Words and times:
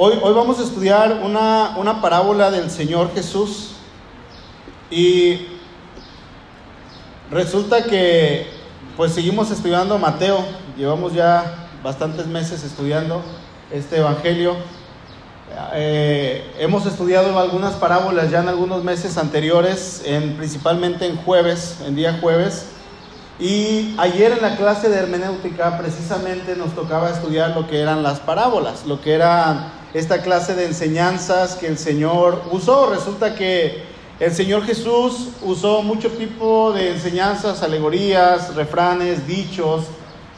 Hoy, 0.00 0.16
vamos 0.22 0.60
a 0.60 0.62
estudiar 0.62 1.22
una, 1.24 1.74
una 1.76 2.00
parábola 2.00 2.52
del 2.52 2.70
Señor 2.70 3.12
Jesús 3.14 3.70
y 4.92 5.48
resulta 7.32 7.82
que 7.82 8.46
pues 8.96 9.10
seguimos 9.12 9.50
estudiando 9.50 9.98
Mateo, 9.98 10.38
llevamos 10.76 11.14
ya 11.14 11.68
bastantes 11.82 12.28
meses 12.28 12.62
estudiando 12.62 13.22
este 13.72 13.96
Evangelio. 13.96 14.54
Eh, 15.74 16.48
hemos 16.60 16.86
estudiado 16.86 17.36
algunas 17.36 17.74
parábolas 17.74 18.30
ya 18.30 18.38
en 18.38 18.50
algunos 18.50 18.84
meses 18.84 19.18
anteriores, 19.18 20.02
en, 20.04 20.36
principalmente 20.36 21.06
en 21.06 21.16
jueves, 21.16 21.78
en 21.84 21.96
día 21.96 22.18
jueves. 22.20 22.66
Y 23.40 23.96
ayer 23.98 24.30
en 24.30 24.42
la 24.42 24.56
clase 24.56 24.90
de 24.90 24.96
hermenéutica 24.96 25.76
precisamente 25.76 26.54
nos 26.54 26.72
tocaba 26.76 27.10
estudiar 27.10 27.50
lo 27.56 27.66
que 27.66 27.80
eran 27.80 28.04
las 28.04 28.20
parábolas, 28.20 28.86
lo 28.86 29.00
que 29.00 29.14
era 29.14 29.72
esta 29.94 30.22
clase 30.22 30.54
de 30.54 30.66
enseñanzas 30.66 31.54
que 31.54 31.66
el 31.66 31.78
Señor 31.78 32.42
usó. 32.50 32.90
Resulta 32.90 33.34
que 33.34 33.82
el 34.20 34.32
Señor 34.32 34.64
Jesús 34.64 35.28
usó 35.42 35.82
mucho 35.82 36.10
tipo 36.10 36.72
de 36.72 36.92
enseñanzas, 36.92 37.62
alegorías, 37.62 38.54
refranes, 38.54 39.26
dichos, 39.26 39.84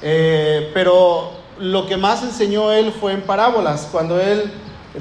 eh, 0.03 0.71
pero 0.75 1.31
lo 1.59 1.87
que 1.87 1.97
más 1.97 2.23
enseñó 2.23 2.73
Él 2.73 2.93
fue 2.93 3.13
en 3.13 3.23
parábolas, 3.23 3.89
cuando 3.91 4.21
Él 4.21 4.53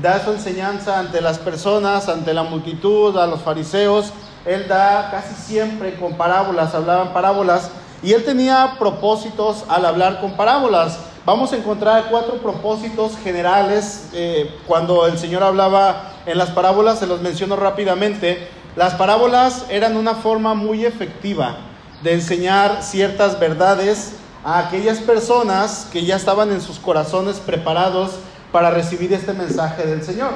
da 0.01 0.23
su 0.23 0.31
enseñanza 0.31 0.99
ante 0.99 1.21
las 1.21 1.39
personas, 1.39 2.07
ante 2.09 2.33
la 2.33 2.43
multitud, 2.43 3.17
a 3.17 3.27
los 3.27 3.41
fariseos, 3.41 4.13
Él 4.45 4.67
da 4.67 5.09
casi 5.11 5.35
siempre 5.35 5.95
con 5.95 6.13
parábolas, 6.15 6.73
hablaban 6.73 7.13
parábolas, 7.13 7.71
y 8.01 8.13
Él 8.13 8.23
tenía 8.23 8.75
propósitos 8.79 9.65
al 9.67 9.85
hablar 9.85 10.21
con 10.21 10.33
parábolas. 10.33 10.99
Vamos 11.29 11.53
a 11.53 11.57
encontrar 11.57 12.07
cuatro 12.09 12.37
propósitos 12.37 13.15
generales 13.23 14.09
eh, 14.13 14.49
cuando 14.65 15.05
el 15.05 15.19
Señor 15.19 15.43
hablaba 15.43 16.13
en 16.25 16.39
las 16.39 16.49
parábolas, 16.49 16.97
se 16.97 17.05
los 17.05 17.21
menciono 17.21 17.55
rápidamente. 17.55 18.47
Las 18.75 18.95
parábolas 18.95 19.67
eran 19.69 19.95
una 19.95 20.15
forma 20.15 20.55
muy 20.55 20.87
efectiva 20.87 21.57
de 22.01 22.13
enseñar 22.13 22.81
ciertas 22.81 23.39
verdades 23.39 24.13
a 24.43 24.57
aquellas 24.57 24.97
personas 25.01 25.87
que 25.93 26.03
ya 26.03 26.15
estaban 26.15 26.51
en 26.51 26.61
sus 26.61 26.79
corazones 26.79 27.37
preparados 27.37 28.13
para 28.51 28.71
recibir 28.71 29.13
este 29.13 29.33
mensaje 29.33 29.83
del 29.85 30.03
Señor. 30.03 30.31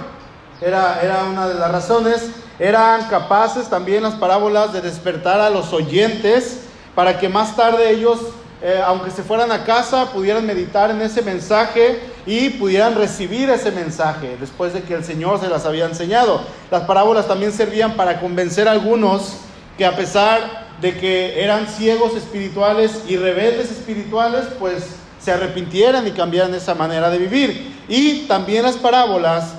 Era, 0.61 1.02
era 1.02 1.23
una 1.23 1.47
de 1.47 1.55
las 1.55 1.71
razones. 1.71 2.30
Eran 2.59 3.08
capaces 3.08 3.67
también 3.67 4.03
las 4.03 4.14
parábolas 4.14 4.73
de 4.73 4.81
despertar 4.81 5.41
a 5.41 5.49
los 5.49 5.73
oyentes 5.73 6.59
para 6.94 7.17
que 7.17 7.30
más 7.30 7.55
tarde 7.55 7.89
ellos, 7.89 8.19
eh, 8.66 8.81
aunque 8.86 9.11
se 9.11 9.23
fueran 9.23 9.52
a 9.52 9.66
casa, 9.66 10.14
pudieran 10.14 10.45
meditar 10.45 10.89
en 10.89 11.02
ese 11.02 11.22
mensaje 11.22 12.00
y 12.25 12.50
pudieran 12.52 12.95
recibir 12.95 13.50
ese 13.50 13.72
mensaje 13.72 14.38
después 14.39 14.72
de 14.73 14.83
que 14.83 14.94
el 14.94 15.03
Señor 15.03 15.42
se 15.42 15.50
las 15.50 15.66
había 15.66 15.83
enseñado. 15.83 16.42
Las 16.72 16.83
parábolas 16.83 17.28
también 17.28 17.52
servían 17.52 17.97
para 17.97 18.22
convencer 18.22 18.70
a 18.70 18.72
algunos 18.72 19.33
que 19.78 19.86
a 19.86 19.97
pesar 19.97 20.64
de 20.80 20.97
que 20.97 21.44
eran 21.44 21.67
ciegos 21.67 22.16
espirituales 22.16 23.02
y 23.05 23.17
rebeldes 23.17 23.70
espirituales, 23.70 24.45
pues 24.58 24.95
se 25.20 25.33
arrepintieran 25.33 26.08
y 26.08 26.11
cambiaran 26.11 26.55
esa 26.55 26.73
manera 26.73 27.09
de 27.09 27.17
vivir. 27.17 27.75
Y 27.89 28.27
también 28.27 28.64
las 28.64 28.77
parábolas 28.77 29.55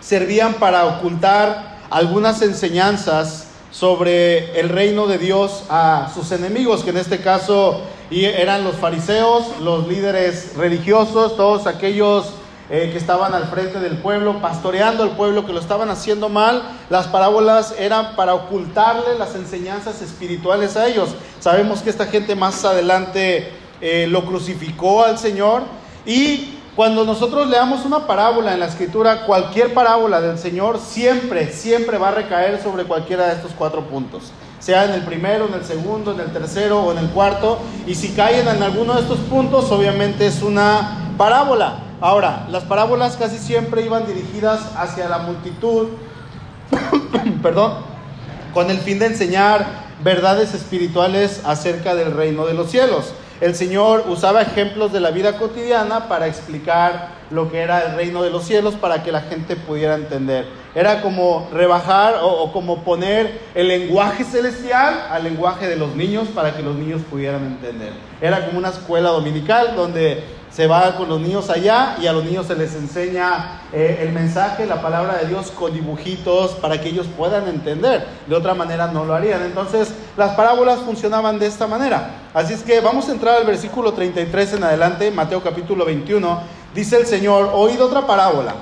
servían 0.00 0.54
para 0.54 0.86
ocultar 0.86 1.76
algunas 1.90 2.40
enseñanzas 2.40 3.48
sobre 3.70 4.58
el 4.58 4.70
reino 4.70 5.06
de 5.06 5.18
Dios 5.18 5.64
a 5.68 6.10
sus 6.14 6.32
enemigos, 6.32 6.84
que 6.84 6.90
en 6.90 6.96
este 6.96 7.18
caso 7.18 7.82
eran 8.10 8.64
los 8.64 8.76
fariseos, 8.76 9.60
los 9.60 9.88
líderes 9.88 10.54
religiosos, 10.56 11.36
todos 11.36 11.66
aquellos 11.66 12.34
eh, 12.70 12.88
que 12.92 12.98
estaban 12.98 13.34
al 13.34 13.44
frente 13.48 13.78
del 13.78 13.98
pueblo, 13.98 14.40
pastoreando 14.40 15.02
al 15.02 15.16
pueblo, 15.16 15.44
que 15.44 15.52
lo 15.52 15.60
estaban 15.60 15.90
haciendo 15.90 16.28
mal. 16.28 16.62
Las 16.88 17.06
parábolas 17.08 17.74
eran 17.78 18.16
para 18.16 18.34
ocultarle 18.34 19.18
las 19.18 19.34
enseñanzas 19.34 20.00
espirituales 20.00 20.76
a 20.76 20.86
ellos. 20.86 21.10
Sabemos 21.40 21.82
que 21.82 21.90
esta 21.90 22.06
gente 22.06 22.34
más 22.34 22.64
adelante 22.64 23.52
eh, 23.80 24.06
lo 24.08 24.24
crucificó 24.24 25.04
al 25.04 25.18
Señor 25.18 25.62
y 26.06 26.58
cuando 26.74 27.04
nosotros 27.04 27.48
leamos 27.48 27.84
una 27.84 28.06
parábola 28.06 28.54
en 28.54 28.60
la 28.60 28.66
escritura, 28.66 29.26
cualquier 29.26 29.74
parábola 29.74 30.20
del 30.20 30.38
Señor 30.38 30.80
siempre, 30.80 31.52
siempre 31.52 31.98
va 31.98 32.08
a 32.08 32.12
recaer 32.12 32.62
sobre 32.62 32.84
cualquiera 32.84 33.26
de 33.26 33.34
estos 33.34 33.52
cuatro 33.56 33.82
puntos. 33.82 34.32
Sea 34.64 34.86
en 34.86 34.92
el 34.92 35.02
primero, 35.02 35.46
en 35.46 35.52
el 35.52 35.62
segundo, 35.62 36.12
en 36.12 36.20
el 36.20 36.32
tercero 36.32 36.80
o 36.84 36.92
en 36.92 36.96
el 36.96 37.10
cuarto. 37.10 37.58
Y 37.86 37.96
si 37.96 38.12
caen 38.12 38.48
en 38.48 38.62
alguno 38.62 38.94
de 38.94 39.02
estos 39.02 39.18
puntos, 39.18 39.70
obviamente 39.70 40.26
es 40.26 40.40
una 40.40 41.12
parábola. 41.18 41.80
Ahora, 42.00 42.46
las 42.48 42.62
parábolas 42.62 43.18
casi 43.18 43.36
siempre 43.36 43.82
iban 43.82 44.06
dirigidas 44.06 44.62
hacia 44.74 45.06
la 45.06 45.18
multitud, 45.18 45.88
perdón, 47.42 47.74
con 48.54 48.70
el 48.70 48.78
fin 48.78 48.98
de 48.98 49.06
enseñar 49.08 49.66
verdades 50.02 50.54
espirituales 50.54 51.42
acerca 51.44 51.94
del 51.94 52.12
reino 52.12 52.46
de 52.46 52.54
los 52.54 52.70
cielos. 52.70 53.12
El 53.40 53.54
Señor 53.54 54.04
usaba 54.08 54.42
ejemplos 54.42 54.92
de 54.92 55.00
la 55.00 55.10
vida 55.10 55.36
cotidiana 55.38 56.08
para 56.08 56.28
explicar 56.28 57.08
lo 57.30 57.50
que 57.50 57.58
era 57.58 57.84
el 57.84 57.96
reino 57.96 58.22
de 58.22 58.30
los 58.30 58.44
cielos 58.44 58.74
para 58.74 59.02
que 59.02 59.10
la 59.10 59.22
gente 59.22 59.56
pudiera 59.56 59.96
entender. 59.96 60.46
Era 60.74 61.02
como 61.02 61.48
rebajar 61.52 62.20
o, 62.22 62.52
como 62.52 62.84
poner 62.84 63.40
el 63.54 63.68
lenguaje 63.68 64.24
celestial 64.24 65.08
al 65.10 65.24
lenguaje 65.24 65.68
de 65.68 65.76
los 65.76 65.96
niños 65.96 66.28
para 66.28 66.54
que 66.54 66.62
los 66.62 66.76
niños 66.76 67.02
pudieran 67.10 67.44
entender. 67.44 67.92
Era 68.20 68.46
como 68.46 68.58
una 68.58 68.68
escuela 68.68 69.10
dominical 69.10 69.74
donde 69.74 70.22
se 70.54 70.68
va 70.68 70.96
con 70.96 71.08
los 71.08 71.20
niños 71.20 71.50
allá 71.50 71.96
y 72.00 72.06
a 72.06 72.12
los 72.12 72.24
niños 72.24 72.46
se 72.46 72.54
les 72.54 72.76
enseña 72.76 73.62
eh, 73.72 73.98
el 74.02 74.12
mensaje, 74.12 74.66
la 74.66 74.80
palabra 74.80 75.16
de 75.16 75.26
Dios 75.26 75.50
con 75.50 75.72
dibujitos 75.72 76.52
para 76.52 76.80
que 76.80 76.90
ellos 76.90 77.08
puedan 77.16 77.48
entender. 77.48 78.06
De 78.28 78.36
otra 78.36 78.54
manera 78.54 78.86
no 78.86 79.04
lo 79.04 79.14
harían. 79.14 79.42
Entonces 79.42 79.92
las 80.16 80.36
parábolas 80.36 80.78
funcionaban 80.80 81.40
de 81.40 81.46
esta 81.46 81.66
manera. 81.66 82.28
Así 82.32 82.52
es 82.52 82.62
que 82.62 82.80
vamos 82.80 83.08
a 83.08 83.12
entrar 83.12 83.36
al 83.36 83.46
versículo 83.46 83.94
33 83.94 84.52
en 84.52 84.62
adelante, 84.62 85.10
Mateo 85.10 85.42
capítulo 85.42 85.84
21. 85.84 86.40
Dice 86.72 86.98
el 86.98 87.06
Señor, 87.06 87.50
oíd 87.52 87.82
otra 87.82 88.06
parábola. 88.06 88.54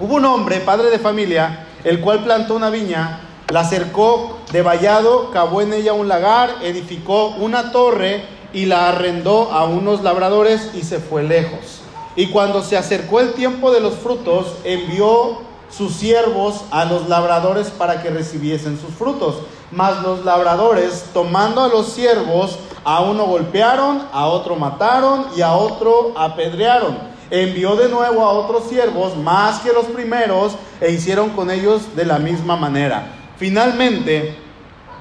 Hubo 0.00 0.16
un 0.16 0.24
hombre, 0.26 0.60
padre 0.60 0.90
de 0.90 0.98
familia, 0.98 1.66
el 1.82 2.00
cual 2.00 2.22
plantó 2.24 2.56
una 2.56 2.68
viña, 2.68 3.20
la 3.48 3.64
cercó 3.64 4.40
de 4.52 4.60
vallado, 4.60 5.30
cavó 5.30 5.62
en 5.62 5.72
ella 5.72 5.94
un 5.94 6.08
lagar, 6.08 6.56
edificó 6.62 7.28
una 7.38 7.72
torre, 7.72 8.39
y 8.52 8.66
la 8.66 8.88
arrendó 8.88 9.52
a 9.52 9.64
unos 9.64 10.02
labradores 10.02 10.70
y 10.74 10.82
se 10.82 10.98
fue 10.98 11.22
lejos. 11.22 11.80
Y 12.16 12.26
cuando 12.26 12.62
se 12.62 12.76
acercó 12.76 13.20
el 13.20 13.34
tiempo 13.34 13.70
de 13.70 13.80
los 13.80 13.94
frutos, 13.94 14.54
envió 14.64 15.38
sus 15.70 15.94
siervos 15.94 16.62
a 16.70 16.84
los 16.84 17.08
labradores 17.08 17.70
para 17.70 18.02
que 18.02 18.10
recibiesen 18.10 18.78
sus 18.80 18.94
frutos. 18.94 19.36
Mas 19.70 20.02
los 20.02 20.24
labradores, 20.24 21.04
tomando 21.14 21.62
a 21.62 21.68
los 21.68 21.92
siervos, 21.92 22.58
a 22.84 23.02
uno 23.02 23.26
golpearon, 23.26 24.02
a 24.12 24.26
otro 24.26 24.56
mataron 24.56 25.26
y 25.36 25.42
a 25.42 25.52
otro 25.52 26.12
apedrearon. 26.16 26.98
Envió 27.30 27.76
de 27.76 27.88
nuevo 27.88 28.24
a 28.24 28.32
otros 28.32 28.64
siervos, 28.64 29.16
más 29.16 29.60
que 29.60 29.72
los 29.72 29.84
primeros, 29.86 30.54
e 30.80 30.90
hicieron 30.90 31.30
con 31.30 31.50
ellos 31.50 31.94
de 31.94 32.04
la 32.04 32.18
misma 32.18 32.56
manera. 32.56 33.12
Finalmente, 33.36 34.36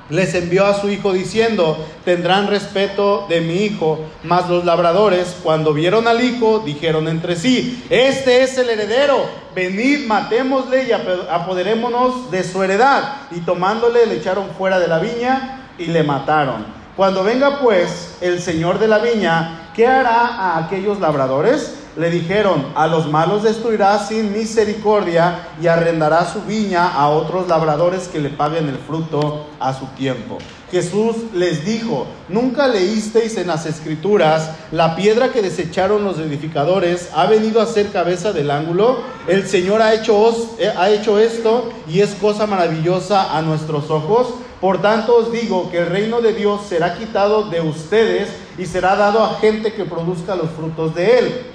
les 0.09 0.33
envió 0.33 0.65
a 0.65 0.79
su 0.79 0.89
hijo 0.89 1.13
diciendo, 1.13 1.85
tendrán 2.03 2.47
respeto 2.47 3.25
de 3.29 3.41
mi 3.41 3.63
hijo. 3.63 3.99
Mas 4.23 4.49
los 4.49 4.65
labradores, 4.65 5.37
cuando 5.43 5.73
vieron 5.73 6.07
al 6.07 6.23
hijo, 6.23 6.59
dijeron 6.65 7.07
entre 7.07 7.35
sí, 7.35 7.85
este 7.89 8.43
es 8.43 8.57
el 8.57 8.69
heredero, 8.69 9.25
venid, 9.55 10.07
matémosle 10.07 10.85
y 10.85 10.91
apoderémonos 10.91 12.31
de 12.31 12.43
su 12.43 12.63
heredad. 12.63 13.27
Y 13.31 13.41
tomándole 13.41 14.05
le 14.05 14.15
echaron 14.15 14.49
fuera 14.57 14.79
de 14.79 14.87
la 14.87 14.99
viña 14.99 15.67
y 15.77 15.85
le 15.85 16.03
mataron. 16.03 16.65
Cuando 16.95 17.23
venga 17.23 17.59
pues 17.59 18.17
el 18.19 18.41
señor 18.41 18.79
de 18.79 18.87
la 18.87 18.99
viña, 18.99 19.71
¿qué 19.73 19.87
hará 19.87 20.27
a 20.27 20.57
aquellos 20.57 20.99
labradores? 20.99 21.78
Le 21.95 22.09
dijeron, 22.09 22.67
a 22.75 22.87
los 22.87 23.09
malos 23.09 23.43
destruirá 23.43 23.99
sin 23.99 24.31
misericordia 24.31 25.49
y 25.61 25.67
arrendará 25.67 26.25
su 26.25 26.41
viña 26.41 26.93
a 26.93 27.09
otros 27.09 27.47
labradores 27.47 28.07
que 28.07 28.19
le 28.19 28.29
paguen 28.29 28.69
el 28.69 28.77
fruto 28.77 29.47
a 29.59 29.73
su 29.73 29.85
tiempo. 29.87 30.37
Jesús 30.71 31.15
les 31.33 31.65
dijo, 31.65 32.05
¿nunca 32.27 32.67
leísteis 32.67 33.37
en 33.37 33.47
las 33.47 33.65
escrituras 33.65 34.51
la 34.71 34.95
piedra 34.95 35.31
que 35.31 35.41
desecharon 35.41 36.03
los 36.03 36.19
edificadores 36.19 37.09
ha 37.15 37.25
venido 37.25 37.59
a 37.59 37.65
ser 37.65 37.91
cabeza 37.91 38.33
del 38.33 38.51
ángulo? 38.51 38.99
El 39.27 39.47
Señor 39.47 39.81
ha 39.81 39.93
hecho, 39.93 40.31
eh, 40.59 40.71
ha 40.77 40.91
hecho 40.91 41.17
esto 41.17 41.71
y 41.87 42.01
es 42.01 42.11
cosa 42.15 42.45
maravillosa 42.45 43.35
a 43.35 43.41
nuestros 43.41 43.89
ojos. 43.89 44.27
Por 44.61 44.81
tanto 44.81 45.15
os 45.15 45.31
digo 45.31 45.71
que 45.71 45.79
el 45.79 45.87
reino 45.87 46.21
de 46.21 46.33
Dios 46.33 46.61
será 46.67 46.97
quitado 46.97 47.49
de 47.49 47.61
ustedes 47.61 48.29
y 48.57 48.65
será 48.65 48.95
dado 48.95 49.23
a 49.23 49.39
gente 49.39 49.73
que 49.73 49.85
produzca 49.85 50.35
los 50.35 50.51
frutos 50.51 50.93
de 50.93 51.17
él. 51.17 51.45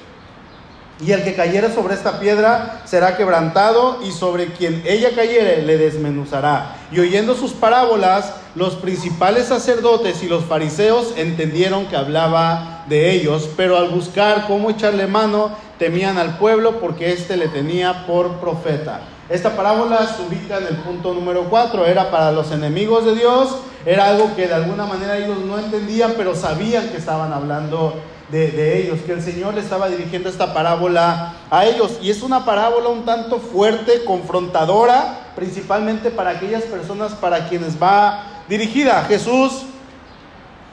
Y 1.01 1.11
el 1.11 1.25
que 1.25 1.35
cayere 1.35 1.75
sobre 1.75 1.95
esta 1.95 2.21
piedra 2.21 2.83
será 2.85 3.17
quebrantado, 3.17 3.99
y 4.05 4.13
sobre 4.13 4.53
quien 4.53 4.83
ella 4.87 5.11
cayere 5.15 5.63
le 5.63 5.77
desmenuzará. 5.77 6.77
Y 6.93 7.01
oyendo 7.01 7.35
sus 7.35 7.53
parábolas, 7.53 8.33
los 8.55 8.77
principales 8.77 9.47
sacerdotes 9.47 10.23
y 10.23 10.29
los 10.29 10.45
fariseos 10.45 11.15
entendieron 11.17 11.87
que 11.87 11.97
hablaba 11.97 12.85
de 12.89 13.11
ellos, 13.11 13.51
pero 13.57 13.77
al 13.77 13.89
buscar 13.89 14.47
cómo 14.47 14.71
echarle 14.71 15.09
mano, 15.09 15.51
temían 15.79 16.19
al 16.19 16.39
pueblo 16.39 16.79
porque 16.79 17.13
éste 17.13 17.37
le 17.37 17.49
tenía 17.49 18.07
por 18.07 18.35
profeta. 18.35 19.01
Esta 19.29 19.57
parábola 19.57 20.07
se 20.07 20.23
ubica 20.23 20.59
en 20.59 20.67
el 20.67 20.77
punto 20.77 21.13
número 21.15 21.45
4, 21.51 21.87
era 21.87 22.11
para 22.11 22.31
los 22.31 22.53
enemigos 22.53 23.05
de 23.05 23.15
Dios, 23.15 23.57
era 23.87 24.07
algo 24.07 24.37
que 24.37 24.47
de 24.47 24.55
alguna 24.55 24.87
manera 24.87 25.17
ellos 25.17 25.39
no 25.39 25.59
entendían, 25.59 26.15
pero 26.17 26.37
sabían 26.37 26.91
que 26.91 26.99
estaban 26.99 27.33
hablando 27.33 27.95
de, 28.35 28.79
ellos, 28.79 28.99
que 29.07 29.13
el 29.13 29.23
Señor 29.23 29.55
le 29.55 29.61
estaba 29.61 29.89
dirigiendo 29.89 30.29
esta 30.29 30.53
parábola 30.53 31.35
a 31.51 31.67
ellos. 31.67 31.99
Y 32.03 32.11
es 32.11 32.23
una 32.23 32.45
parábola 32.45 32.89
un 32.89 33.05
tanto 33.05 33.39
fuerte, 33.39 34.05
confrontadora, 34.05 35.31
principalmente 35.37 36.11
para 36.11 36.31
aquellas 36.31 36.65
personas 36.65 37.13
para 37.13 37.49
quienes 37.49 37.81
va 37.81 38.43
dirigida. 38.49 39.05
Jesús 39.05 39.63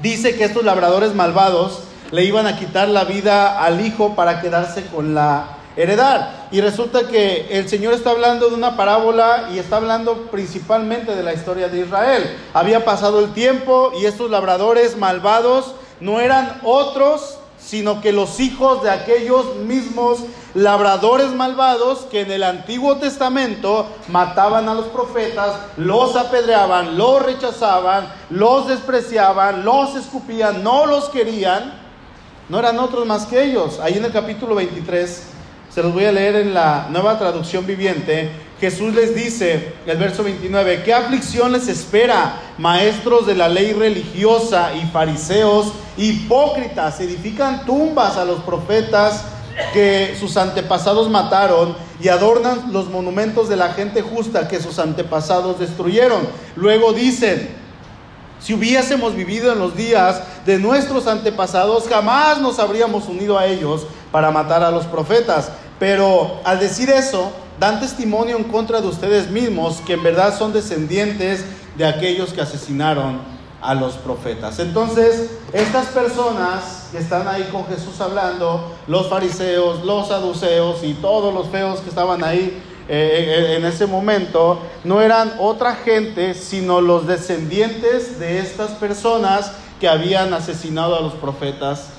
dice 0.01 0.35
que 0.35 0.45
estos 0.45 0.65
labradores 0.65 1.13
malvados 1.13 1.83
le 2.09 2.25
iban 2.25 2.47
a 2.47 2.57
quitar 2.57 2.87
la 2.89 3.03
vida 3.03 3.63
al 3.63 3.85
hijo 3.85 4.15
para 4.15 4.41
quedarse 4.41 4.85
con 4.87 5.13
la 5.13 5.57
heredar. 5.77 6.47
Y 6.51 6.61
resulta 6.61 7.07
que 7.07 7.47
el 7.51 7.69
Señor 7.69 7.93
está 7.93 8.09
hablando 8.09 8.49
de 8.49 8.55
una 8.55 8.75
parábola 8.75 9.49
y 9.53 9.59
está 9.59 9.77
hablando 9.77 10.29
principalmente 10.31 11.15
de 11.15 11.23
la 11.23 11.33
historia 11.33 11.69
de 11.69 11.81
Israel. 11.81 12.37
Había 12.53 12.83
pasado 12.83 13.19
el 13.19 13.33
tiempo 13.33 13.91
y 14.01 14.05
estos 14.05 14.31
labradores 14.31 14.97
malvados 14.97 15.75
no 15.99 16.19
eran 16.19 16.59
otros 16.63 17.37
sino 17.63 18.01
que 18.01 18.11
los 18.11 18.39
hijos 18.39 18.83
de 18.83 18.89
aquellos 18.89 19.55
mismos 19.57 20.19
labradores 20.53 21.31
malvados 21.31 21.99
que 22.11 22.21
en 22.21 22.31
el 22.31 22.43
Antiguo 22.43 22.97
Testamento 22.97 23.87
mataban 24.09 24.67
a 24.67 24.73
los 24.73 24.87
profetas, 24.87 25.55
los 25.77 26.15
apedreaban, 26.15 26.97
los 26.97 27.23
rechazaban, 27.23 28.11
los 28.29 28.67
despreciaban, 28.67 29.63
los 29.63 29.95
escupían, 29.95 30.63
no 30.63 30.85
los 30.85 31.09
querían, 31.09 31.73
no 32.49 32.59
eran 32.59 32.79
otros 32.79 33.05
más 33.05 33.25
que 33.25 33.43
ellos. 33.43 33.79
Ahí 33.79 33.97
en 33.97 34.05
el 34.05 34.11
capítulo 34.11 34.55
23, 34.55 35.27
se 35.69 35.83
los 35.83 35.93
voy 35.93 36.05
a 36.05 36.11
leer 36.11 36.35
en 36.35 36.53
la 36.53 36.87
nueva 36.89 37.17
traducción 37.17 37.65
viviente, 37.65 38.29
Jesús 38.61 38.93
les 38.93 39.15
dice, 39.15 39.73
el 39.87 39.97
verso 39.97 40.23
29, 40.23 40.83
¿qué 40.85 40.93
aflicción 40.93 41.51
les 41.51 41.67
espera, 41.67 42.39
maestros 42.59 43.25
de 43.25 43.33
la 43.33 43.49
ley 43.49 43.73
religiosa 43.73 44.75
y 44.75 44.85
fariseos, 44.85 45.73
hipócritas? 45.97 46.99
Edifican 46.99 47.65
tumbas 47.65 48.17
a 48.17 48.23
los 48.23 48.41
profetas 48.41 49.23
que 49.73 50.15
sus 50.19 50.37
antepasados 50.37 51.09
mataron 51.09 51.75
y 51.99 52.09
adornan 52.09 52.71
los 52.71 52.87
monumentos 52.87 53.49
de 53.49 53.55
la 53.55 53.73
gente 53.73 54.03
justa 54.03 54.47
que 54.47 54.61
sus 54.61 54.77
antepasados 54.77 55.59
destruyeron. 55.59 56.21
Luego 56.55 56.93
dicen, 56.93 57.49
si 58.39 58.53
hubiésemos 58.53 59.15
vivido 59.15 59.51
en 59.51 59.57
los 59.57 59.75
días 59.75 60.21
de 60.45 60.59
nuestros 60.59 61.07
antepasados, 61.07 61.87
jamás 61.89 62.39
nos 62.39 62.59
habríamos 62.59 63.07
unido 63.07 63.39
a 63.39 63.47
ellos 63.47 63.87
para 64.11 64.29
matar 64.29 64.61
a 64.61 64.69
los 64.69 64.85
profetas. 64.85 65.49
Pero 65.79 66.39
al 66.43 66.59
decir 66.59 66.91
eso, 66.91 67.31
dan 67.61 67.79
testimonio 67.79 68.37
en 68.37 68.45
contra 68.45 68.81
de 68.81 68.87
ustedes 68.87 69.29
mismos 69.29 69.81
que 69.85 69.93
en 69.93 70.01
verdad 70.01 70.35
son 70.35 70.51
descendientes 70.51 71.45
de 71.77 71.85
aquellos 71.85 72.33
que 72.33 72.41
asesinaron 72.41 73.19
a 73.61 73.75
los 73.75 73.93
profetas. 73.97 74.57
Entonces, 74.57 75.29
estas 75.53 75.85
personas 75.89 76.87
que 76.91 76.97
están 76.97 77.27
ahí 77.27 77.47
con 77.51 77.67
Jesús 77.67 78.01
hablando, 78.01 78.75
los 78.87 79.07
fariseos, 79.09 79.85
los 79.85 80.07
saduceos 80.07 80.83
y 80.83 80.95
todos 80.95 81.31
los 81.31 81.49
feos 81.49 81.81
que 81.81 81.89
estaban 81.89 82.23
ahí 82.23 82.59
eh, 82.89 83.25
eh, 83.27 83.55
en 83.57 83.65
ese 83.65 83.85
momento, 83.85 84.59
no 84.83 84.99
eran 84.99 85.35
otra 85.37 85.75
gente, 85.75 86.33
sino 86.33 86.81
los 86.81 87.05
descendientes 87.05 88.17
de 88.17 88.39
estas 88.39 88.71
personas 88.71 89.51
que 89.79 89.87
habían 89.87 90.33
asesinado 90.33 90.95
a 90.95 91.01
los 91.01 91.13
profetas 91.13 91.89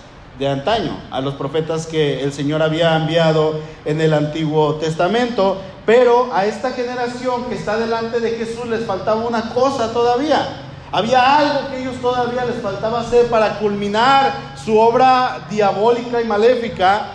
de 0.42 0.48
antaño, 0.48 0.98
a 1.12 1.20
los 1.20 1.34
profetas 1.34 1.86
que 1.86 2.24
el 2.24 2.32
Señor 2.32 2.62
había 2.62 2.96
enviado 2.96 3.60
en 3.84 4.00
el 4.00 4.12
Antiguo 4.12 4.74
Testamento, 4.74 5.60
pero 5.86 6.34
a 6.34 6.46
esta 6.46 6.72
generación 6.72 7.44
que 7.44 7.54
está 7.54 7.76
delante 7.76 8.18
de 8.18 8.32
Jesús 8.32 8.66
les 8.66 8.84
faltaba 8.84 9.24
una 9.24 9.54
cosa 9.54 9.92
todavía. 9.92 10.64
Había 10.90 11.38
algo 11.38 11.70
que 11.70 11.80
ellos 11.80 11.94
todavía 12.02 12.44
les 12.44 12.60
faltaba 12.60 13.02
hacer 13.02 13.26
para 13.26 13.60
culminar 13.60 14.34
su 14.62 14.76
obra 14.76 15.46
diabólica 15.48 16.20
y 16.20 16.24
maléfica. 16.24 17.12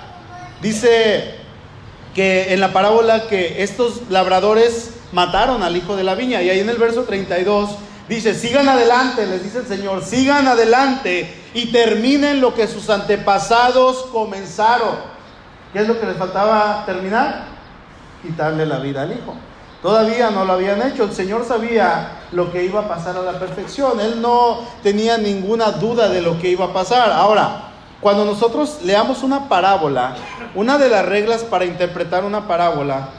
Dice 0.61 1.35
que 2.15 2.53
en 2.53 2.61
la 2.61 2.71
parábola 2.71 3.27
que 3.27 3.61
estos 3.61 4.03
labradores 4.09 4.91
mataron 5.11 5.63
al 5.63 5.75
hijo 5.75 5.97
de 5.97 6.05
la 6.05 6.15
viña 6.15 6.41
y 6.41 6.49
ahí 6.49 6.61
en 6.61 6.69
el 6.69 6.77
verso 6.77 7.03
32 7.03 7.71
dice, 8.07 8.33
sigan 8.33 8.69
adelante, 8.69 9.25
les 9.25 9.43
dice 9.43 9.57
el 9.59 9.67
Señor, 9.67 10.01
sigan 10.01 10.47
adelante 10.47 11.36
y 11.53 11.71
terminen 11.71 12.41
lo 12.41 12.53
que 12.53 12.67
sus 12.67 12.89
antepasados 12.89 14.07
comenzaron. 14.11 14.95
¿Qué 15.73 15.79
es 15.79 15.87
lo 15.87 15.99
que 15.99 16.05
les 16.05 16.17
faltaba 16.17 16.83
terminar? 16.85 17.45
Quitarle 18.21 18.65
la 18.65 18.79
vida 18.79 19.03
al 19.03 19.11
hijo. 19.11 19.35
Todavía 19.81 20.31
no 20.31 20.45
lo 20.45 20.53
habían 20.53 20.81
hecho. 20.81 21.03
El 21.03 21.13
Señor 21.13 21.45
sabía 21.45 22.11
lo 22.31 22.51
que 22.51 22.63
iba 22.63 22.81
a 22.81 22.87
pasar 22.87 23.15
a 23.15 23.21
la 23.21 23.39
perfección. 23.39 23.99
Él 23.99 24.21
no 24.21 24.61
tenía 24.81 25.17
ninguna 25.17 25.71
duda 25.71 26.09
de 26.09 26.21
lo 26.21 26.39
que 26.39 26.49
iba 26.49 26.65
a 26.65 26.73
pasar. 26.73 27.11
Ahora, 27.11 27.69
cuando 28.01 28.25
nosotros 28.25 28.79
leamos 28.83 29.23
una 29.23 29.47
parábola, 29.47 30.15
una 30.55 30.77
de 30.77 30.89
las 30.89 31.05
reglas 31.05 31.43
para 31.43 31.65
interpretar 31.65 32.25
una 32.25 32.47
parábola, 32.47 33.09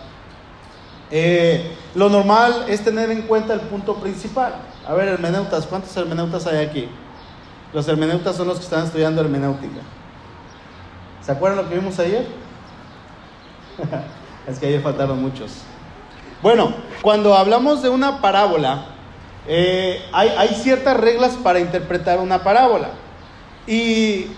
eh, 1.10 1.76
lo 1.94 2.08
normal 2.08 2.66
es 2.68 2.84
tener 2.84 3.10
en 3.10 3.22
cuenta 3.22 3.54
el 3.54 3.60
punto 3.60 3.94
principal. 3.94 4.54
A 4.86 4.94
ver, 4.94 5.08
hermeneutas, 5.08 5.66
¿cuántos 5.66 5.96
hermeneutas 5.96 6.46
hay 6.46 6.64
aquí? 6.64 6.88
Los 7.72 7.86
hermeneutas 7.86 8.36
son 8.36 8.48
los 8.48 8.58
que 8.58 8.64
están 8.64 8.84
estudiando 8.84 9.20
hermenéutica. 9.20 9.80
¿Se 11.24 11.32
acuerdan 11.32 11.64
lo 11.64 11.68
que 11.68 11.74
vimos 11.74 11.98
ayer? 11.98 12.26
es 14.46 14.58
que 14.58 14.66
ayer 14.66 14.82
faltaron 14.82 15.20
muchos. 15.20 15.52
Bueno, 16.42 16.72
cuando 17.02 17.34
hablamos 17.34 17.82
de 17.82 17.88
una 17.88 18.20
parábola, 18.20 18.86
eh, 19.46 20.02
hay, 20.12 20.48
ciertas 20.54 20.96
reglas 20.96 21.34
para 21.34 21.60
interpretar 21.60 22.20
una 22.20 22.42
parábola. 22.42 22.90
Y 23.66 24.28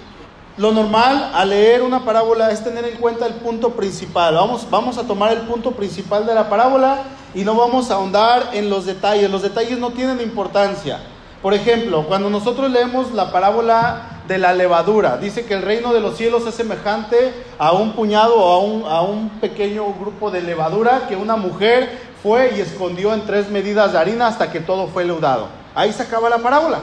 lo 0.56 0.72
normal 0.72 1.30
al 1.34 1.50
leer 1.50 1.82
una 1.82 2.04
parábola 2.04 2.50
es 2.50 2.64
tener 2.64 2.84
en 2.84 2.96
cuenta 2.96 3.26
el 3.26 3.34
punto 3.34 3.70
principal. 3.70 4.34
Vamos, 4.34 4.66
vamos 4.70 4.98
a 4.98 5.04
tomar 5.04 5.32
el 5.32 5.40
punto 5.42 5.72
principal 5.72 6.26
de 6.26 6.34
la 6.34 6.48
parábola 6.48 7.02
y 7.34 7.44
no 7.44 7.54
vamos 7.54 7.90
a 7.90 7.94
ahondar 7.94 8.50
en 8.52 8.68
los 8.70 8.86
detalles. 8.86 9.30
Los 9.30 9.42
detalles 9.42 9.78
no 9.78 9.90
tienen 9.90 10.20
importancia. 10.20 11.00
Por 11.42 11.54
ejemplo, 11.54 12.04
cuando 12.06 12.28
nosotros 12.28 12.70
leemos 12.70 13.12
la 13.12 13.32
parábola 13.32 14.20
de 14.28 14.36
la 14.36 14.52
levadura, 14.52 15.16
dice 15.16 15.46
que 15.46 15.54
el 15.54 15.62
reino 15.62 15.94
de 15.94 16.00
los 16.00 16.18
cielos 16.18 16.46
es 16.46 16.54
semejante 16.54 17.32
a 17.58 17.72
un 17.72 17.92
puñado 17.92 18.36
o 18.36 18.86
a 18.86 19.00
un, 19.00 19.30
pequeño 19.40 19.92
grupo 19.94 20.30
de 20.30 20.42
levadura 20.42 21.06
que 21.08 21.16
una 21.16 21.36
mujer 21.36 21.98
fue 22.22 22.52
y 22.56 22.60
escondió 22.60 23.14
en 23.14 23.24
tres 23.24 23.48
medidas 23.48 23.92
de 23.92 23.98
harina 23.98 24.26
hasta 24.26 24.52
que 24.52 24.60
todo 24.60 24.88
fue 24.88 25.04
leudado. 25.04 25.48
Ahí 25.74 25.92
se 25.92 26.02
acaba 26.02 26.28
la 26.28 26.38
parábola. 26.38 26.80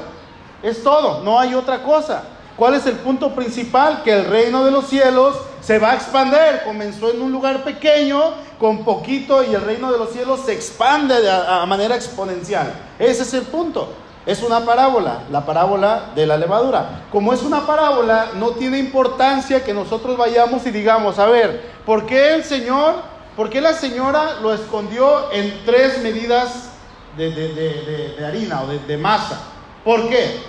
Es 0.63 0.81
todo, 0.81 1.23
no 1.23 1.39
hay 1.39 1.53
otra 1.53 1.83
cosa. 1.83 2.23
¿Cuál 2.57 2.73
es 2.73 2.87
el 2.87 2.95
punto 2.95 3.35
principal? 3.35 4.01
Que 4.03 4.13
el 4.13 4.25
reino 4.25 4.65
de 4.65 4.71
los 4.71 4.87
cielos 4.87 5.37
se 5.61 5.77
va 5.77 5.91
a 5.91 5.95
expander. 5.95 6.63
Comenzó 6.63 7.11
en 7.11 7.21
un 7.21 7.31
lugar 7.31 7.63
pequeño, 7.63 8.33
con 8.59 8.83
poquito, 8.83 9.43
y 9.43 9.53
el 9.53 9.61
reino 9.61 9.91
de 9.91 9.99
los 9.99 10.09
cielos 10.09 10.39
se 10.43 10.53
expande 10.53 11.21
de 11.21 11.29
a, 11.29 11.63
manera 11.67 11.95
exponencial. 11.95 12.73
Ese 12.97 13.21
es 13.21 13.33
el 13.35 13.43
punto. 13.43 14.06
Es 14.27 14.43
una 14.43 14.65
parábola, 14.65 15.23
la 15.31 15.45
parábola 15.45 16.11
de 16.13 16.27
la 16.27 16.35
levadura. 16.35 17.05
Como 17.13 17.31
es 17.31 17.43
una 17.43 17.65
parábola, 17.65 18.31
no 18.35 18.49
tiene 18.49 18.77
importancia 18.77 19.63
que 19.63 19.73
nosotros 19.73 20.17
vayamos 20.17 20.67
y 20.67 20.71
digamos, 20.71 21.17
a 21.17 21.27
ver, 21.27 21.61
¿por 21.85 22.05
qué 22.05 22.33
el 22.33 22.43
Señor, 22.43 22.95
por 23.37 23.49
qué 23.49 23.61
la 23.61 23.71
señora 23.71 24.41
lo 24.41 24.53
escondió 24.53 25.31
en 25.31 25.61
tres 25.65 26.03
medidas 26.03 26.71
de, 27.15 28.17
harina 28.27 28.63
o 28.63 28.67
de, 28.67 28.97
masa? 28.97 29.39
¿Por 29.85 30.09
qué? 30.09 30.41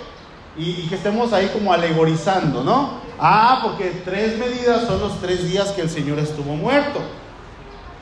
Y, 0.57 0.81
y, 0.81 0.87
que 0.89 0.95
estemos 0.95 1.31
ahí 1.31 1.49
como 1.53 1.71
alegorizando, 1.71 2.65
¿no? 2.65 2.99
Ah, 3.17 3.61
porque 3.63 4.01
tres 4.03 4.37
medidas 4.37 4.87
son 4.87 4.99
los 4.99 5.21
tres 5.21 5.49
días 5.49 5.69
que 5.69 5.83
el 5.83 5.89
Señor 5.89 6.19
estuvo 6.19 6.53
muerto. 6.53 6.99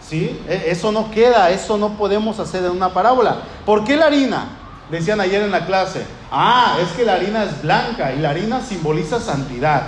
¿Sí? 0.01 0.41
E, 0.49 0.71
eso 0.71 0.91
no 0.91 1.11
queda, 1.11 1.51
eso 1.51 1.77
no 1.77 1.89
podemos 1.89 2.39
hacer 2.39 2.63
en 2.63 2.71
una 2.71 2.89
parábola. 2.89 3.41
¿Por 3.63 3.83
qué 3.83 3.95
la 3.95 4.07
harina? 4.07 4.57
Decían 4.89 5.19
ayer 5.19 5.41
en 5.41 5.51
la 5.51 5.65
clase, 5.65 6.05
ah, 6.31 6.77
es 6.81 6.89
que 6.95 7.03
la 7.03 7.15
harina 7.15 7.43
es 7.43 7.61
blanca 7.61 8.13
y 8.13 8.19
la 8.19 8.29
harina 8.29 8.61
simboliza 8.61 9.19
santidad. 9.19 9.83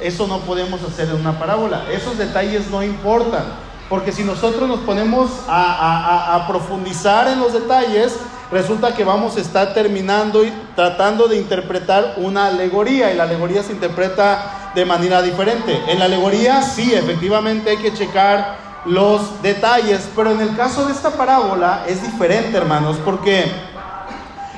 Eso 0.00 0.26
no 0.26 0.40
podemos 0.40 0.82
hacer 0.82 1.08
en 1.08 1.16
una 1.16 1.38
parábola. 1.38 1.84
Esos 1.90 2.18
detalles 2.18 2.70
no 2.70 2.82
importan. 2.82 3.44
Porque 3.88 4.12
si 4.12 4.24
nosotros 4.24 4.68
nos 4.68 4.80
ponemos 4.80 5.30
a, 5.48 6.44
profundizar 6.48 7.28
en 7.28 7.38
los 7.38 7.52
detalles, 7.52 8.16
resulta 8.50 8.94
que 8.94 9.04
vamos 9.04 9.36
a 9.36 9.40
estar 9.40 9.74
terminando 9.74 10.44
y 10.44 10.52
tratando 10.74 11.28
de 11.28 11.36
interpretar 11.36 12.14
una 12.16 12.46
alegoría. 12.46 13.12
Y 13.12 13.16
la 13.16 13.24
alegoría 13.24 13.62
se 13.62 13.72
interpreta 13.72 14.72
de 14.74 14.84
manera 14.84 15.22
diferente. 15.22 15.78
En 15.88 15.98
la 15.98 16.06
alegoría 16.06 16.62
sí, 16.62 16.94
efectivamente 16.94 17.70
hay 17.70 17.76
que 17.76 17.92
checar 17.92 18.56
los 18.86 19.42
detalles. 19.42 20.08
Pero 20.16 20.32
en 20.32 20.40
el 20.40 20.56
caso 20.56 20.86
de 20.86 20.92
esta 20.92 21.10
parábola 21.10 21.84
es 21.86 22.02
diferente, 22.02 22.56
hermanos, 22.56 22.96
porque 23.04 23.44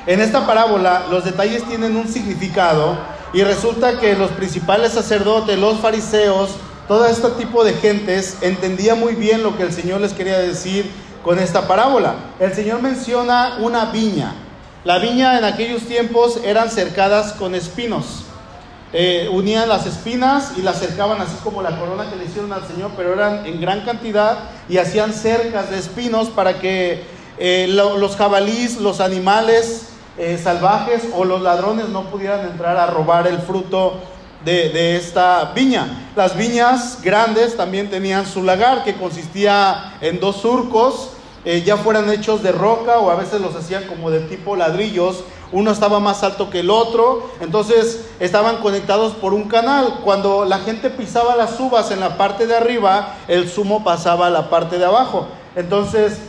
en 0.07 0.21
esta 0.21 0.45
parábola 0.45 1.07
los 1.09 1.25
detalles 1.25 1.63
tienen 1.63 1.95
un 1.95 2.07
significado 2.07 2.97
Y 3.33 3.43
resulta 3.43 3.99
que 3.99 4.15
los 4.15 4.31
principales 4.31 4.93
sacerdotes, 4.93 5.59
los 5.59 5.79
fariseos, 5.79 6.51
todo 6.87 7.05
este 7.05 7.29
tipo 7.31 7.65
de 7.65 7.73
gentes 7.73 8.37
entendía 8.41 8.95
muy 8.95 9.15
bien 9.15 9.43
lo 9.43 9.57
que 9.57 9.63
el 9.63 9.73
Señor 9.73 9.99
les 9.99 10.13
quería 10.13 10.39
decir 10.39 10.89
con 11.23 11.39
esta 11.39 11.67
parábola. 11.67 12.15
El 12.39 12.53
Señor 12.53 12.81
menciona 12.81 13.57
una 13.59 13.85
viña. 13.85 14.35
La 14.85 14.99
viña 14.99 15.37
en 15.37 15.43
aquellos 15.43 15.81
tiempos 15.81 16.39
eran 16.45 16.69
cercadas 16.69 17.33
con 17.33 17.55
espinos. 17.55 18.23
Eh, 18.93 19.27
unían 19.33 19.67
las 19.67 19.85
espinas 19.85 20.53
y 20.55 20.61
las 20.61 20.79
cercaban 20.79 21.19
así 21.19 21.35
como 21.43 21.61
la 21.61 21.77
corona 21.77 22.09
que 22.09 22.15
le 22.15 22.25
hicieron 22.25 22.53
al 22.53 22.65
Señor, 22.65 22.91
pero 22.95 23.13
eran 23.13 23.45
en 23.45 23.59
gran 23.59 23.81
cantidad 23.81 24.37
y 24.69 24.77
hacían 24.77 25.11
cercas 25.11 25.71
de 25.71 25.79
espinos 25.79 26.29
para 26.29 26.59
que 26.61 27.03
eh, 27.37 27.65
los 27.67 28.15
jabalís, 28.15 28.77
los 28.77 29.01
animales 29.01 29.89
eh, 30.17 30.39
salvajes 30.41 31.09
o 31.15 31.25
los 31.25 31.41
ladrones 31.41 31.89
no 31.89 32.03
pudieran 32.03 32.45
entrar 32.45 32.77
a 32.77 32.87
robar 32.87 33.27
el 33.27 33.39
fruto 33.39 33.99
de, 34.45 34.95
esta 34.95 35.51
viña. 35.55 36.09
Las 36.15 36.37
viñas 36.37 36.99
grandes 37.01 37.57
también 37.57 37.89
tenían 37.89 38.25
su 38.25 38.43
lagar, 38.43 38.83
que 38.83 38.95
consistía 38.95 39.97
en 40.01 40.19
dos 40.19 40.37
surcos, 40.37 41.09
eh, 41.43 41.63
ya 41.63 41.77
fueran 41.77 42.09
hechos 42.09 42.41
de 42.43 42.51
roca 42.51 42.99
o 42.99 43.09
a 43.11 43.15
veces 43.15 43.41
los 43.41 43.55
hacían 43.55 43.83
como 43.83 44.09
de 44.09 44.21
tipo 44.21 44.55
ladrillos. 44.55 45.23
Uno 45.51 45.71
estaba 45.71 45.99
más 45.99 46.23
alto 46.23 46.49
que 46.49 46.61
el 46.61 46.69
otro, 46.69 47.29
entonces 47.39 48.05
estaban 48.19 48.57
conectados 48.57 49.13
por 49.13 49.33
un 49.33 49.47
canal. 49.47 49.99
Cuando 50.03 50.45
la 50.45 50.59
gente 50.59 50.89
pisaba 50.89 51.35
las 51.35 51.59
uvas 51.59 51.91
en 51.91 51.99
la 51.99 52.17
parte 52.17 52.47
de 52.47 52.55
arriba, 52.55 53.15
el 53.27 53.49
zumo 53.49 53.83
pasaba 53.83 54.27
a 54.27 54.31
la 54.31 54.49
parte 54.49 54.77
de 54.77 54.85
abajo. 54.85 55.27
Entonces, 55.55 56.19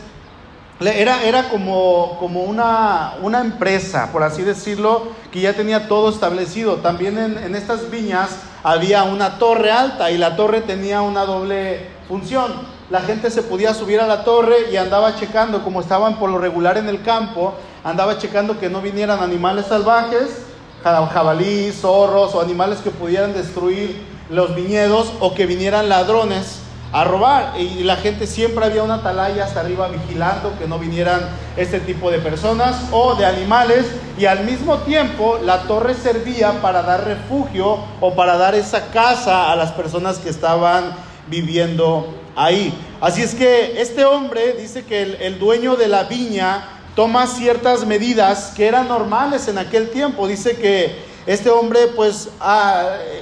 era, 0.79 1.23
era 1.23 1.49
como, 1.49 2.17
como 2.19 2.43
una, 2.43 3.15
una, 3.21 3.41
empresa, 3.41 4.11
por 4.11 4.21
así 4.21 4.43
decirlo, 4.43 5.07
que 5.31 5.41
ya 5.41 5.53
tenía 5.53 5.87
todo 5.87 6.09
establecido. 6.09 6.75
También 6.77 7.17
en, 7.17 7.55
estas 7.55 7.89
viñas 7.89 8.29
había 8.63 9.03
una 9.03 9.39
torre 9.39 9.71
alta 9.71 10.11
y 10.11 10.17
la 10.17 10.35
torre 10.35 10.61
tenía 10.61 11.01
una 11.01 11.25
doble 11.25 11.87
función. 12.07 12.53
La 12.91 13.01
gente 13.01 13.31
se 13.31 13.41
podía 13.41 13.73
subir 13.73 13.99
a 13.99 14.07
la 14.07 14.23
torre 14.23 14.71
y 14.71 14.77
andaba 14.77 15.15
checando, 15.15 15.63
como 15.63 15.81
estaban 15.81 16.19
por 16.19 16.29
lo 16.29 16.37
regular 16.37 16.77
en 16.77 16.87
el 16.89 17.01
campo, 17.01 17.55
andaba 17.83 18.19
checando 18.19 18.59
que 18.59 18.69
no 18.69 18.81
vinieran 18.81 19.21
animales 19.21 19.65
salvajes, 19.65 20.43
jabalíes, 20.83 21.81
zorros 21.81 22.35
o 22.35 22.41
animales 22.41 22.79
que 22.79 22.91
pudieran 22.91 23.33
destruir 23.33 24.05
los 24.29 24.55
viñedos 24.55 25.11
o 25.19 25.33
que 25.33 25.45
vinieran 25.45 25.89
ladrones 25.89 26.66
a 26.91 27.03
robar. 27.03 27.53
Y 27.59 27.83
la 27.83 27.97
gente 27.97 28.27
siempre 28.27 28.65
había 28.65 28.83
una 28.83 28.95
atalaya 28.95 29.45
hasta 29.45 29.61
arriba 29.61 29.87
vigilando 29.87 30.53
que 30.57 30.67
no 30.67 30.79
vinieran 30.79 31.21
este 31.55 31.79
tipo 31.79 32.11
de 32.11 32.19
personas 32.19 32.75
o 32.91 33.15
de 33.15 33.25
animales. 33.25 33.85
Y 34.17 34.25
al 34.25 34.43
mismo 34.43 34.77
tiempo 34.79 35.39
la 35.43 35.63
torre 35.63 35.93
servía 35.93 36.61
para 36.61 36.81
dar 36.83 37.05
refugio 37.05 37.79
o 37.99 38.13
para 38.15 38.37
dar 38.37 38.55
esa 38.55 38.87
casa 38.87 39.51
a 39.51 39.55
las 39.55 39.71
personas 39.71 40.19
que 40.19 40.29
estaban 40.29 40.95
viviendo 41.27 42.15
ahí. 42.35 42.73
Así 43.01 43.21
es 43.21 43.35
que 43.35 43.81
este 43.81 44.05
hombre 44.05 44.53
dice 44.53 44.85
que 44.85 45.01
el, 45.01 45.15
el 45.15 45.39
dueño 45.39 45.75
de 45.75 45.87
la 45.87 46.03
viña 46.03 46.63
toma 46.95 47.27
ciertas 47.27 47.85
medidas 47.85 48.53
que 48.55 48.65
eran 48.65 48.87
normales 48.87 49.47
en 49.47 49.59
aquel 49.59 49.89
tiempo. 49.89 50.27
Dice 50.27 50.55
que 50.55 51.06
este 51.27 51.49
hombre 51.51 51.87
pues 51.95 52.29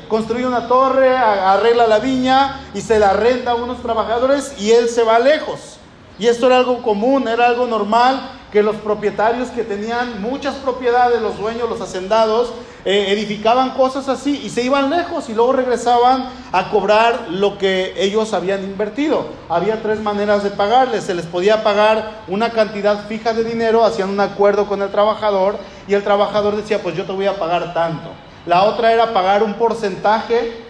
construye 0.08 0.46
una 0.46 0.68
torre, 0.68 1.18
arregla 1.18 1.88
la 1.88 2.00
viña 2.00 2.62
y 2.74 2.82
se 2.82 3.00
la 3.00 3.14
renta 3.14 3.52
a 3.52 3.56
unos 3.56 3.82
trabajadores 3.82 4.54
y 4.58 4.72
él 4.72 4.88
se 4.88 5.04
va 5.04 5.20
lejos. 5.20 5.78
Y 6.18 6.28
esto 6.28 6.46
era 6.46 6.60
algo 6.60 6.82
común, 6.82 7.28
era 7.28 7.48
algo 7.48 7.68
normal 7.68 8.35
que 8.52 8.64
los 8.64 8.76
propietarios 8.78 9.50
que 9.50 9.64
tenían 9.64 10.22
muchas 10.22 10.56
propiedades, 10.56 11.22
los 11.22 11.38
dueños, 11.38 11.70
los 11.70 11.82
hacendados, 11.82 12.54
eh, 12.86 13.08
edificaban 13.10 13.72
cosas 13.72 14.08
así 14.08 14.42
y 14.44 14.50
se 14.50 14.62
iban 14.62 14.90
lejos 14.90 15.28
y 15.28 15.34
luego 15.34 15.54
regresaban 15.54 16.30
a 16.52 16.70
cobrar 16.70 17.28
lo 17.30 17.58
que 17.58 17.94
ellos 17.98 18.34
habían 18.34 18.64
invertido. 18.64 19.26
Había 19.50 19.82
tres 19.82 20.00
maneras 20.00 20.44
de 20.44 20.52
pagarles. 20.52 21.04
Se 21.04 21.16
les 21.16 21.26
podía 21.26 21.64
pagar 21.64 22.24
una 22.28 22.52
cantidad 22.52 23.08
fija 23.08 23.34
de 23.34 23.44
dinero, 23.44 23.84
hacían 23.84 24.10
un 24.10 24.20
acuerdo 24.20 24.68
con 24.68 24.82
el 24.82 24.90
trabajador 24.90 25.58
y 25.88 25.94
el 25.96 26.04
trabajador 26.04 26.56
decía, 26.56 26.82
pues 26.84 26.96
yo 26.96 27.06
te 27.06 27.12
voy 27.12 27.26
a 27.26 27.40
pagar 27.40 27.74
tanto. 27.74 28.12
La 28.46 28.64
otra 28.64 28.94
era 28.94 29.14
pagar 29.14 29.42
un 29.42 29.56
porcentaje 29.56 30.65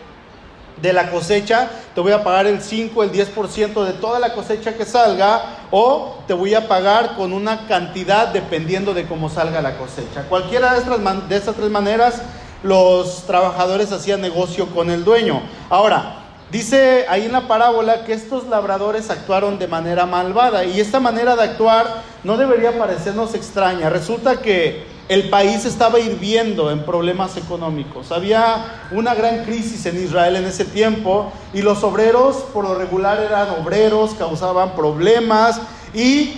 de 0.82 0.94
la 0.94 1.10
cosecha, 1.10 1.70
te 1.94 2.02
voy 2.02 2.12
a 2.12 2.24
pagar 2.24 2.48
el 2.48 2.62
5, 2.62 3.04
el 3.04 3.12
10% 3.12 3.84
de 3.86 3.94
toda 3.94 4.20
la 4.20 4.34
cosecha 4.34 4.74
que 4.76 4.86
salga, 4.86 5.68
o 5.72 6.18
te 6.28 6.34
voy 6.34 6.54
a 6.54 6.68
pagar 6.68 7.16
con 7.16 7.34
una 7.34 7.68
cantidad 7.68 8.28
dependiendo 8.28 8.94
de 8.94 9.06
cómo 9.06 9.30
salga 9.30 9.62
la 9.62 9.78
cosecha. 9.78 10.24
Cualquiera 10.28 10.74
de 10.74 10.80
estas, 10.80 11.30
de 11.30 11.38
estas 11.38 11.56
tres 11.56 11.70
maneras, 11.70 12.22
los 12.64 13.24
trabajadores 13.26 13.92
hacían 13.92 14.22
negocio 14.22 14.68
con 14.68 14.90
el 14.90 15.06
dueño. 15.06 15.42
Ahora, 15.70 16.18
dice 16.52 17.06
ahí 17.10 17.26
en 17.26 17.32
la 17.32 17.48
parábola 17.48 18.04
que 18.04 18.14
estos 18.14 18.48
labradores 18.48 19.10
actuaron 19.10 19.60
de 19.60 19.68
manera 19.68 20.06
malvada, 20.06 20.66
y 20.66 20.80
esta 20.80 21.00
manera 21.00 21.36
de 21.36 21.44
actuar 21.44 22.02
no 22.24 22.38
debería 22.38 22.78
parecernos 22.78 23.34
extraña. 23.34 23.90
Resulta 23.90 24.38
que 24.38 24.95
el 25.08 25.30
país 25.30 25.66
estaba 25.66 26.00
hirviendo 26.00 26.72
en 26.72 26.84
problemas 26.84 27.38
económicos. 27.38 28.12
Había 28.12 28.88
una 28.92 29.14
gran 29.14 29.44
crisis 29.44 29.86
en 29.86 30.04
Israel 30.04 30.36
en 30.36 30.46
ese 30.46 30.66
tiempo 30.66 31.32
y 31.54 31.62
los 31.62 31.84
obreros 31.84 32.38
por 32.54 32.64
lo 32.66 32.76
regular 32.76 33.20
eran 33.20 33.50
obreros, 33.62 34.16
causaban 34.16 34.76
problemas 34.76 35.62
y 35.94 36.34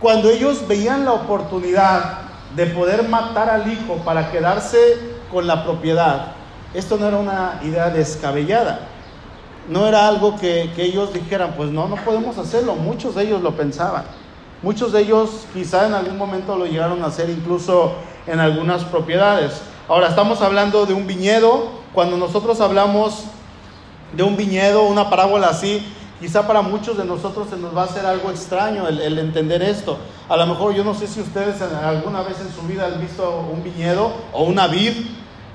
cuando 0.00 0.28
ellos 0.30 0.66
veían 0.66 1.04
la 1.04 1.12
oportunidad 1.12 2.22
de 2.56 2.66
poder 2.66 3.08
matar 3.08 3.48
al 3.48 3.72
hijo 3.72 3.96
para 4.04 4.32
quedarse 4.32 4.98
con 5.30 5.46
la 5.46 5.64
propiedad, 5.64 6.32
esto 6.74 6.96
no 6.96 7.06
era 7.06 7.18
una 7.18 7.60
idea 7.62 7.90
descabellada. 7.90 8.88
No 9.68 9.86
era 9.86 10.08
algo 10.08 10.36
que, 10.36 10.72
ellos 10.76 11.12
dijeran, 11.12 11.54
pues 11.56 11.70
no, 11.70 11.86
no 11.86 11.94
podemos 11.96 12.36
hacerlo. 12.36 12.74
Muchos 12.74 13.14
de 13.14 13.22
ellos 13.22 13.42
lo 13.42 13.56
pensaban. 13.56 14.04
Muchos 14.62 14.92
de 14.92 15.00
ellos 15.00 15.46
quizá 15.52 15.88
en 15.88 15.94
algún 15.94 16.16
momento 16.16 16.56
lo 16.56 16.66
llegaron 16.66 17.02
a 17.02 17.06
hacer 17.06 17.28
incluso 17.30 17.94
en 18.28 18.38
algunas 18.38 18.84
propiedades. 18.84 19.60
Ahora 19.88 20.06
estamos 20.06 20.40
hablando 20.40 20.86
de 20.86 20.94
un 20.94 21.08
viñedo. 21.08 21.82
Cuando 21.92 22.16
nosotros 22.16 22.60
hablamos 22.60 23.24
de 24.12 24.22
un 24.22 24.36
viñedo, 24.36 24.84
una 24.84 25.10
parábola 25.10 25.48
así, 25.48 25.84
quizá 26.20 26.46
para 26.46 26.62
muchos 26.62 26.96
de 26.96 27.04
nosotros 27.04 27.48
se 27.50 27.56
nos 27.56 27.76
va 27.76 27.82
a 27.82 27.84
hacer 27.86 28.06
algo 28.06 28.30
extraño 28.30 28.86
el, 28.86 29.18
entender 29.18 29.62
esto. 29.62 29.98
A 30.28 30.36
lo 30.36 30.46
mejor 30.46 30.74
yo 30.74 30.84
no 30.84 30.94
sé 30.94 31.08
si 31.08 31.20
ustedes 31.20 31.60
alguna 31.60 32.22
vez 32.22 32.40
en 32.40 32.52
su 32.52 32.62
vida 32.62 32.86
han 32.86 33.00
visto 33.00 33.48
un 33.52 33.64
viñedo 33.64 34.12
o 34.32 34.44
una 34.44 34.68
vid, 34.68 34.92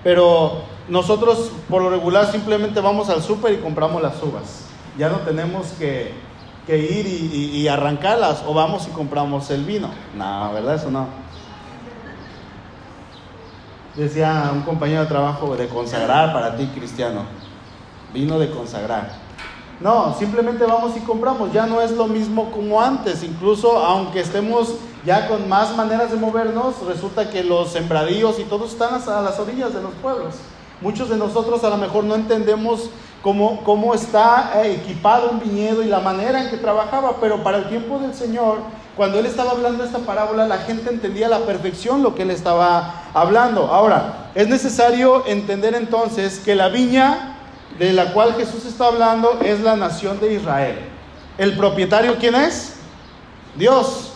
pero 0.03 0.63
nosotros 0.89 1.51
por 1.69 1.81
lo 1.81 1.89
regular 1.89 2.29
simplemente 2.29 2.81
vamos 2.81 3.09
al 3.09 3.23
súper 3.23 3.53
y 3.53 3.57
compramos 3.57 4.01
las 4.01 4.21
uvas. 4.21 4.65
Ya 4.97 5.07
no 5.07 5.19
tenemos 5.19 5.67
que 5.79 6.26
que 6.67 6.77
ir 6.77 7.07
y, 7.07 7.67
arrancarlas 7.69 8.43
o 8.45 8.53
vamos 8.53 8.87
y 8.87 8.91
compramos 8.91 9.49
el 9.51 9.63
vino. 9.63 9.89
No, 10.15 10.51
¿verdad? 10.51 10.75
Eso 10.75 10.91
no. 10.91 11.07
Decía 13.95 14.51
un 14.53 14.61
compañero 14.61 15.01
de 15.01 15.07
trabajo 15.07 15.55
de 15.55 15.69
consagrar 15.69 16.33
para 16.33 16.57
ti, 16.57 16.67
cristiano. 16.75 17.23
Vino 18.13 18.37
de 18.37 18.51
consagrar. 18.51 19.11
No, 19.79 20.13
simplemente 20.19 20.65
vamos 20.65 20.95
y 20.97 20.99
compramos. 20.99 21.53
Ya 21.53 21.65
no 21.65 21.81
es 21.81 21.91
lo 21.91 22.05
mismo 22.05 22.51
como 22.51 22.81
antes. 22.81 23.23
Incluso 23.23 23.77
aunque 23.77 24.19
estemos 24.19 24.75
ya 25.05 25.29
con 25.29 25.47
más 25.47 25.73
maneras 25.75 26.11
de 26.11 26.17
movernos, 26.17 26.85
resulta 26.85 27.29
que 27.29 27.43
los 27.43 27.71
sembradíos 27.71 28.39
y 28.39 28.43
todo 28.43 28.65
están 28.65 29.01
a 29.01 29.21
las 29.21 29.39
orillas 29.39 29.73
de 29.73 29.81
los 29.81 29.93
pueblos. 29.93 30.35
Muchos 30.81 31.09
de 31.09 31.15
nosotros 31.15 31.63
a 31.63 31.69
lo 31.69 31.77
mejor 31.77 32.03
no 32.03 32.15
entendemos 32.15 32.89
cómo, 33.27 33.61
cómo 33.65 33.93
está 33.93 34.53
eh, 34.63 34.79
equipado 34.81 35.31
un 35.31 35.41
viñedo 35.41 35.83
y 35.83 35.87
la 35.87 35.99
manera 35.99 36.41
en 36.41 36.49
que 36.49 36.55
trabajaba, 36.55 37.17
pero 37.19 37.43
para 37.43 37.57
el 37.57 37.67
tiempo 37.67 37.99
del 37.99 38.13
Señor, 38.13 38.59
cuando 38.95 39.19
Él 39.19 39.25
estaba 39.25 39.51
hablando 39.51 39.83
esta 39.83 39.99
parábola, 39.99 40.47
la 40.47 40.59
gente 40.59 40.89
entendía 40.89 41.25
a 41.25 41.31
la 41.31 41.39
perfección 41.39 42.01
lo 42.01 42.15
que 42.15 42.21
Él 42.21 42.31
estaba 42.31 43.03
hablando. 43.13 43.67
Ahora, 43.67 44.29
es 44.33 44.47
necesario 44.47 45.27
entender 45.27 45.75
entonces 45.75 46.39
que 46.39 46.55
la 46.55 46.69
viña 46.69 47.35
de 47.77 47.91
la 47.91 48.13
cual 48.13 48.33
Jesús 48.35 48.63
está 48.63 48.85
hablando 48.85 49.41
es 49.43 49.59
la 49.59 49.75
nación 49.75 50.21
de 50.21 50.35
Israel. 50.35 50.77
¿El 51.37 51.57
propietario 51.57 52.15
quién 52.21 52.33
es? 52.33 52.75
Dios. 53.57 54.13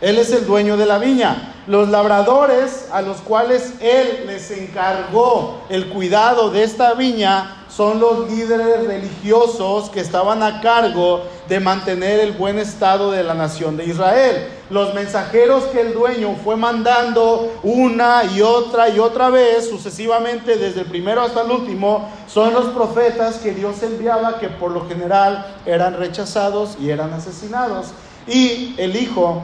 Él 0.00 0.16
es 0.16 0.32
el 0.32 0.46
dueño 0.46 0.78
de 0.78 0.86
la 0.86 0.96
viña. 0.96 1.54
Los 1.66 1.90
labradores 1.90 2.88
a 2.92 3.02
los 3.02 3.18
cuales 3.18 3.74
Él 3.82 4.24
les 4.26 4.50
encargó 4.50 5.64
el 5.68 5.88
cuidado 5.90 6.48
de 6.48 6.62
esta 6.62 6.94
viña 6.94 7.63
son 7.74 7.98
los 7.98 8.30
líderes 8.30 8.86
religiosos 8.86 9.90
que 9.90 9.98
estaban 9.98 10.44
a 10.44 10.60
cargo 10.60 11.24
de 11.48 11.58
mantener 11.58 12.20
el 12.20 12.32
buen 12.32 12.58
estado 12.58 13.10
de 13.10 13.24
la 13.24 13.34
nación 13.34 13.76
de 13.76 13.86
Israel. 13.86 14.48
Los 14.70 14.94
mensajeros 14.94 15.64
que 15.64 15.80
el 15.80 15.92
dueño 15.92 16.36
fue 16.44 16.54
mandando 16.54 17.52
una 17.64 18.22
y 18.24 18.42
otra 18.42 18.90
y 18.90 19.00
otra 19.00 19.28
vez, 19.28 19.68
sucesivamente 19.68 20.56
desde 20.56 20.82
el 20.82 20.86
primero 20.86 21.22
hasta 21.22 21.42
el 21.42 21.50
último, 21.50 22.08
son 22.28 22.54
los 22.54 22.66
profetas 22.66 23.38
que 23.38 23.52
Dios 23.52 23.82
enviaba, 23.82 24.38
que 24.38 24.48
por 24.48 24.70
lo 24.70 24.86
general 24.86 25.44
eran 25.66 25.96
rechazados 25.96 26.76
y 26.80 26.90
eran 26.90 27.12
asesinados. 27.12 27.88
Y 28.28 28.74
el 28.78 28.94
Hijo 28.94 29.42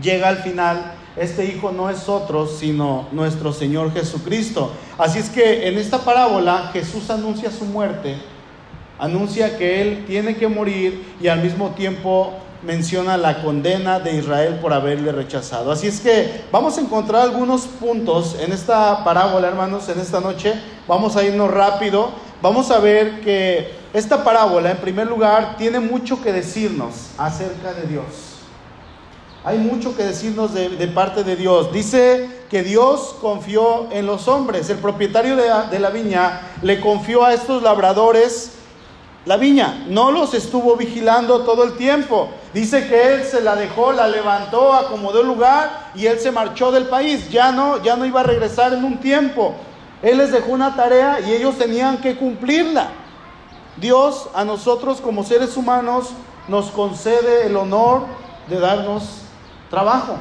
llega 0.00 0.28
al 0.28 0.38
final 0.38 0.94
este 1.16 1.44
hijo 1.44 1.72
no 1.72 1.90
es 1.90 2.08
otro, 2.08 2.46
sino 2.46 3.08
nuestro 3.12 3.52
Señor 3.52 3.92
Jesucristo. 3.92 4.72
Así 4.96 5.18
es 5.18 5.28
que 5.28 5.68
en 5.68 5.78
esta 5.78 5.98
parábola 5.98 6.70
Jesús 6.72 7.10
anuncia 7.10 7.50
su 7.50 7.64
muerte, 7.64 8.16
anuncia 8.98 9.58
que 9.58 9.82
Él 9.82 10.04
tiene 10.06 10.36
que 10.36 10.48
morir 10.48 11.14
y 11.20 11.28
al 11.28 11.42
mismo 11.42 11.70
tiempo 11.70 12.32
menciona 12.62 13.16
la 13.16 13.42
condena 13.42 13.98
de 13.98 14.16
Israel 14.16 14.58
por 14.62 14.72
haberle 14.72 15.12
rechazado. 15.12 15.72
Así 15.72 15.88
es 15.88 16.00
que 16.00 16.44
vamos 16.52 16.78
a 16.78 16.80
encontrar 16.80 17.22
algunos 17.22 17.62
puntos 17.62 18.36
en 18.40 18.52
esta 18.52 19.04
parábola, 19.04 19.48
hermanos, 19.48 19.88
en 19.88 20.00
esta 20.00 20.20
noche. 20.20 20.54
Vamos 20.86 21.16
a 21.16 21.24
irnos 21.24 21.50
rápido. 21.50 22.10
Vamos 22.40 22.70
a 22.70 22.78
ver 22.78 23.20
que 23.20 23.72
esta 23.92 24.24
parábola, 24.24 24.70
en 24.70 24.78
primer 24.78 25.06
lugar, 25.06 25.56
tiene 25.58 25.80
mucho 25.80 26.22
que 26.22 26.32
decirnos 26.32 27.10
acerca 27.18 27.74
de 27.74 27.86
Dios. 27.88 28.31
Hay 29.44 29.58
mucho 29.58 29.96
que 29.96 30.04
decirnos 30.04 30.54
de, 30.54 30.68
parte 30.88 31.24
de 31.24 31.34
Dios. 31.34 31.72
Dice 31.72 32.28
que 32.48 32.62
Dios 32.62 33.16
confió 33.20 33.88
en 33.90 34.06
los 34.06 34.28
hombres. 34.28 34.70
El 34.70 34.78
propietario 34.78 35.34
de, 35.34 35.78
la 35.80 35.90
viña 35.90 36.42
le 36.62 36.80
confió 36.80 37.24
a 37.24 37.34
estos 37.34 37.60
labradores 37.60 38.52
la 39.24 39.36
viña. 39.36 39.84
No 39.88 40.12
los 40.12 40.34
estuvo 40.34 40.76
vigilando 40.76 41.40
todo 41.40 41.64
el 41.64 41.76
tiempo. 41.76 42.28
Dice 42.54 42.86
que 42.86 43.14
él 43.14 43.24
se 43.24 43.40
la 43.40 43.56
dejó, 43.56 43.92
la 43.92 44.06
levantó, 44.06 44.74
acomodó 44.74 45.22
el 45.22 45.26
lugar 45.26 45.90
y 45.96 46.06
él 46.06 46.20
se 46.20 46.30
marchó 46.30 46.70
del 46.70 46.86
país. 46.86 47.28
Ya 47.30 47.50
no, 47.50 47.82
ya 47.82 47.96
no 47.96 48.06
iba 48.06 48.20
a 48.20 48.24
regresar 48.24 48.72
en 48.72 48.84
un 48.84 48.98
tiempo. 48.98 49.56
Él 50.02 50.18
les 50.18 50.30
dejó 50.30 50.52
una 50.52 50.76
tarea 50.76 51.18
y 51.18 51.32
ellos 51.32 51.58
tenían 51.58 51.98
que 51.98 52.16
cumplirla. 52.16 52.90
Dios 53.76 54.28
a 54.34 54.44
nosotros 54.44 55.00
como 55.00 55.24
seres 55.24 55.56
humanos 55.56 56.10
nos 56.46 56.70
concede 56.70 57.46
el 57.46 57.56
honor 57.56 58.06
de 58.48 58.60
darnos 58.60 59.22
trabajo, 59.72 60.18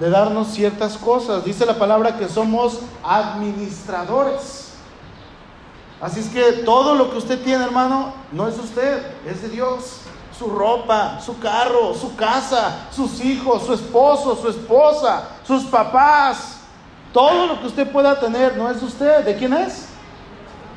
de 0.00 0.08
darnos 0.08 0.48
ciertas 0.48 0.96
cosas. 0.96 1.44
Dice 1.44 1.66
la 1.66 1.78
palabra 1.78 2.16
que 2.16 2.26
somos 2.30 2.78
administradores. 3.04 4.72
Así 6.00 6.20
es 6.20 6.28
que 6.30 6.64
todo 6.64 6.94
lo 6.94 7.10
que 7.10 7.18
usted 7.18 7.44
tiene, 7.44 7.62
hermano, 7.62 8.14
no 8.32 8.48
es 8.48 8.58
usted, 8.58 9.02
es 9.26 9.42
de 9.42 9.50
Dios. 9.50 9.98
Su 10.36 10.48
ropa, 10.48 11.20
su 11.20 11.38
carro, 11.38 11.92
su 11.92 12.16
casa, 12.16 12.86
sus 12.90 13.22
hijos, 13.22 13.66
su 13.66 13.74
esposo, 13.74 14.34
su 14.40 14.48
esposa, 14.48 15.28
sus 15.46 15.64
papás. 15.64 16.60
Todo 17.12 17.48
lo 17.48 17.60
que 17.60 17.66
usted 17.66 17.92
pueda 17.92 18.18
tener 18.18 18.56
no 18.56 18.70
es 18.70 18.82
usted. 18.82 19.26
¿De 19.26 19.36
quién 19.36 19.52
es? 19.52 19.89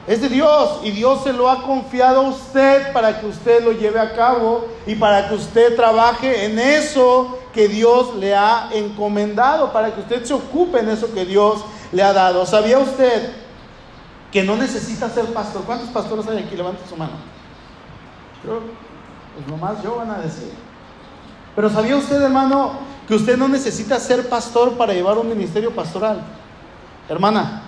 Es 0.06 0.22
de 0.22 0.28
Dios 0.28 0.82
y 0.84 0.92
Dios 0.92 1.24
se 1.24 1.32
lo 1.32 1.50
ha 1.50 1.64
confiado 1.64 2.26
a 2.26 2.30
usted 2.30 2.92
para 2.92 3.20
que 3.20 3.26
usted 3.26 3.64
lo 3.64 3.72
lleve 3.72 4.00
a 4.00 4.14
cabo 4.14 4.68
y 4.86 4.96
para 4.96 5.30
que 5.30 5.36
usted 5.36 5.76
trabaje 5.78 6.46
en 6.46 6.60
eso 6.60 7.40
que 7.54 7.70
Dios 7.70 8.16
le 8.16 8.36
ha 8.36 8.70
encomendado, 8.74 9.72
para 9.72 9.94
que 9.94 10.02
usted 10.02 10.26
se 10.26 10.34
ocupe 10.34 10.80
en 10.80 10.90
eso 10.90 11.14
que 11.14 11.24
Dios 11.24 11.64
le 11.94 12.04
ha 12.04 12.12
dado. 12.12 12.46
¿Sabía 12.46 12.80
usted 12.80 13.32
que 14.30 14.44
no 14.44 14.58
necesita 14.58 15.10
ser 15.10 15.26
pastor? 15.28 15.64
¿Cuántos 15.64 15.88
pastores 15.90 16.28
hay 16.28 16.40
aquí? 16.40 16.58
Levanten 16.58 16.88
su 16.90 16.98
mano. 16.98 17.14
Pero, 18.42 18.62
pues 19.36 19.48
nomás 19.48 19.82
yo 19.82 19.96
van 19.96 20.12
a 20.12 20.18
decir. 20.18 20.52
Pero 21.56 21.70
¿sabía 21.70 21.96
usted, 21.96 22.22
hermano, 22.22 22.74
que 23.08 23.16
usted 23.16 23.38
no 23.38 23.48
necesita 23.48 24.00
ser 24.00 24.28
pastor 24.28 24.74
para 24.74 24.94
llevar 24.94 25.18
un 25.18 25.30
ministerio 25.30 25.74
pastoral? 25.74 26.24
Hermana, 27.08 27.62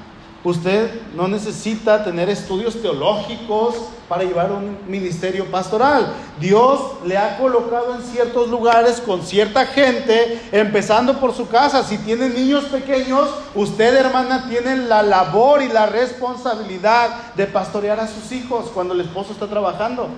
Usted 0.46 1.02
no 1.16 1.28
necesita 1.28 2.04
tener 2.04 2.30
estudios 2.30 2.80
teológicos 2.80 3.76
para 4.08 4.24
llevar 4.24 4.52
un 4.52 4.78
ministerio 4.88 5.46
pastoral. 5.50 6.14
Dios 6.40 6.80
le 7.04 7.18
ha 7.18 7.40
colocado 7.40 7.96
en 7.96 8.04
ciertos 8.04 8.50
lugares 8.50 9.02
con 9.02 9.24
cierta 9.24 9.66
gente, 9.66 10.40
empezando 10.52 11.20
por 11.20 11.34
su 11.34 11.48
casa. 11.48 11.84
Si 11.84 11.98
tiene 11.98 12.30
niños 12.30 12.66
pequeños, 12.66 13.28
usted, 13.56 13.96
hermana, 13.96 14.48
tiene 14.48 14.78
la 14.78 15.02
labor 15.02 15.64
y 15.64 15.68
la 15.68 15.88
responsabilidad 15.88 17.34
de 17.34 17.48
pastorear 17.48 18.00
a 18.00 18.08
sus 18.08 18.32
hijos 18.32 18.70
cuando 18.72 18.94
el 18.94 19.02
esposo 19.02 19.34
está 19.34 19.48
trabajando. 19.48 20.10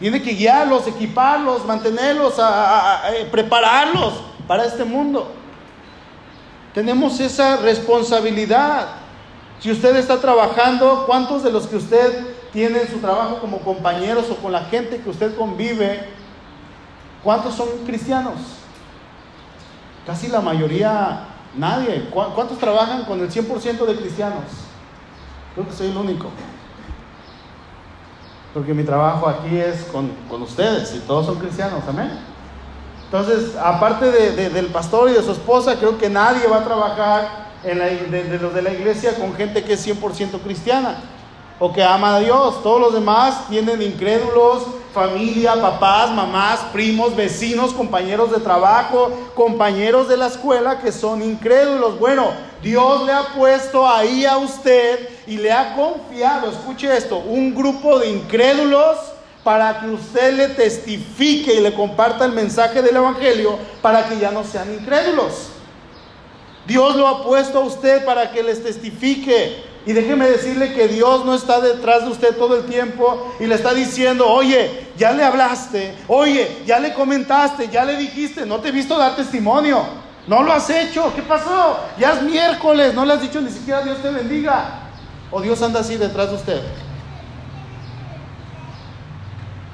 Tiene 0.00 0.20
que 0.20 0.32
guiarlos, 0.32 0.86
equiparlos, 0.86 1.64
mantenerlos, 1.64 2.34
prepararlos 3.30 4.12
para 4.46 4.66
este 4.66 4.84
mundo. 4.84 5.32
Tenemos 6.74 7.18
esa 7.20 7.56
responsabilidad. 7.56 9.02
Si 9.60 9.70
usted 9.70 9.96
está 9.96 10.20
trabajando, 10.20 11.04
¿cuántos 11.06 11.42
de 11.42 11.50
los 11.50 11.66
que 11.66 11.76
usted 11.76 12.26
tiene 12.52 12.82
en 12.82 12.88
su 12.88 12.98
trabajo 12.98 13.38
como 13.40 13.58
compañeros 13.60 14.26
o 14.30 14.36
con 14.36 14.52
la 14.52 14.64
gente 14.64 15.00
que 15.00 15.10
usted 15.10 15.36
convive, 15.36 16.06
cuántos 17.22 17.54
son 17.54 17.68
cristianos? 17.86 18.34
Casi 20.06 20.28
la 20.28 20.40
mayoría, 20.40 21.28
nadie. 21.56 22.10
¿Cuántos 22.10 22.58
trabajan 22.58 23.04
con 23.04 23.20
el 23.20 23.30
100% 23.30 23.86
de 23.86 23.96
cristianos? 23.96 24.44
Creo 25.54 25.66
que 25.66 25.72
soy 25.72 25.90
el 25.90 25.96
único. 25.96 26.28
Porque 28.52 28.74
mi 28.74 28.84
trabajo 28.84 29.28
aquí 29.28 29.56
es 29.56 29.84
con, 29.84 30.12
ustedes 30.42 30.94
y 30.94 30.98
todos 31.00 31.26
son 31.26 31.36
cristianos, 31.36 31.82
amén. 31.88 32.10
Entonces, 33.06 33.56
aparte 33.56 34.10
del 34.10 34.66
pastor 34.66 35.10
y 35.10 35.14
de 35.14 35.22
su 35.22 35.32
esposa, 35.32 35.76
creo 35.76 35.96
que 35.96 36.10
nadie 36.10 36.46
va 36.46 36.58
a 36.58 36.64
trabajar 36.64 37.43
de, 37.64 38.38
los 38.40 38.54
de 38.54 38.62
la 38.62 38.72
iglesia 38.72 39.14
con 39.14 39.34
gente 39.34 39.64
que 39.64 39.74
es 39.74 39.86
100% 39.86 40.40
cristiana 40.42 41.02
o 41.58 41.72
que 41.72 41.82
ama 41.82 42.16
a 42.16 42.20
Dios. 42.20 42.62
Todos 42.62 42.80
los 42.80 42.94
demás 42.94 43.48
tienen 43.48 43.80
incrédulos, 43.80 44.64
familia, 44.92 45.54
papás, 45.60 46.10
mamás, 46.10 46.60
primos, 46.72 47.16
vecinos, 47.16 47.72
compañeros 47.72 48.30
de 48.30 48.38
trabajo, 48.38 49.10
compañeros 49.34 50.08
de 50.08 50.16
la 50.16 50.26
escuela 50.26 50.78
que 50.80 50.92
son 50.92 51.22
incrédulos. 51.22 51.98
Bueno, 51.98 52.28
Dios 52.62 53.04
le 53.06 53.12
ha 53.12 53.34
puesto 53.34 53.88
ahí 53.88 54.24
a 54.24 54.36
usted 54.36 55.08
y 55.26 55.36
le 55.36 55.52
ha 55.52 55.74
confiado, 55.74 56.50
escuche 56.50 56.94
esto, 56.96 57.18
un 57.18 57.54
grupo 57.54 57.98
de 57.98 58.10
incrédulos 58.10 58.98
para 59.42 59.80
que 59.80 59.90
usted 59.90 60.34
le 60.34 60.48
testifique 60.48 61.54
y 61.54 61.60
le 61.60 61.74
comparta 61.74 62.24
el 62.24 62.32
mensaje 62.32 62.82
del 62.82 62.96
Evangelio 62.96 63.58
para 63.82 64.08
que 64.08 64.18
ya 64.18 64.30
no 64.30 64.42
sean 64.42 64.72
incrédulos. 64.72 65.53
Dios 66.66 66.96
lo 66.96 67.06
ha 67.06 67.24
puesto 67.24 67.58
a 67.58 67.64
usted 67.64 68.04
para 68.04 68.30
que 68.30 68.42
les 68.42 68.62
testifique. 68.62 69.74
Y 69.86 69.92
déjeme 69.92 70.26
decirle 70.26 70.72
que 70.72 70.88
Dios 70.88 71.26
no 71.26 71.34
está 71.34 71.60
detrás 71.60 72.04
de 72.04 72.10
usted 72.10 72.36
todo 72.36 72.56
el 72.56 72.64
tiempo 72.64 73.34
y 73.38 73.44
le 73.44 73.54
está 73.54 73.74
diciendo, 73.74 74.26
oye, 74.26 74.88
ya 74.96 75.12
le 75.12 75.22
hablaste, 75.22 75.94
oye, 76.08 76.62
ya 76.64 76.78
le 76.78 76.94
comentaste, 76.94 77.68
ya 77.68 77.84
le 77.84 77.96
dijiste, 77.96 78.46
no 78.46 78.60
te 78.60 78.68
he 78.68 78.72
visto 78.72 78.96
dar 78.96 79.14
testimonio, 79.14 79.84
no 80.26 80.42
lo 80.42 80.54
has 80.54 80.70
hecho, 80.70 81.12
¿qué 81.14 81.20
pasó? 81.20 81.78
Ya 81.98 82.14
es 82.14 82.22
miércoles, 82.22 82.94
no 82.94 83.04
le 83.04 83.12
has 83.12 83.20
dicho 83.20 83.42
ni 83.42 83.50
siquiera 83.50 83.82
Dios 83.82 84.00
te 84.00 84.08
bendiga. 84.08 84.80
O 85.30 85.42
Dios 85.42 85.60
anda 85.60 85.80
así 85.80 85.96
detrás 85.96 86.30
de 86.30 86.36
usted. 86.36 86.62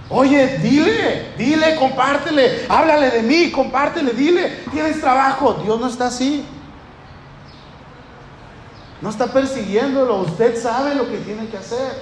Oye, 0.09 0.59
dile, 0.59 1.35
dile, 1.39 1.77
compártele, 1.77 2.67
háblale 2.69 3.11
de 3.11 3.23
mí, 3.23 3.53
compártele, 3.53 4.11
dile, 4.13 4.63
tienes 4.73 5.01
trabajo. 5.01 5.61
Dios 5.63 5.79
no 5.79 5.87
está 5.87 6.07
así. 6.07 6.45
No 9.01 9.09
está 9.09 9.27
persiguiéndolo, 9.27 10.21
usted 10.21 10.61
sabe 10.61 10.95
lo 10.95 11.09
que 11.09 11.19
tiene 11.19 11.49
que 11.49 11.57
hacer. 11.57 11.93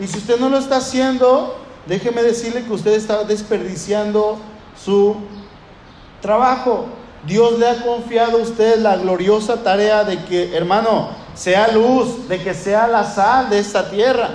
Y 0.00 0.06
si 0.06 0.18
usted 0.18 0.40
no 0.40 0.48
lo 0.48 0.58
está 0.58 0.76
haciendo, 0.78 1.56
déjeme 1.86 2.22
decirle 2.22 2.64
que 2.64 2.72
usted 2.72 2.92
está 2.92 3.24
desperdiciando 3.24 4.38
su 4.82 5.16
trabajo. 6.20 6.86
Dios 7.26 7.58
le 7.58 7.68
ha 7.68 7.84
confiado 7.84 8.38
a 8.38 8.42
usted 8.42 8.78
la 8.78 8.96
gloriosa 8.96 9.62
tarea 9.62 10.04
de 10.04 10.24
que, 10.24 10.56
hermano, 10.56 11.10
sea 11.34 11.68
luz, 11.68 12.28
de 12.28 12.42
que 12.42 12.54
sea 12.54 12.88
la 12.88 13.04
sal 13.04 13.50
de 13.50 13.58
esta 13.58 13.90
tierra. 13.90 14.30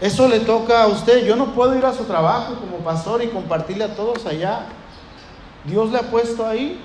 Eso 0.00 0.26
le 0.26 0.40
toca 0.40 0.82
a 0.82 0.88
usted. 0.88 1.24
Yo 1.24 1.36
no 1.36 1.54
puedo 1.54 1.76
ir 1.76 1.86
a 1.86 1.94
su 1.94 2.04
trabajo 2.04 2.56
como 2.56 2.78
pastor 2.78 3.22
y 3.22 3.28
compartirle 3.28 3.84
a 3.84 3.94
todos 3.94 4.26
allá. 4.26 4.66
Dios 5.64 5.92
le 5.92 5.98
ha 5.98 6.10
puesto 6.10 6.44
ahí. 6.44 6.80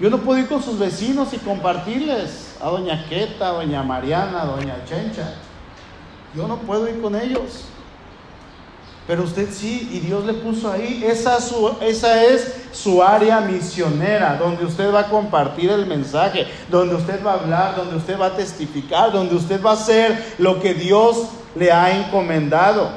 Yo 0.00 0.10
no 0.10 0.18
puedo 0.18 0.38
ir 0.38 0.48
con 0.48 0.62
sus 0.62 0.78
vecinos 0.78 1.32
y 1.32 1.38
compartirles 1.38 2.56
a 2.60 2.68
doña 2.68 3.04
Queta, 3.08 3.48
a 3.48 3.52
doña 3.52 3.82
Mariana, 3.82 4.42
a 4.42 4.46
doña 4.46 4.84
Chencha. 4.88 5.34
Yo 6.34 6.46
no 6.46 6.58
puedo 6.58 6.88
ir 6.88 7.00
con 7.00 7.16
ellos. 7.16 7.64
Pero 9.08 9.22
usted 9.24 9.48
sí, 9.50 9.88
y 9.90 10.00
Dios 10.00 10.24
le 10.26 10.34
puso 10.34 10.70
ahí. 10.70 11.02
Esa, 11.04 11.38
esa 11.80 12.24
es 12.24 12.68
su 12.72 13.02
área 13.02 13.40
misionera, 13.40 14.36
donde 14.36 14.66
usted 14.66 14.92
va 14.92 15.00
a 15.00 15.08
compartir 15.08 15.70
el 15.70 15.86
mensaje, 15.86 16.46
donde 16.70 16.94
usted 16.94 17.24
va 17.24 17.32
a 17.32 17.34
hablar, 17.34 17.76
donde 17.76 17.96
usted 17.96 18.20
va 18.20 18.26
a 18.26 18.36
testificar, 18.36 19.10
donde 19.10 19.34
usted 19.34 19.62
va 19.64 19.70
a 19.70 19.74
hacer 19.74 20.34
lo 20.38 20.60
que 20.60 20.74
Dios 20.74 21.28
le 21.56 21.72
ha 21.72 21.98
encomendado. 21.98 22.90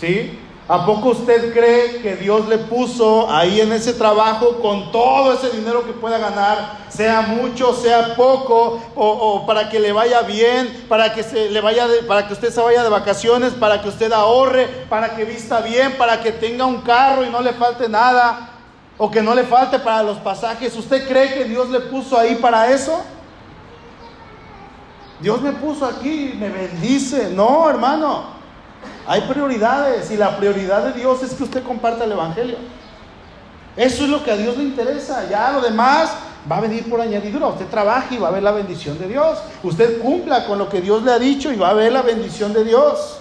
¿Sí? 0.00 0.38
¿A 0.70 0.84
poco 0.84 1.08
usted 1.10 1.54
cree 1.54 2.02
que 2.02 2.16
Dios 2.16 2.46
le 2.46 2.58
puso 2.58 3.30
ahí 3.30 3.58
en 3.58 3.72
ese 3.72 3.94
trabajo 3.94 4.58
con 4.60 4.92
todo 4.92 5.32
ese 5.32 5.48
dinero 5.56 5.86
que 5.86 5.94
pueda 5.94 6.18
ganar, 6.18 6.80
sea 6.90 7.22
mucho, 7.22 7.72
sea 7.72 8.14
poco, 8.14 8.78
o, 8.94 9.46
para 9.46 9.70
que 9.70 9.80
le 9.80 9.92
vaya 9.92 10.20
bien, 10.20 10.84
para 10.86 11.14
que 11.14 11.22
se 11.22 11.48
le 11.48 11.62
vaya, 11.62 11.86
para 12.06 12.26
que 12.26 12.34
usted 12.34 12.52
se 12.52 12.60
vaya 12.60 12.82
de 12.82 12.90
vacaciones, 12.90 13.54
para 13.54 13.80
que 13.80 13.88
usted 13.88 14.12
ahorre, 14.12 14.66
para 14.90 15.16
que 15.16 15.24
vista 15.24 15.62
bien, 15.62 15.96
para 15.96 16.20
que 16.20 16.32
tenga 16.32 16.66
un 16.66 16.82
carro 16.82 17.24
y 17.24 17.30
no 17.30 17.40
le 17.40 17.54
falte 17.54 17.88
nada, 17.88 18.50
o 18.98 19.10
que 19.10 19.22
no 19.22 19.34
le 19.34 19.44
falte 19.44 19.78
para 19.78 20.02
los 20.02 20.18
pasajes? 20.18 20.76
¿Usted 20.76 21.08
cree 21.08 21.32
que 21.32 21.44
Dios 21.44 21.70
le 21.70 21.80
puso 21.80 22.18
ahí 22.18 22.34
para 22.34 22.70
eso? 22.70 23.00
Dios 25.18 25.40
me 25.40 25.52
puso 25.52 25.86
aquí, 25.86 26.34
me 26.38 26.50
bendice. 26.50 27.30
No, 27.30 27.70
hermano. 27.70 28.37
Hay 29.08 29.22
prioridades 29.22 30.10
y 30.10 30.18
la 30.18 30.36
prioridad 30.36 30.84
de 30.84 30.92
Dios 30.92 31.22
es 31.22 31.32
que 31.32 31.42
usted 31.42 31.62
comparta 31.62 32.04
el 32.04 32.12
Evangelio. 32.12 32.58
Eso 33.74 34.04
es 34.04 34.10
lo 34.10 34.22
que 34.22 34.30
a 34.30 34.36
Dios 34.36 34.54
le 34.58 34.64
interesa. 34.64 35.26
Ya 35.30 35.50
lo 35.50 35.62
demás 35.62 36.10
va 36.50 36.58
a 36.58 36.60
venir 36.60 36.90
por 36.90 37.00
añadidura. 37.00 37.46
Usted 37.46 37.68
trabaja 37.68 38.14
y 38.14 38.18
va 38.18 38.28
a 38.28 38.32
ver 38.32 38.42
la 38.42 38.52
bendición 38.52 38.98
de 38.98 39.08
Dios. 39.08 39.38
Usted 39.62 40.02
cumpla 40.02 40.44
con 40.44 40.58
lo 40.58 40.68
que 40.68 40.82
Dios 40.82 41.02
le 41.04 41.12
ha 41.12 41.18
dicho 41.18 41.50
y 41.50 41.56
va 41.56 41.70
a 41.70 41.72
ver 41.72 41.90
la 41.90 42.02
bendición 42.02 42.52
de 42.52 42.64
Dios. 42.64 43.20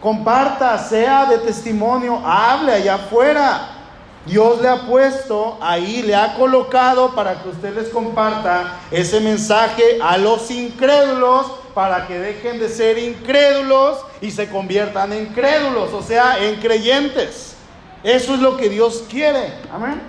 Comparta, 0.00 0.78
sea 0.78 1.26
de 1.26 1.38
testimonio, 1.38 2.22
hable 2.24 2.72
allá 2.72 2.94
afuera. 2.94 3.78
Dios 4.26 4.60
le 4.60 4.68
ha 4.68 4.86
puesto 4.86 5.58
ahí, 5.60 6.02
le 6.02 6.14
ha 6.14 6.36
colocado 6.36 7.16
para 7.16 7.42
que 7.42 7.48
usted 7.48 7.74
les 7.74 7.88
comparta 7.88 8.76
ese 8.92 9.18
mensaje 9.18 9.98
a 10.00 10.16
los 10.18 10.52
incrédulos 10.52 11.59
para 11.74 12.06
que 12.06 12.18
dejen 12.18 12.58
de 12.58 12.68
ser 12.68 12.98
incrédulos 12.98 13.98
y 14.20 14.30
se 14.30 14.48
conviertan 14.48 15.12
en 15.12 15.26
crédulos, 15.26 15.92
o 15.92 16.02
sea, 16.02 16.44
en 16.44 16.60
creyentes. 16.60 17.54
Eso 18.02 18.34
es 18.34 18.40
lo 18.40 18.56
que 18.56 18.68
Dios 18.68 19.04
quiere. 19.08 19.54
Amén. 19.72 20.00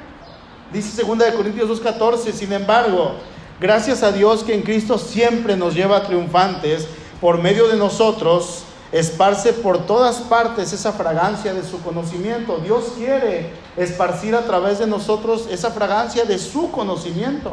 Dice 0.72 1.04
2 1.04 1.18
Corintios 1.36 1.70
2.14, 1.84 2.32
sin 2.32 2.54
embargo, 2.54 3.16
gracias 3.60 4.04
a 4.04 4.12
Dios 4.12 4.44
que 4.44 4.54
en 4.54 4.62
Cristo 4.62 4.98
siempre 4.98 5.58
nos 5.58 5.76
lleva 5.76 6.04
triunfantes, 6.04 6.88
por 7.20 7.38
medio 7.38 7.68
de 7.68 7.76
nosotros, 7.76 8.64
esparce 8.92 9.54
por 9.54 9.86
todas 9.86 10.18
partes 10.18 10.74
esa 10.74 10.92
fragancia 10.92 11.54
de 11.54 11.64
su 11.64 11.82
conocimiento. 11.82 12.58
Dios 12.58 12.94
quiere 12.98 13.52
esparcir 13.78 14.36
a 14.36 14.46
través 14.46 14.80
de 14.80 14.88
nosotros 14.88 15.48
esa 15.52 15.72
fragancia 15.72 16.26
de 16.26 16.40
su 16.40 16.72
conocimiento. 16.72 17.52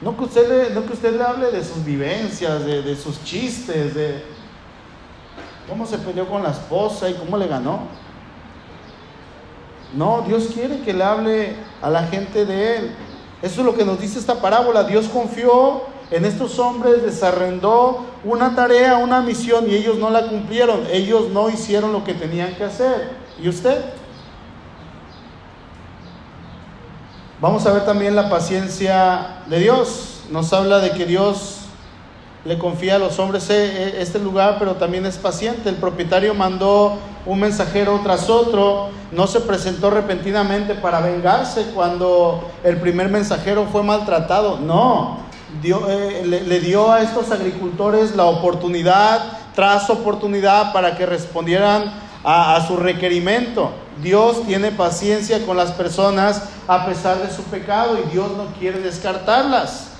No 0.00 0.16
que 0.16 0.24
usted 0.24 0.48
le, 0.48 0.74
no 0.74 0.84
que 0.84 0.92
usted 0.92 1.16
le 1.16 1.22
hable 1.22 1.50
de 1.50 1.64
sus 1.64 1.84
vivencias, 1.84 2.64
de, 2.64 2.96
sus 2.96 3.22
chistes, 3.24 3.94
de 3.94 4.22
cómo 5.68 5.86
se 5.86 5.98
peleó 5.98 6.28
con 6.28 6.42
la 6.42 6.50
esposa 6.50 7.08
y 7.08 7.14
cómo 7.14 7.38
le 7.38 7.46
ganó. 7.46 7.80
No, 9.94 10.22
Dios 10.26 10.50
quiere 10.52 10.80
que 10.80 10.92
le 10.92 11.04
hable 11.04 11.56
a 11.80 11.88
la 11.88 12.04
gente 12.04 12.44
de 12.44 12.76
Él. 12.76 12.96
Eso 13.42 13.60
es 13.60 13.66
lo 13.66 13.74
que 13.74 13.84
nos 13.84 14.00
dice 14.00 14.18
esta 14.18 14.40
parábola. 14.40 14.84
Dios 14.84 15.06
confió 15.08 15.82
en 16.10 16.24
estos 16.24 16.58
hombres, 16.58 17.02
les 17.02 17.22
arrendó 17.22 18.04
una 18.24 18.54
tarea, 18.54 18.98
una 18.98 19.20
misión 19.20 19.70
y 19.70 19.74
ellos 19.74 19.98
no 19.98 20.10
la 20.10 20.28
cumplieron. 20.28 20.86
Ellos 20.90 21.28
no 21.30 21.48
hicieron 21.48 21.92
lo 21.92 22.04
que 22.04 22.14
tenían 22.14 22.54
que 22.54 22.64
hacer. 22.64 23.10
¿Y 23.40 23.48
usted? 23.48 23.84
Vamos 27.44 27.66
a 27.66 27.72
ver 27.72 27.84
también 27.84 28.16
la 28.16 28.30
paciencia 28.30 29.42
de 29.48 29.58
Dios. 29.58 30.20
Nos 30.30 30.50
habla 30.54 30.78
de 30.78 30.92
que 30.92 31.04
Dios 31.04 31.58
le 32.46 32.56
confía 32.56 32.96
a 32.96 32.98
los 32.98 33.18
hombres 33.18 33.50
eh, 33.50 33.66
eh, 33.66 33.96
este 33.98 34.18
lugar, 34.18 34.56
pero 34.58 34.76
también 34.76 35.04
es 35.04 35.18
paciente. 35.18 35.68
El 35.68 35.74
propietario 35.74 36.32
mandó 36.32 36.96
un 37.26 37.40
mensajero 37.40 38.00
tras 38.02 38.30
otro, 38.30 38.88
no 39.12 39.26
se 39.26 39.40
presentó 39.40 39.90
repentinamente 39.90 40.74
para 40.74 41.00
vengarse 41.00 41.66
cuando 41.74 42.48
el 42.64 42.78
primer 42.78 43.10
mensajero 43.10 43.66
fue 43.70 43.82
maltratado. 43.82 44.58
No, 44.60 45.18
eh, 45.62 46.22
le 46.46 46.60
dio 46.60 46.92
a 46.92 47.02
estos 47.02 47.30
agricultores 47.30 48.16
la 48.16 48.24
oportunidad 48.24 49.20
tras 49.54 49.90
oportunidad 49.90 50.72
para 50.72 50.96
que 50.96 51.04
respondieran 51.04 51.92
a, 52.24 52.66
su 52.66 52.76
requerimiento. 52.76 53.72
Dios 54.02 54.44
tiene 54.46 54.72
paciencia 54.72 55.44
con 55.46 55.56
las 55.56 55.72
personas 55.72 56.42
a 56.66 56.86
pesar 56.86 57.18
de 57.18 57.32
su 57.32 57.42
pecado 57.44 57.98
y 57.98 58.10
Dios 58.10 58.30
no 58.36 58.46
quiere 58.58 58.80
descartarlas. 58.80 59.90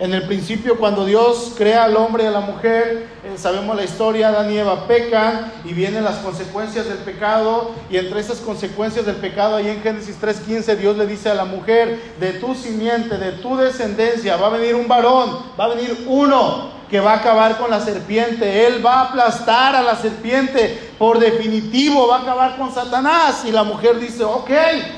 En 0.00 0.14
el 0.14 0.28
principio, 0.28 0.78
cuando 0.78 1.04
Dios 1.04 1.54
crea 1.56 1.82
al 1.82 1.96
hombre 1.96 2.22
y 2.22 2.26
a 2.28 2.30
la 2.30 2.38
mujer, 2.38 3.08
eh, 3.24 3.34
sabemos 3.36 3.74
la 3.74 3.82
historia, 3.82 4.28
Adán 4.28 4.52
y 4.52 4.56
Eva 4.56 4.86
pecan 4.86 5.52
y 5.64 5.72
vienen 5.72 6.04
las 6.04 6.18
consecuencias 6.18 6.86
del 6.86 6.98
pecado. 6.98 7.72
Y 7.90 7.96
entre 7.96 8.20
esas 8.20 8.38
consecuencias 8.38 9.06
del 9.06 9.16
pecado, 9.16 9.56
ahí 9.56 9.66
en 9.66 9.82
Génesis 9.82 10.16
3:15, 10.20 10.76
Dios 10.76 10.96
le 10.96 11.04
dice 11.04 11.30
a 11.30 11.34
la 11.34 11.46
mujer, 11.46 12.00
de 12.20 12.34
tu 12.34 12.54
simiente, 12.54 13.18
de 13.18 13.32
tu 13.32 13.56
descendencia, 13.56 14.36
va 14.36 14.46
a 14.46 14.50
venir 14.50 14.76
un 14.76 14.86
varón, 14.86 15.36
va 15.58 15.64
a 15.64 15.68
venir 15.74 16.04
uno 16.06 16.77
que 16.90 17.00
va 17.00 17.12
a 17.12 17.16
acabar 17.16 17.58
con 17.58 17.70
la 17.70 17.80
serpiente. 17.80 18.66
Él 18.66 18.84
va 18.84 18.94
a 18.94 19.04
aplastar 19.08 19.76
a 19.76 19.82
la 19.82 19.96
serpiente. 19.96 20.92
Por 20.98 21.18
definitivo 21.18 22.08
va 22.08 22.18
a 22.18 22.22
acabar 22.22 22.56
con 22.56 22.72
Satanás. 22.72 23.44
Y 23.44 23.52
la 23.52 23.62
mujer 23.62 23.98
dice, 23.98 24.24
ok. 24.24 24.50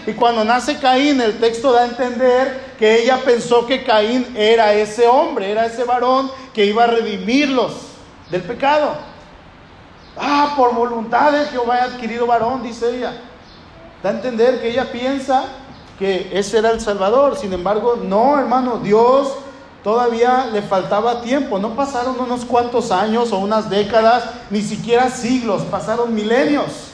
Y 0.06 0.12
cuando 0.12 0.44
nace 0.44 0.78
Caín, 0.78 1.20
el 1.20 1.38
texto 1.38 1.72
da 1.72 1.82
a 1.82 1.86
entender 1.86 2.74
que 2.78 3.02
ella 3.02 3.18
pensó 3.24 3.66
que 3.66 3.84
Caín 3.84 4.34
era 4.36 4.72
ese 4.72 5.06
hombre, 5.06 5.50
era 5.50 5.66
ese 5.66 5.84
varón 5.84 6.30
que 6.54 6.64
iba 6.64 6.84
a 6.84 6.86
redimirlos 6.86 7.72
del 8.30 8.42
pecado. 8.42 8.94
Ah, 10.16 10.54
por 10.56 10.74
voluntad 10.74 11.32
de 11.32 11.46
Jehová 11.46 11.78
he 11.78 11.80
adquirido 11.82 12.26
varón, 12.26 12.62
dice 12.62 12.96
ella. 12.96 13.12
Da 14.02 14.10
a 14.10 14.12
entender 14.12 14.60
que 14.60 14.68
ella 14.68 14.90
piensa 14.90 15.44
que 15.98 16.30
ese 16.32 16.58
era 16.58 16.70
el 16.70 16.80
Salvador. 16.80 17.36
Sin 17.36 17.52
embargo, 17.52 17.98
no, 18.02 18.38
hermano, 18.38 18.78
Dios 18.78 19.34
Todavía 19.82 20.46
le 20.52 20.60
faltaba 20.60 21.22
tiempo, 21.22 21.58
no 21.58 21.74
pasaron 21.74 22.20
unos 22.20 22.44
cuantos 22.44 22.90
años 22.90 23.32
o 23.32 23.38
unas 23.38 23.70
décadas, 23.70 24.24
ni 24.50 24.60
siquiera 24.60 25.08
siglos, 25.08 25.62
pasaron 25.62 26.14
milenios. 26.14 26.90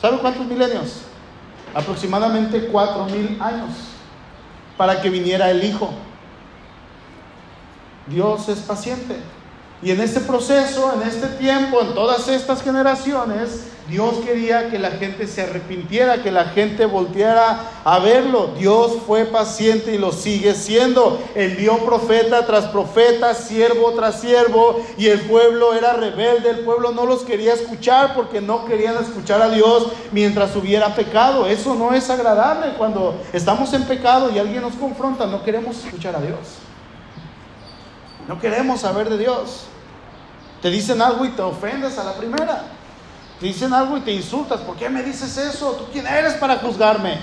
¿Saben 0.00 0.18
cuántos 0.20 0.46
milenios? 0.46 1.02
Aproximadamente 1.74 2.68
cuatro 2.68 3.04
mil 3.04 3.36
años 3.40 3.70
para 4.78 5.02
que 5.02 5.10
viniera 5.10 5.50
el 5.50 5.62
Hijo. 5.62 5.90
Dios 8.06 8.48
es 8.48 8.60
paciente. 8.60 9.16
Y 9.82 9.90
en 9.90 10.00
este 10.00 10.20
proceso, 10.20 10.92
en 10.94 11.06
este 11.06 11.26
tiempo, 11.26 11.80
en 11.80 11.94
todas 11.94 12.28
estas 12.28 12.62
generaciones, 12.62 13.68
Dios 13.90 14.14
quería 14.24 14.70
que 14.70 14.78
la 14.78 14.92
gente 14.92 15.26
se 15.26 15.42
arrepintiera, 15.42 16.22
que 16.22 16.30
la 16.30 16.44
gente 16.44 16.86
volteara 16.86 17.70
a 17.84 17.98
verlo. 17.98 18.52
Dios 18.56 18.98
fue 19.04 19.24
paciente 19.24 19.92
y 19.92 19.98
lo 19.98 20.12
sigue 20.12 20.54
siendo. 20.54 21.20
Envió 21.34 21.78
profeta 21.84 22.46
tras 22.46 22.66
profeta, 22.66 23.34
siervo 23.34 23.92
tras 23.92 24.20
siervo, 24.20 24.80
y 24.96 25.08
el 25.08 25.20
pueblo 25.22 25.74
era 25.74 25.94
rebelde. 25.94 26.50
El 26.50 26.60
pueblo 26.60 26.92
no 26.92 27.04
los 27.04 27.22
quería 27.24 27.52
escuchar 27.52 28.14
porque 28.14 28.40
no 28.40 28.64
querían 28.64 28.94
escuchar 29.02 29.42
a 29.42 29.50
Dios 29.50 29.88
mientras 30.12 30.54
hubiera 30.54 30.94
pecado. 30.94 31.46
Eso 31.46 31.74
no 31.74 31.92
es 31.92 32.08
agradable. 32.08 32.74
Cuando 32.78 33.20
estamos 33.32 33.72
en 33.74 33.84
pecado 33.84 34.30
y 34.30 34.38
alguien 34.38 34.62
nos 34.62 34.74
confronta, 34.74 35.26
no 35.26 35.42
queremos 35.42 35.84
escuchar 35.84 36.14
a 36.14 36.20
Dios. 36.20 36.38
No 38.28 38.38
queremos 38.38 38.82
saber 38.82 39.10
de 39.10 39.18
Dios. 39.18 39.64
Te 40.62 40.70
dicen 40.70 41.02
algo 41.02 41.24
y 41.24 41.30
te 41.30 41.42
ofendes 41.42 41.98
a 41.98 42.04
la 42.04 42.14
primera. 42.14 42.62
Te 43.40 43.46
dicen 43.46 43.72
algo 43.72 43.96
y 43.96 44.02
te 44.02 44.12
insultas. 44.12 44.60
¿Por 44.60 44.76
qué 44.76 44.90
me 44.90 45.02
dices 45.02 45.36
eso? 45.38 45.72
¿Tú 45.72 45.84
quién 45.90 46.06
eres 46.06 46.34
para 46.34 46.58
juzgarme? 46.58 47.18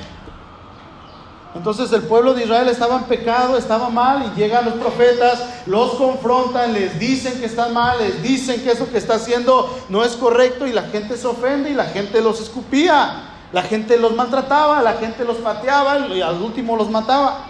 Entonces 1.53 1.91
el 1.93 2.03
pueblo 2.03 2.33
de 2.33 2.43
Israel 2.43 2.67
estaba 2.69 2.97
en 2.97 3.03
pecado, 3.03 3.57
estaba 3.57 3.89
mal 3.89 4.23
y 4.23 4.39
llegan 4.39 4.65
los 4.65 4.75
profetas, 4.75 5.43
los 5.65 5.95
confrontan, 5.95 6.73
les 6.73 6.99
dicen 6.99 7.39
que 7.39 7.45
están 7.45 7.73
mal, 7.73 7.97
les 7.99 8.21
dicen 8.21 8.63
que 8.63 8.71
eso 8.71 8.89
que 8.91 8.97
está 8.97 9.15
haciendo 9.15 9.75
no 9.89 10.03
es 10.03 10.13
correcto 10.13 10.67
y 10.67 10.73
la 10.73 10.83
gente 10.83 11.17
se 11.17 11.25
ofende 11.25 11.71
y 11.71 11.73
la 11.73 11.85
gente 11.85 12.21
los 12.21 12.41
escupía, 12.41 13.23
la 13.51 13.63
gente 13.63 13.97
los 13.97 14.15
maltrataba, 14.15 14.81
la 14.83 14.93
gente 14.93 15.23
los 15.23 15.37
pateaba 15.37 16.07
y 16.09 16.21
al 16.21 16.41
último 16.41 16.75
los 16.75 16.91
mataba. 16.91 17.45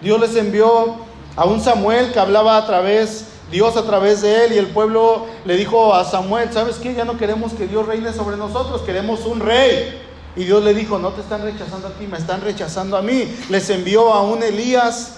Dios 0.00 0.20
les 0.20 0.34
envió 0.34 0.96
a 1.36 1.44
un 1.44 1.60
Samuel 1.60 2.12
que 2.12 2.18
hablaba 2.18 2.56
a 2.56 2.66
través 2.66 3.27
Dios 3.50 3.76
a 3.76 3.84
través 3.84 4.20
de 4.22 4.44
él 4.44 4.52
y 4.52 4.58
el 4.58 4.66
pueblo 4.68 5.26
le 5.44 5.56
dijo 5.56 5.94
a 5.94 6.04
Samuel, 6.04 6.52
¿sabes 6.52 6.76
qué? 6.76 6.94
Ya 6.94 7.04
no 7.04 7.16
queremos 7.16 7.52
que 7.52 7.66
Dios 7.66 7.86
reine 7.86 8.12
sobre 8.12 8.36
nosotros, 8.36 8.82
queremos 8.82 9.24
un 9.24 9.40
rey. 9.40 10.02
Y 10.36 10.44
Dios 10.44 10.62
le 10.62 10.74
dijo, 10.74 10.98
no 10.98 11.10
te 11.10 11.22
están 11.22 11.42
rechazando 11.42 11.88
a 11.88 11.92
ti, 11.92 12.06
me 12.06 12.18
están 12.18 12.42
rechazando 12.42 12.96
a 12.96 13.02
mí. 13.02 13.34
Les 13.48 13.68
envió 13.70 14.12
a 14.12 14.22
un 14.22 14.42
Elías 14.42 15.17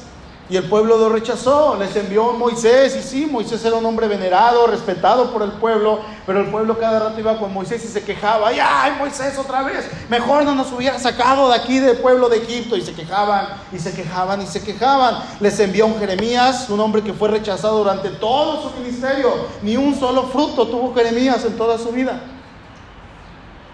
y 0.50 0.56
el 0.56 0.64
pueblo 0.64 0.98
lo 0.98 1.08
rechazó, 1.08 1.76
les 1.76 1.94
envió 1.94 2.32
Moisés, 2.32 2.96
y 2.96 3.02
sí, 3.02 3.26
Moisés 3.26 3.64
era 3.64 3.76
un 3.76 3.86
hombre 3.86 4.08
venerado, 4.08 4.66
respetado 4.66 5.32
por 5.32 5.42
el 5.42 5.52
pueblo, 5.52 6.00
pero 6.26 6.40
el 6.40 6.50
pueblo 6.50 6.76
cada 6.76 6.98
rato 6.98 7.20
iba 7.20 7.38
con 7.38 7.54
Moisés 7.54 7.84
y 7.84 7.88
se 7.88 8.02
quejaba, 8.02 8.48
ay, 8.48 8.92
Moisés 8.98 9.38
otra 9.38 9.62
vez, 9.62 9.88
mejor 10.08 10.44
no 10.44 10.56
nos 10.56 10.72
hubiera 10.72 10.98
sacado 10.98 11.48
de 11.48 11.54
aquí 11.54 11.78
del 11.78 11.98
pueblo 11.98 12.28
de 12.28 12.38
Egipto, 12.38 12.76
y 12.76 12.82
se 12.82 12.92
quejaban, 12.92 13.46
y 13.72 13.78
se 13.78 13.94
quejaban, 13.94 14.42
y 14.42 14.46
se 14.46 14.60
quejaban. 14.62 15.22
Les 15.38 15.58
envió 15.60 15.86
un 15.86 15.98
Jeremías, 15.98 16.68
un 16.68 16.80
hombre 16.80 17.02
que 17.02 17.12
fue 17.12 17.28
rechazado 17.28 17.78
durante 17.78 18.08
todo 18.08 18.62
su 18.62 18.76
ministerio, 18.80 19.30
ni 19.62 19.76
un 19.76 19.98
solo 19.98 20.24
fruto 20.24 20.66
tuvo 20.66 20.92
Jeremías 20.94 21.44
en 21.44 21.56
toda 21.56 21.78
su 21.78 21.90
vida. 21.90 22.20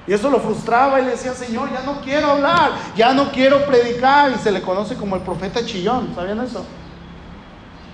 Y 0.06 0.12
eso 0.12 0.30
lo 0.30 0.38
frustraba 0.38 1.00
y 1.00 1.04
le 1.04 1.10
decía, 1.12 1.34
Señor, 1.34 1.72
ya 1.72 1.82
no 1.82 2.00
quiero 2.00 2.30
hablar, 2.30 2.72
ya 2.96 3.12
no 3.12 3.30
quiero 3.32 3.66
predicar. 3.66 4.30
Y 4.32 4.38
se 4.38 4.52
le 4.52 4.62
conoce 4.62 4.94
como 4.94 5.16
el 5.16 5.22
profeta 5.22 5.64
chillón, 5.64 6.12
¿sabían 6.14 6.40
eso? 6.40 6.64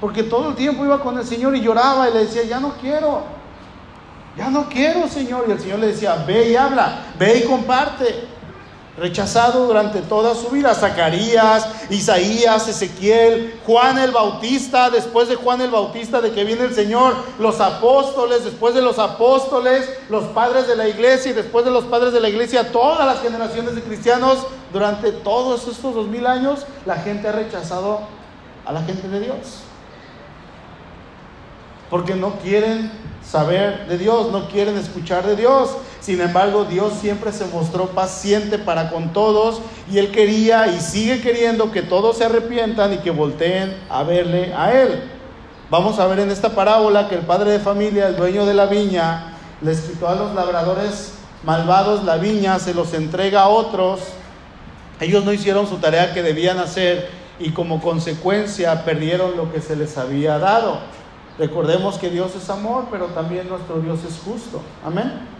Porque 0.00 0.22
todo 0.22 0.50
el 0.50 0.54
tiempo 0.54 0.84
iba 0.84 1.00
con 1.00 1.16
el 1.16 1.24
Señor 1.24 1.56
y 1.56 1.60
lloraba 1.60 2.10
y 2.10 2.12
le 2.12 2.20
decía, 2.20 2.42
ya 2.42 2.60
no 2.60 2.74
quiero, 2.80 3.22
ya 4.36 4.50
no 4.50 4.68
quiero, 4.68 5.08
Señor. 5.08 5.44
Y 5.48 5.52
el 5.52 5.60
Señor 5.60 5.78
le 5.78 5.86
decía, 5.88 6.22
ve 6.26 6.50
y 6.50 6.56
habla, 6.56 7.06
ve 7.18 7.38
y 7.38 7.48
comparte 7.48 8.31
rechazado 8.96 9.66
durante 9.66 10.00
toda 10.02 10.34
su 10.34 10.48
vida. 10.48 10.74
Zacarías, 10.74 11.66
Isaías, 11.90 12.68
Ezequiel, 12.68 13.58
Juan 13.66 13.98
el 13.98 14.10
Bautista, 14.10 14.90
después 14.90 15.28
de 15.28 15.36
Juan 15.36 15.60
el 15.60 15.70
Bautista, 15.70 16.20
de 16.20 16.32
que 16.32 16.44
viene 16.44 16.64
el 16.64 16.74
Señor, 16.74 17.14
los 17.38 17.60
apóstoles, 17.60 18.44
después 18.44 18.74
de 18.74 18.82
los 18.82 18.98
apóstoles, 18.98 19.88
los 20.10 20.24
padres 20.24 20.66
de 20.66 20.76
la 20.76 20.88
iglesia 20.88 21.30
y 21.30 21.34
después 21.34 21.64
de 21.64 21.70
los 21.70 21.84
padres 21.84 22.12
de 22.12 22.20
la 22.20 22.28
iglesia, 22.28 22.70
todas 22.70 23.06
las 23.06 23.22
generaciones 23.22 23.74
de 23.74 23.82
cristianos, 23.82 24.38
durante 24.72 25.12
todos 25.12 25.68
estos 25.68 25.94
dos 25.94 26.06
mil 26.06 26.26
años, 26.26 26.66
la 26.86 26.96
gente 26.96 27.28
ha 27.28 27.32
rechazado 27.32 28.00
a 28.64 28.72
la 28.72 28.82
gente 28.82 29.08
de 29.08 29.20
Dios. 29.20 29.36
Porque 31.90 32.14
no 32.14 32.36
quieren 32.38 32.90
saber 33.22 33.86
de 33.86 33.98
Dios, 33.98 34.32
no 34.32 34.48
quieren 34.48 34.76
escuchar 34.76 35.26
de 35.26 35.36
Dios. 35.36 35.70
Sin 36.02 36.20
embargo, 36.20 36.64
Dios 36.64 36.94
siempre 37.00 37.30
se 37.30 37.46
mostró 37.46 37.86
paciente 37.90 38.58
para 38.58 38.90
con 38.90 39.12
todos 39.12 39.60
y 39.88 39.98
Él 39.98 40.10
quería 40.10 40.66
y 40.66 40.80
sigue 40.80 41.20
queriendo 41.20 41.70
que 41.70 41.80
todos 41.80 42.18
se 42.18 42.24
arrepientan 42.24 42.92
y 42.92 42.98
que 42.98 43.12
volteen 43.12 43.76
a 43.88 44.02
verle 44.02 44.52
a 44.52 44.72
Él. 44.72 45.00
Vamos 45.70 46.00
a 46.00 46.06
ver 46.08 46.18
en 46.18 46.32
esta 46.32 46.50
parábola 46.56 47.08
que 47.08 47.14
el 47.14 47.20
padre 47.20 47.52
de 47.52 47.60
familia, 47.60 48.08
el 48.08 48.16
dueño 48.16 48.44
de 48.46 48.52
la 48.52 48.66
viña, 48.66 49.34
les 49.60 49.80
quitó 49.82 50.08
a 50.08 50.16
los 50.16 50.34
labradores 50.34 51.14
malvados 51.44 52.02
la 52.02 52.16
viña, 52.16 52.58
se 52.58 52.74
los 52.74 52.94
entrega 52.94 53.42
a 53.42 53.48
otros. 53.48 54.00
Ellos 55.00 55.24
no 55.24 55.32
hicieron 55.32 55.68
su 55.68 55.76
tarea 55.76 56.12
que 56.12 56.24
debían 56.24 56.58
hacer 56.58 57.10
y 57.38 57.50
como 57.50 57.80
consecuencia 57.80 58.84
perdieron 58.84 59.36
lo 59.36 59.52
que 59.52 59.60
se 59.60 59.76
les 59.76 59.96
había 59.96 60.38
dado. 60.38 60.80
Recordemos 61.38 61.96
que 61.96 62.10
Dios 62.10 62.34
es 62.34 62.50
amor, 62.50 62.86
pero 62.90 63.06
también 63.06 63.48
nuestro 63.48 63.80
Dios 63.80 64.00
es 64.04 64.20
justo. 64.24 64.60
Amén. 64.84 65.31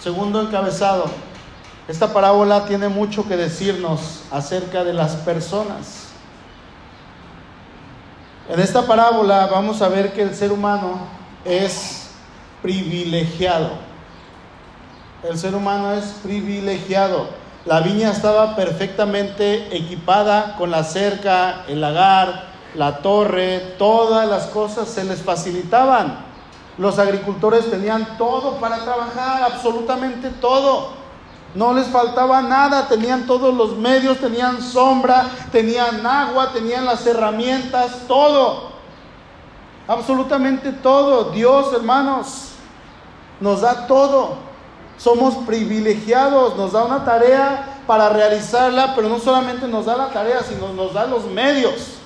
Segundo 0.00 0.40
encabezado. 0.40 1.04
Esta 1.86 2.12
parábola 2.12 2.64
tiene 2.64 2.88
mucho 2.88 3.28
que 3.28 3.36
decirnos 3.36 4.22
acerca 4.30 4.82
de 4.82 4.94
las 4.94 5.14
personas. 5.16 6.08
En 8.48 8.60
esta 8.60 8.86
parábola 8.86 9.46
vamos 9.46 9.82
a 9.82 9.88
ver 9.88 10.14
que 10.14 10.22
el 10.22 10.34
ser 10.34 10.52
humano 10.52 11.00
es 11.44 12.08
privilegiado. 12.62 13.72
El 15.28 15.36
ser 15.38 15.54
humano 15.54 15.92
es 15.92 16.06
privilegiado. 16.22 17.28
La 17.66 17.80
viña 17.80 18.10
estaba 18.10 18.56
perfectamente 18.56 19.76
equipada 19.76 20.56
con 20.56 20.70
la 20.70 20.82
cerca, 20.82 21.66
el 21.68 21.82
lagar, 21.82 22.46
la 22.74 22.98
torre, 22.98 23.74
todas 23.76 24.26
las 24.26 24.46
cosas 24.46 24.88
se 24.88 25.04
les 25.04 25.20
facilitaban. 25.20 26.29
Los 26.80 26.98
agricultores 26.98 27.70
tenían 27.70 28.16
todo 28.16 28.54
para 28.54 28.78
trabajar, 28.78 29.42
absolutamente 29.42 30.30
todo. 30.30 30.88
No 31.54 31.74
les 31.74 31.86
faltaba 31.88 32.40
nada, 32.40 32.88
tenían 32.88 33.26
todos 33.26 33.54
los 33.54 33.76
medios, 33.76 34.16
tenían 34.16 34.62
sombra, 34.62 35.26
tenían 35.52 36.06
agua, 36.06 36.54
tenían 36.54 36.86
las 36.86 37.06
herramientas, 37.06 38.06
todo. 38.08 38.70
Absolutamente 39.86 40.72
todo. 40.72 41.32
Dios, 41.32 41.70
hermanos, 41.74 42.52
nos 43.40 43.60
da 43.60 43.86
todo. 43.86 44.36
Somos 44.96 45.34
privilegiados, 45.46 46.56
nos 46.56 46.72
da 46.72 46.84
una 46.84 47.04
tarea 47.04 47.82
para 47.86 48.08
realizarla, 48.08 48.94
pero 48.94 49.10
no 49.10 49.18
solamente 49.18 49.68
nos 49.68 49.84
da 49.84 49.98
la 49.98 50.08
tarea, 50.08 50.42
sino 50.44 50.72
nos 50.72 50.94
da 50.94 51.04
los 51.04 51.26
medios. 51.26 51.99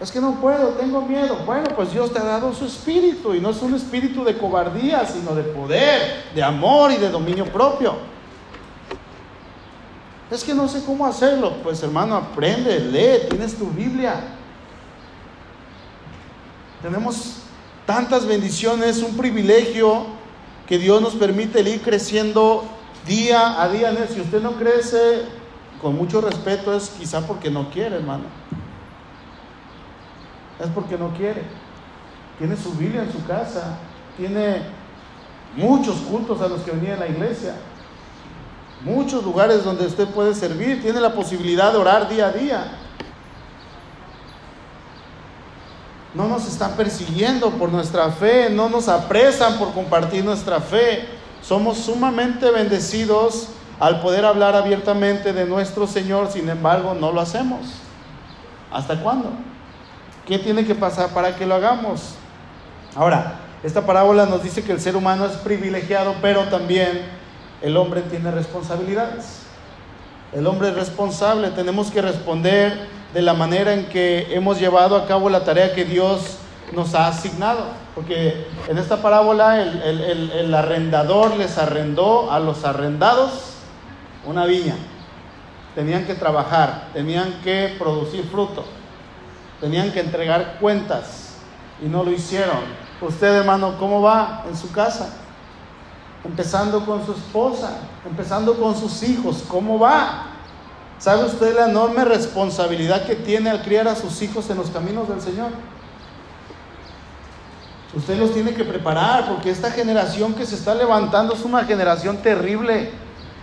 Es 0.00 0.10
que 0.10 0.20
no 0.20 0.40
puedo, 0.40 0.70
tengo 0.70 1.00
miedo. 1.02 1.36
Bueno, 1.46 1.70
pues 1.74 1.92
Dios 1.92 2.12
te 2.12 2.18
ha 2.18 2.24
dado 2.24 2.52
su 2.52 2.66
espíritu 2.66 3.34
y 3.34 3.40
no 3.40 3.50
es 3.50 3.62
un 3.62 3.74
espíritu 3.74 4.24
de 4.24 4.36
cobardía, 4.36 5.06
sino 5.06 5.34
de 5.34 5.44
poder, 5.44 6.24
de 6.34 6.42
amor 6.42 6.92
y 6.92 6.96
de 6.96 7.08
dominio 7.10 7.44
propio. 7.46 7.94
Es 10.30 10.42
que 10.42 10.52
no 10.52 10.66
sé 10.68 10.84
cómo 10.84 11.06
hacerlo. 11.06 11.54
Pues 11.62 11.82
hermano, 11.82 12.16
aprende, 12.16 12.80
lee, 12.80 13.28
tienes 13.28 13.54
tu 13.56 13.66
Biblia. 13.66 14.16
Tenemos 16.82 17.42
tantas 17.86 18.26
bendiciones, 18.26 19.00
un 19.00 19.16
privilegio 19.16 20.06
que 20.66 20.78
Dios 20.78 21.00
nos 21.00 21.14
permite 21.14 21.60
ir 21.60 21.80
creciendo 21.82 22.64
día 23.06 23.62
a 23.62 23.68
día. 23.68 23.94
Si 24.12 24.20
usted 24.20 24.42
no 24.42 24.56
crece, 24.56 25.22
con 25.80 25.94
mucho 25.96 26.20
respeto, 26.20 26.74
es 26.74 26.90
quizá 26.90 27.26
porque 27.26 27.48
no 27.48 27.70
quiere, 27.70 27.96
hermano 27.96 28.24
es 30.60 30.68
porque 30.74 30.96
no 30.96 31.10
quiere. 31.14 31.42
Tiene 32.38 32.56
su 32.56 32.72
Biblia 32.72 33.02
en 33.02 33.12
su 33.12 33.24
casa, 33.26 33.78
tiene 34.16 34.62
muchos 35.56 35.96
cultos 35.96 36.40
a 36.40 36.48
los 36.48 36.62
que 36.62 36.72
venía 36.72 36.94
en 36.94 37.00
la 37.00 37.08
iglesia, 37.08 37.54
muchos 38.84 39.24
lugares 39.24 39.64
donde 39.64 39.86
usted 39.86 40.08
puede 40.08 40.34
servir, 40.34 40.82
tiene 40.82 41.00
la 41.00 41.14
posibilidad 41.14 41.72
de 41.72 41.78
orar 41.78 42.08
día 42.08 42.26
a 42.26 42.32
día. 42.32 42.78
No 46.14 46.28
nos 46.28 46.46
están 46.46 46.72
persiguiendo 46.76 47.50
por 47.50 47.70
nuestra 47.70 48.10
fe, 48.10 48.48
no 48.48 48.68
nos 48.68 48.88
apresan 48.88 49.58
por 49.58 49.72
compartir 49.72 50.24
nuestra 50.24 50.60
fe. 50.60 51.08
Somos 51.42 51.78
sumamente 51.78 52.50
bendecidos 52.50 53.48
al 53.80 54.00
poder 54.00 54.24
hablar 54.24 54.54
abiertamente 54.54 55.32
de 55.32 55.44
nuestro 55.44 55.88
Señor, 55.88 56.30
sin 56.30 56.48
embargo 56.48 56.94
no 56.94 57.10
lo 57.10 57.20
hacemos. 57.20 57.60
¿Hasta 58.72 59.00
cuándo? 59.02 59.30
¿Qué 60.26 60.38
tiene 60.38 60.64
que 60.64 60.74
pasar 60.74 61.10
para 61.10 61.36
que 61.36 61.44
lo 61.44 61.54
hagamos? 61.54 62.14
Ahora, 62.96 63.40
esta 63.62 63.84
parábola 63.84 64.24
nos 64.24 64.42
dice 64.42 64.64
que 64.64 64.72
el 64.72 64.80
ser 64.80 64.96
humano 64.96 65.26
es 65.26 65.32
privilegiado, 65.32 66.14
pero 66.22 66.44
también 66.44 67.02
el 67.60 67.76
hombre 67.76 68.00
tiene 68.02 68.30
responsabilidades. 68.30 69.42
El 70.32 70.46
hombre 70.46 70.68
es 70.68 70.76
responsable, 70.76 71.50
tenemos 71.50 71.90
que 71.90 72.00
responder 72.00 72.88
de 73.12 73.20
la 73.20 73.34
manera 73.34 73.74
en 73.74 73.86
que 73.86 74.34
hemos 74.34 74.58
llevado 74.58 74.96
a 74.96 75.06
cabo 75.06 75.28
la 75.28 75.44
tarea 75.44 75.74
que 75.74 75.84
Dios 75.84 76.38
nos 76.72 76.94
ha 76.94 77.08
asignado. 77.08 77.66
Porque 77.94 78.46
en 78.66 78.78
esta 78.78 79.02
parábola 79.02 79.60
el, 79.60 80.30
el 80.32 80.54
arrendador 80.54 81.36
les 81.36 81.58
arrendó 81.58 82.32
a 82.32 82.40
los 82.40 82.64
arrendados 82.64 83.56
una 84.24 84.46
viña. 84.46 84.76
Tenían 85.74 86.06
que 86.06 86.14
trabajar, 86.14 86.88
tenían 86.94 87.40
que 87.44 87.76
producir 87.78 88.24
fruto 88.24 88.64
tenían 89.64 89.92
que 89.92 90.00
entregar 90.00 90.58
cuentas 90.60 91.36
y 91.82 91.86
no 91.86 92.04
lo 92.04 92.10
hicieron. 92.10 92.58
Usted, 93.00 93.28
hermano, 93.28 93.78
¿cómo 93.78 94.02
va 94.02 94.44
en 94.46 94.54
su 94.54 94.70
casa? 94.70 95.08
Empezando 96.22 96.84
con 96.84 97.04
su 97.06 97.12
esposa, 97.12 97.78
empezando 98.04 98.58
con 98.60 98.78
sus 98.78 99.02
hijos, 99.02 99.42
¿cómo 99.48 99.78
va? 99.78 100.26
¿Sabe 100.98 101.24
usted 101.24 101.56
la 101.56 101.70
enorme 101.70 102.04
responsabilidad 102.04 103.06
que 103.06 103.14
tiene 103.14 103.48
al 103.48 103.62
criar 103.62 103.88
a 103.88 103.96
sus 103.96 104.20
hijos 104.20 104.50
en 104.50 104.58
los 104.58 104.68
caminos 104.68 105.08
del 105.08 105.22
Señor? 105.22 105.50
Usted 107.96 108.18
los 108.18 108.34
tiene 108.34 108.52
que 108.52 108.64
preparar 108.64 109.30
porque 109.30 109.48
esta 109.48 109.70
generación 109.70 110.34
que 110.34 110.44
se 110.44 110.56
está 110.56 110.74
levantando 110.74 111.32
es 111.32 111.42
una 111.42 111.64
generación 111.64 112.18
terrible, 112.18 112.90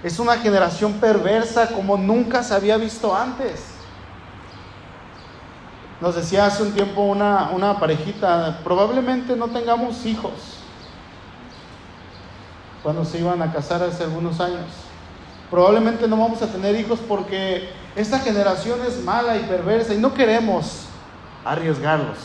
es 0.03 0.19
una 0.19 0.37
generación 0.37 0.93
perversa 0.93 1.69
como 1.69 1.97
nunca 1.97 2.43
se 2.43 2.53
había 2.53 2.77
visto 2.77 3.15
antes. 3.15 3.70
Nos 6.01 6.15
decía 6.15 6.47
hace 6.47 6.63
un 6.63 6.71
tiempo 6.71 7.01
una, 7.01 7.51
una 7.53 7.79
parejita, 7.79 8.59
probablemente 8.63 9.35
no 9.35 9.47
tengamos 9.49 10.03
hijos 10.05 10.31
cuando 12.81 13.05
se 13.05 13.19
iban 13.19 13.39
a 13.43 13.53
casar 13.53 13.83
hace 13.83 14.03
algunos 14.03 14.39
años. 14.39 14.65
Probablemente 15.51 16.07
no 16.07 16.17
vamos 16.17 16.41
a 16.41 16.47
tener 16.47 16.75
hijos 16.75 16.99
porque 17.07 17.69
esta 17.95 18.17
generación 18.19 18.79
es 18.87 19.03
mala 19.03 19.37
y 19.37 19.41
perversa 19.41 19.93
y 19.93 19.97
no 19.97 20.11
queremos 20.13 20.85
arriesgarlos. 21.45 22.17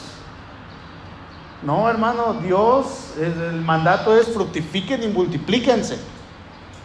No, 1.63 1.89
hermano, 1.91 2.35
Dios, 2.43 3.15
el 3.21 3.61
mandato 3.61 4.17
es 4.17 4.29
fructifiquen 4.29 5.03
y 5.03 5.09
multiplíquense. 5.09 5.99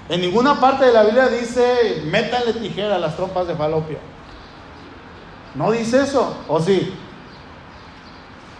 En 0.10 0.20
ninguna 0.20 0.60
parte 0.60 0.86
de 0.86 0.94
la 0.94 1.04
Biblia 1.04 1.28
dice, 1.30 2.04
métanle 2.08 2.54
tijera 2.54 2.96
a 2.96 3.00
las 3.00 3.16
trompas 3.16 3.48
de 3.48 3.56
falopio. 3.56 4.11
No 5.56 5.72
dice 5.72 6.04
eso, 6.04 6.36
¿o 6.48 6.60
sí? 6.62 6.94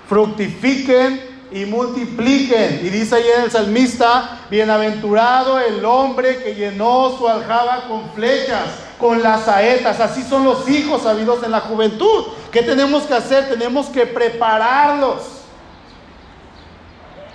Fructifiquen 0.08 1.22
y 1.52 1.66
multipliquen. 1.66 2.82
Y 2.84 2.90
dice 2.90 3.16
ahí 3.16 3.26
en 3.38 3.44
el 3.44 3.52
salmista, 3.52 4.40
bienaventurado 4.50 5.60
el 5.60 5.84
hombre 5.86 6.44
que 6.44 6.56
llenó 6.56 7.16
su 7.18 7.28
aljaba 7.28 7.86
con 7.88 8.10
flechas, 8.12 8.66
con 9.00 9.22
las 9.22 9.46
saetas. 9.46 10.00
Así 10.00 10.24
son 10.24 10.44
los 10.44 10.68
hijos 10.70 11.06
habidos 11.06 11.44
en 11.44 11.52
la 11.52 11.62
juventud. 11.62 12.26
¿Qué 12.52 12.62
tenemos 12.62 13.04
que 13.04 13.14
hacer? 13.14 13.50
Tenemos 13.50 13.88
que 13.88 14.06
prepararlos. 14.06 15.41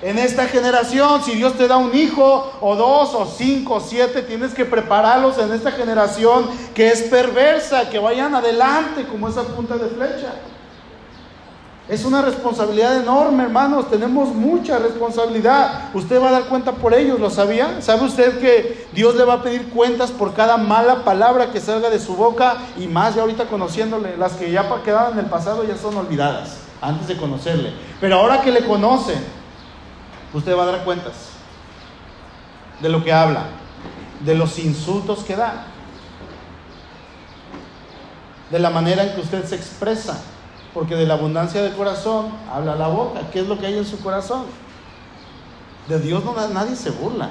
En 0.02 0.18
esta 0.18 0.46
generación. 0.46 1.22
Si 1.22 1.32
Dios 1.32 1.54
te 1.54 1.68
da 1.68 1.76
un 1.76 1.94
hijo 1.94 2.52
o 2.61 2.76
dos 2.76 3.14
o 3.14 3.26
cinco 3.26 3.74
o 3.74 3.80
siete, 3.80 4.22
tienes 4.22 4.54
que 4.54 4.64
prepararlos 4.64 5.38
en 5.38 5.52
esta 5.52 5.72
generación 5.72 6.48
que 6.74 6.88
es 6.88 7.02
perversa, 7.02 7.88
que 7.88 7.98
vayan 7.98 8.35
adelante 8.35 9.06
como 9.06 9.28
esa 9.28 9.42
punta 9.42 9.76
de 9.76 9.88
flecha. 9.88 10.35
Es 11.88 12.04
una 12.04 12.20
responsabilidad 12.20 12.96
enorme, 12.96 13.44
hermanos. 13.44 13.88
Tenemos 13.88 14.30
mucha 14.30 14.76
responsabilidad. 14.78 15.90
Usted 15.94 16.20
va 16.20 16.30
a 16.30 16.32
dar 16.32 16.44
cuenta 16.46 16.72
por 16.72 16.92
ellos, 16.92 17.20
¿lo 17.20 17.30
sabía? 17.30 17.80
¿Sabe 17.80 18.06
usted 18.06 18.40
que 18.40 18.88
Dios 18.92 19.14
le 19.14 19.24
va 19.24 19.35
a 19.35 19.42
pedir 19.44 19.68
cuentas 19.68 20.11
por 20.11 20.35
cada 20.35 20.56
mala 20.56 21.04
palabra 21.04 21.52
que 21.52 21.61
salga 21.61 21.88
de 21.88 22.00
su 22.00 22.16
boca? 22.16 22.56
Y 22.76 22.88
más 22.88 23.14
ya 23.14 23.22
ahorita 23.22 23.44
conociéndole, 23.44 24.16
las 24.16 24.32
que 24.32 24.50
ya 24.50 24.68
quedaban 24.85 25.12
en 25.12 25.20
el 25.20 25.26
pasado 25.26 25.62
ya 25.62 25.76
son 25.76 25.96
olvidadas 25.96 26.59
antes 26.80 27.06
de 27.06 27.16
conocerle. 27.16 27.72
Pero 28.00 28.16
ahora 28.16 28.42
que 28.42 28.50
le 28.50 28.66
conoce, 28.66 29.14
usted 30.37 30.57
va 30.57 30.64
a 30.64 30.66
dar 30.66 30.85
cuentas 30.85 31.14
de 32.81 32.88
lo 32.88 33.03
que 33.03 33.12
habla, 33.12 33.46
de 34.25 34.35
los 34.35 34.59
insultos 34.59 35.25
que 35.25 35.37
da, 35.37 35.66
de 38.51 38.59
la 38.59 38.70
manera 38.70 39.03
en 39.03 39.14
que 39.14 39.20
usted 39.20 39.44
se 39.44 39.57
expresa 39.57 40.20
porque 40.77 40.94
de 40.94 41.07
la 41.07 41.14
abundancia 41.14 41.62
del 41.62 41.75
corazón 41.75 42.27
habla 42.53 42.75
la 42.75 42.88
boca. 42.88 43.20
¿Qué 43.33 43.40
es 43.40 43.49
lo 43.49 43.59
que 43.59 43.64
hay 43.64 43.79
en 43.79 43.87
su 43.87 43.99
corazón? 44.01 44.44
De 45.88 45.99
Dios 45.99 46.22
no, 46.22 46.35
nadie 46.49 46.77
se 46.77 46.90
burla. 46.90 47.31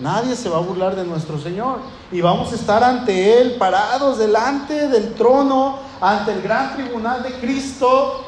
Nadie 0.00 0.34
se 0.34 0.48
va 0.48 0.56
a 0.56 0.60
burlar 0.60 0.96
de 0.96 1.04
nuestro 1.04 1.38
Señor. 1.38 1.78
Y 2.10 2.20
vamos 2.20 2.50
a 2.50 2.56
estar 2.56 2.82
ante 2.82 3.40
Él, 3.40 3.52
parados 3.60 4.18
delante 4.18 4.88
del 4.88 5.14
trono, 5.14 5.78
ante 6.00 6.32
el 6.32 6.42
gran 6.42 6.74
tribunal 6.74 7.22
de 7.22 7.32
Cristo, 7.34 8.24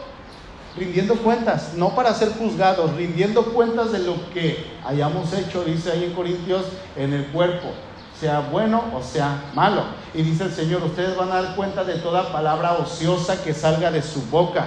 rindiendo 0.77 1.17
cuentas, 1.17 1.75
no 1.77 1.95
para 1.95 2.15
ser 2.15 2.31
juzgados, 2.33 2.95
rindiendo 2.95 3.45
cuentas 3.47 3.93
de 3.93 4.01
lo 4.01 4.15
que 4.33 4.67
hayamos 4.85 5.33
hecho, 5.33 5.65
dice 5.65 5.93
ahí 5.93 6.05
en 6.05 6.15
Corintios, 6.15 6.65
en 6.97 7.13
el 7.13 7.27
cuerpo 7.27 7.69
sea 8.23 8.39
bueno 8.39 8.85
o 8.95 9.03
sea 9.03 9.51
malo. 9.53 9.83
Y 10.15 10.23
dice 10.23 10.45
el 10.45 10.53
Señor, 10.53 10.85
ustedes 10.85 11.17
van 11.17 11.33
a 11.33 11.43
dar 11.43 11.57
cuenta 11.57 11.83
de 11.83 11.97
toda 11.97 12.31
palabra 12.31 12.75
ociosa 12.75 13.43
que 13.43 13.53
salga 13.53 13.91
de 13.91 14.01
su 14.01 14.23
boca. 14.27 14.67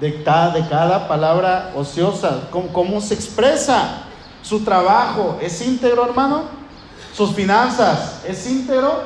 De 0.00 0.24
cada, 0.24 0.54
de 0.54 0.68
cada 0.68 1.06
palabra 1.06 1.70
ociosa, 1.76 2.48
¿Cómo, 2.50 2.72
cómo 2.72 3.00
se 3.00 3.14
expresa. 3.14 4.06
Su 4.42 4.64
trabajo 4.64 5.38
es 5.40 5.64
íntegro, 5.64 6.04
hermano. 6.04 6.46
Sus 7.14 7.32
finanzas 7.32 8.24
es 8.26 8.44
íntegro. 8.50 9.04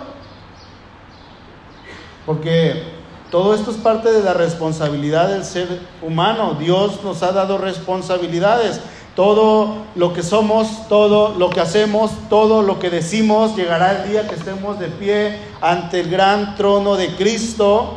Porque 2.24 2.91
todo 3.32 3.54
esto 3.54 3.70
es 3.70 3.78
parte 3.78 4.12
de 4.12 4.22
la 4.22 4.34
responsabilidad 4.34 5.28
del 5.28 5.42
ser 5.46 5.80
humano. 6.02 6.54
Dios 6.60 7.02
nos 7.02 7.22
ha 7.22 7.32
dado 7.32 7.56
responsabilidades. 7.56 8.78
Todo 9.16 9.76
lo 9.94 10.12
que 10.12 10.22
somos, 10.22 10.86
todo 10.86 11.34
lo 11.38 11.48
que 11.48 11.62
hacemos, 11.62 12.10
todo 12.28 12.60
lo 12.60 12.78
que 12.78 12.90
decimos, 12.90 13.56
llegará 13.56 14.02
el 14.02 14.10
día 14.10 14.28
que 14.28 14.34
estemos 14.34 14.78
de 14.78 14.88
pie 14.88 15.38
ante 15.62 16.00
el 16.00 16.10
gran 16.10 16.56
trono 16.56 16.94
de 16.96 17.16
Cristo, 17.16 17.94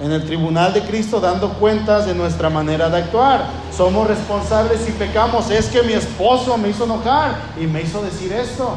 en 0.00 0.10
el 0.10 0.24
tribunal 0.24 0.72
de 0.72 0.80
Cristo, 0.80 1.20
dando 1.20 1.50
cuentas 1.50 2.06
de 2.06 2.14
nuestra 2.14 2.48
manera 2.48 2.88
de 2.88 2.96
actuar. 2.96 3.44
Somos 3.76 4.06
responsables 4.06 4.88
y 4.88 4.92
pecamos. 4.92 5.50
Es 5.50 5.66
que 5.66 5.82
mi 5.82 5.92
esposo 5.92 6.56
me 6.56 6.70
hizo 6.70 6.84
enojar 6.84 7.36
y 7.60 7.66
me 7.66 7.82
hizo 7.82 8.00
decir 8.00 8.32
esto. 8.32 8.70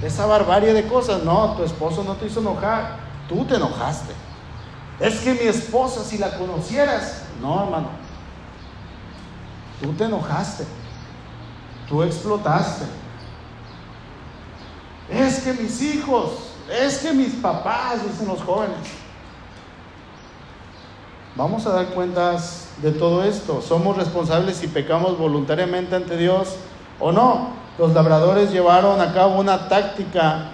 Esa 0.00 0.26
barbarie 0.26 0.72
de 0.74 0.86
cosas. 0.86 1.24
No, 1.24 1.54
tu 1.56 1.64
esposo 1.64 2.04
no 2.04 2.12
te 2.14 2.26
hizo 2.26 2.38
enojar. 2.38 2.98
Tú 3.28 3.44
te 3.44 3.56
enojaste. 3.56 4.27
Es 5.00 5.20
que 5.20 5.34
mi 5.34 5.46
esposa, 5.46 6.02
si 6.02 6.18
la 6.18 6.36
conocieras. 6.36 7.22
No, 7.40 7.64
hermano. 7.64 7.90
Tú 9.80 9.92
te 9.92 10.04
enojaste. 10.04 10.64
Tú 11.88 12.02
explotaste. 12.02 12.84
Es 15.08 15.40
que 15.40 15.52
mis 15.54 15.80
hijos, 15.80 16.32
es 16.70 16.98
que 16.98 17.12
mis 17.12 17.34
papás, 17.34 18.02
dicen 18.04 18.28
los 18.28 18.42
jóvenes. 18.42 18.76
Vamos 21.34 21.64
a 21.66 21.70
dar 21.70 21.86
cuentas 21.90 22.70
de 22.82 22.90
todo 22.90 23.22
esto. 23.22 23.62
¿Somos 23.62 23.96
responsables 23.96 24.56
si 24.56 24.66
pecamos 24.66 25.16
voluntariamente 25.16 25.94
ante 25.94 26.16
Dios 26.16 26.56
o 26.98 27.12
no? 27.12 27.50
Los 27.78 27.94
labradores 27.94 28.50
llevaron 28.50 29.00
a 29.00 29.14
cabo 29.14 29.38
una 29.38 29.68
táctica 29.68 30.50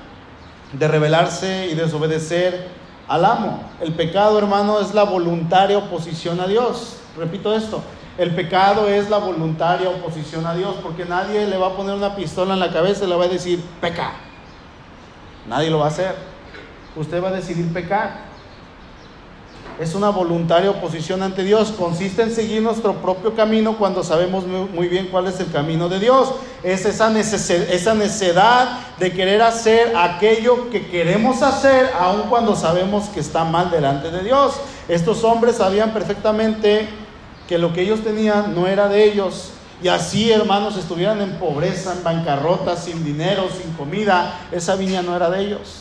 de 0.72 0.87
rebelarse 0.87 1.68
y 1.70 1.74
desobedecer 1.74 2.68
al 3.09 3.25
amo. 3.25 3.62
El 3.81 3.95
pecado, 3.95 4.38
hermano, 4.38 4.81
es 4.81 4.95
la 4.95 5.05
voluntaria 5.05 5.79
oposición 5.79 6.40
a 6.40 6.47
Dios. 6.47 6.99
Repito 7.17 7.55
esto, 7.55 7.83
el 8.19 8.35
pecado 8.35 8.88
es 8.88 9.11
la 9.11 9.19
voluntaria 9.19 9.88
oposición 9.88 10.47
a 10.47 10.55
Dios, 10.55 10.77
porque 10.83 11.05
nadie 11.05 11.47
le 11.47 11.57
va 11.57 11.69
a 11.69 11.77
poner 11.77 11.95
una 11.95 12.14
pistola 12.17 12.55
en 12.55 12.61
la 12.61 12.73
cabeza 12.73 13.05
y 13.05 13.09
le 13.09 13.17
va 13.17 13.25
a 13.25 13.29
decir, 13.29 13.61
peca. 13.81 14.12
Nadie 15.49 15.71
lo 15.71 15.79
va 15.79 15.87
a 15.87 15.88
hacer. 15.88 16.14
Usted 16.97 17.23
va 17.23 17.29
a 17.29 17.33
decidir 17.33 17.73
pecar. 17.73 18.34
Es 19.80 19.96
una 19.96 20.10
voluntaria 20.10 20.70
oposición 20.70 21.22
ante 21.22 21.42
Dios. 21.42 21.72
Consiste 21.72 22.22
en 22.22 22.32
seguir 22.32 22.62
nuestro 22.62 22.94
propio 22.94 23.34
camino 23.34 23.76
cuando 23.76 24.04
sabemos 24.04 24.44
muy 24.46 24.87
bien 24.87 25.08
cuál 25.08 25.26
es 25.26 25.40
el 25.40 25.50
camino 25.50 25.88
de 25.88 25.98
Dios. 25.98 26.32
Es 26.62 26.84
esa, 26.84 27.10
necesidad 27.10 28.78
de 28.98 29.12
querer 29.12 29.42
hacer 29.42 29.96
aquello 29.96 30.70
que 30.70 30.87
queremos 30.87 31.42
hacer, 31.42 31.90
aun 31.98 32.22
cuando 32.28 32.54
sabemos 32.54 33.08
que 33.08 33.18
está 33.18 33.44
mal 33.44 33.70
delante 33.72 34.12
de 34.12 34.22
Dios. 34.22 34.54
Estos 34.88 35.24
hombres 35.24 35.56
sabían 35.56 35.92
perfectamente 35.92 36.88
que 37.48 37.58
lo 37.58 37.72
que 37.72 37.82
ellos 37.82 38.04
tenían 38.04 38.54
no 38.54 38.68
era 38.68 38.88
de 38.88 39.02
ellos. 39.02 39.50
Y 39.82 39.88
así, 39.88 40.30
hermanos, 40.30 40.76
estuvieran 40.76 41.20
en 41.20 41.32
pobreza, 41.38 41.92
en 41.92 42.04
bancarrota, 42.04 42.76
sin 42.76 43.04
dinero, 43.04 43.48
sin 43.50 43.72
comida, 43.72 44.38
esa 44.52 44.76
viña 44.76 45.02
no 45.02 45.16
era 45.16 45.28
de 45.30 45.40
ellos. 45.40 45.80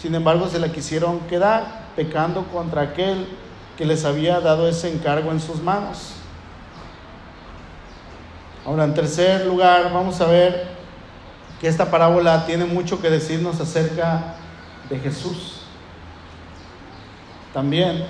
Sin 0.00 0.14
embargo, 0.14 0.48
se 0.48 0.58
la 0.58 0.72
quisieron 0.72 1.20
quedar, 1.28 1.79
pecando 1.96 2.44
contra 2.44 2.82
aquel 2.82 3.26
que 3.76 3.84
les 3.84 4.04
había 4.04 4.40
dado 4.40 4.68
ese 4.68 4.92
encargo 4.92 5.30
en 5.30 5.40
sus 5.40 5.62
manos. 5.62 6.12
Ahora, 8.66 8.84
en 8.84 8.94
tercer 8.94 9.46
lugar, 9.46 9.90
vamos 9.92 10.20
a 10.20 10.26
ver 10.26 10.68
que 11.60 11.68
esta 11.68 11.90
parábola 11.90 12.46
tiene 12.46 12.64
mucho 12.64 13.00
que 13.00 13.10
decirnos 13.10 13.60
acerca 13.60 14.34
de 14.88 14.98
Jesús. 14.98 15.62
También 17.52 18.06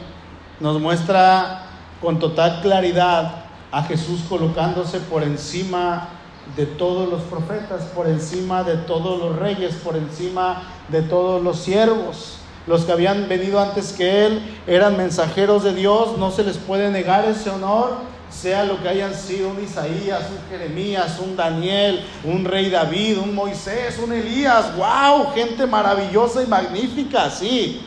nos 0.58 0.80
muestra 0.80 1.62
con 2.00 2.18
total 2.18 2.60
claridad 2.62 3.44
a 3.70 3.82
Jesús 3.84 4.22
colocándose 4.28 4.98
por 5.00 5.22
encima 5.22 6.08
de 6.56 6.66
todos 6.66 7.08
los 7.08 7.22
profetas, 7.22 7.84
por 7.94 8.08
encima 8.08 8.64
de 8.64 8.76
todos 8.76 9.20
los 9.20 9.36
reyes, 9.36 9.76
por 9.76 9.96
encima 9.96 10.62
de 10.88 11.02
todos 11.02 11.42
los 11.42 11.60
siervos. 11.60 12.39
Los 12.66 12.84
que 12.84 12.92
habían 12.92 13.28
venido 13.28 13.60
antes 13.60 13.92
que 13.92 14.26
Él 14.26 14.42
eran 14.66 14.96
mensajeros 14.96 15.64
de 15.64 15.74
Dios, 15.74 16.18
no 16.18 16.30
se 16.30 16.44
les 16.44 16.58
puede 16.58 16.90
negar 16.90 17.24
ese 17.24 17.50
honor, 17.50 17.96
sea 18.30 18.64
lo 18.64 18.80
que 18.80 18.88
hayan 18.88 19.14
sido 19.14 19.50
un 19.50 19.62
Isaías, 19.62 20.22
un 20.30 20.48
Jeremías, 20.48 21.18
un 21.18 21.36
Daniel, 21.36 22.04
un 22.22 22.44
rey 22.44 22.70
David, 22.70 23.18
un 23.18 23.34
Moisés, 23.34 23.98
un 23.98 24.12
Elías, 24.12 24.76
wow, 24.76 25.32
gente 25.34 25.66
maravillosa 25.66 26.42
y 26.42 26.46
magnífica, 26.46 27.28
sí, 27.30 27.84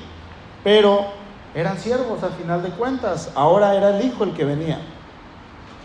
pero 0.63 1.05
eran 1.55 1.77
siervos 1.77 2.23
al 2.23 2.31
final 2.33 2.63
de 2.63 2.69
cuentas. 2.69 3.29
Ahora 3.35 3.75
era 3.75 3.97
el 3.97 4.05
hijo 4.05 4.23
el 4.23 4.33
que 4.33 4.43
venía. 4.43 4.79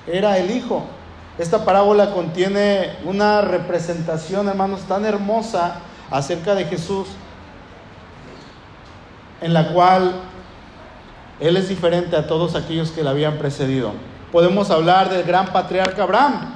Era 0.06 0.38
el 0.38 0.50
hijo. 0.50 0.84
Esta 1.38 1.64
parábola 1.64 2.12
contiene 2.12 2.96
una 3.04 3.42
representación, 3.42 4.48
hermanos, 4.48 4.80
tan 4.88 5.04
hermosa 5.04 5.76
acerca 6.10 6.54
de 6.54 6.64
Jesús, 6.64 7.08
en 9.40 9.54
la 9.54 9.72
cual 9.72 10.20
Él 11.40 11.56
es 11.56 11.68
diferente 11.68 12.16
a 12.16 12.26
todos 12.26 12.54
aquellos 12.54 12.90
que 12.90 13.02
le 13.02 13.10
habían 13.10 13.38
precedido. 13.38 13.92
Podemos 14.32 14.70
hablar 14.70 15.08
del 15.08 15.22
gran 15.22 15.46
patriarca 15.52 16.02
Abraham. 16.02 16.54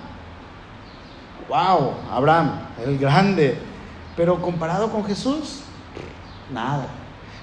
¡Wow! 1.49 1.95
Abraham, 2.11 2.61
el 2.85 2.99
grande. 2.99 3.59
Pero 4.17 4.41
comparado 4.41 4.91
con 4.91 5.05
Jesús, 5.05 5.61
nada. 6.53 6.87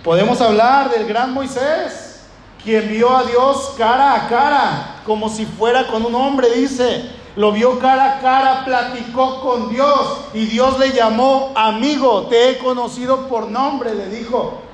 Podemos 0.03 0.39
hablar 0.39 0.91
del 0.91 1.07
gran 1.07 1.33
Moisés, 1.33 2.27
quien 2.63 2.87
vio 2.87 3.15
a 3.15 3.23
Dios 3.23 3.73
cara 3.77 4.13
a 4.13 4.27
cara, 4.29 4.95
como 5.05 5.29
si 5.29 5.45
fuera 5.45 5.87
con 5.87 6.05
un 6.05 6.13
hombre, 6.13 6.49
dice. 6.51 7.17
Lo 7.35 7.51
vio 7.51 7.79
cara 7.79 8.17
a 8.17 8.19
cara, 8.19 8.65
platicó 8.65 9.41
con 9.41 9.69
Dios 9.69 10.25
y 10.33 10.45
Dios 10.45 10.77
le 10.77 10.91
llamó 10.91 11.53
amigo. 11.55 12.23
Te 12.23 12.49
he 12.49 12.57
conocido 12.57 13.27
por 13.27 13.49
nombre, 13.49 13.95
le 13.95 14.09
dijo. 14.09 14.68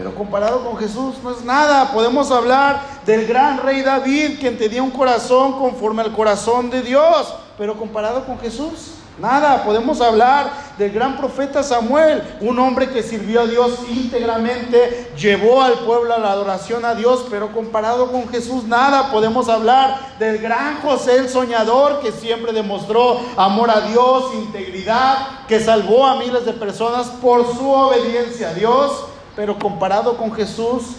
Pero 0.00 0.14
comparado 0.14 0.64
con 0.64 0.78
Jesús 0.78 1.16
no 1.22 1.30
es 1.30 1.44
nada. 1.44 1.92
Podemos 1.92 2.30
hablar 2.30 2.80
del 3.04 3.26
gran 3.26 3.58
rey 3.58 3.82
David, 3.82 4.40
quien 4.40 4.56
tenía 4.56 4.82
un 4.82 4.90
corazón 4.90 5.58
conforme 5.58 6.00
al 6.00 6.12
corazón 6.12 6.70
de 6.70 6.80
Dios. 6.80 7.34
Pero 7.58 7.76
comparado 7.76 8.24
con 8.24 8.38
Jesús, 8.38 8.92
Nada, 9.20 9.64
podemos 9.64 10.00
hablar 10.00 10.50
del 10.78 10.92
gran 10.92 11.18
profeta 11.18 11.62
Samuel, 11.62 12.22
un 12.40 12.58
hombre 12.58 12.88
que 12.88 13.02
sirvió 13.02 13.42
a 13.42 13.46
Dios 13.46 13.80
íntegramente, 13.90 15.12
llevó 15.14 15.60
al 15.60 15.74
pueblo 15.80 16.14
a 16.14 16.18
la 16.18 16.32
adoración 16.32 16.86
a 16.86 16.94
Dios, 16.94 17.26
pero 17.28 17.52
comparado 17.52 18.10
con 18.10 18.30
Jesús, 18.30 18.64
nada. 18.64 19.12
Podemos 19.12 19.50
hablar 19.50 20.14
del 20.18 20.38
gran 20.38 20.80
José 20.80 21.16
el 21.16 21.28
soñador, 21.28 22.00
que 22.00 22.12
siempre 22.12 22.54
demostró 22.54 23.20
amor 23.36 23.70
a 23.70 23.82
Dios, 23.82 24.32
integridad, 24.36 25.46
que 25.46 25.60
salvó 25.60 26.06
a 26.06 26.16
miles 26.16 26.46
de 26.46 26.54
personas 26.54 27.08
por 27.20 27.46
su 27.54 27.70
obediencia 27.70 28.50
a 28.50 28.54
Dios, 28.54 29.04
pero 29.40 29.58
comparado 29.58 30.18
con 30.18 30.34
Jesús, 30.34 30.96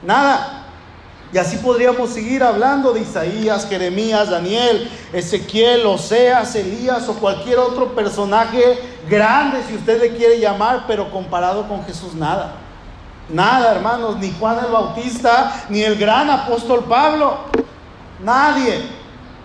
nada. 0.00 0.62
Y 1.32 1.38
así 1.38 1.56
podríamos 1.56 2.10
seguir 2.10 2.40
hablando 2.40 2.92
de 2.92 3.00
Isaías, 3.00 3.66
Jeremías, 3.68 4.30
Daniel, 4.30 4.88
Ezequiel, 5.12 5.84
Oseas, 5.84 6.54
Elías 6.54 7.08
o 7.08 7.14
cualquier 7.14 7.58
otro 7.58 7.92
personaje 7.92 8.78
grande, 9.10 9.64
si 9.66 9.74
usted 9.74 10.00
le 10.00 10.16
quiere 10.16 10.38
llamar, 10.38 10.84
pero 10.86 11.10
comparado 11.10 11.66
con 11.66 11.84
Jesús, 11.84 12.14
nada. 12.14 12.52
Nada, 13.28 13.74
hermanos, 13.74 14.18
ni 14.20 14.30
Juan 14.38 14.60
el 14.64 14.70
Bautista, 14.70 15.64
ni 15.68 15.82
el 15.82 15.96
gran 15.96 16.30
apóstol 16.30 16.84
Pablo. 16.84 17.38
Nadie. 18.22 18.82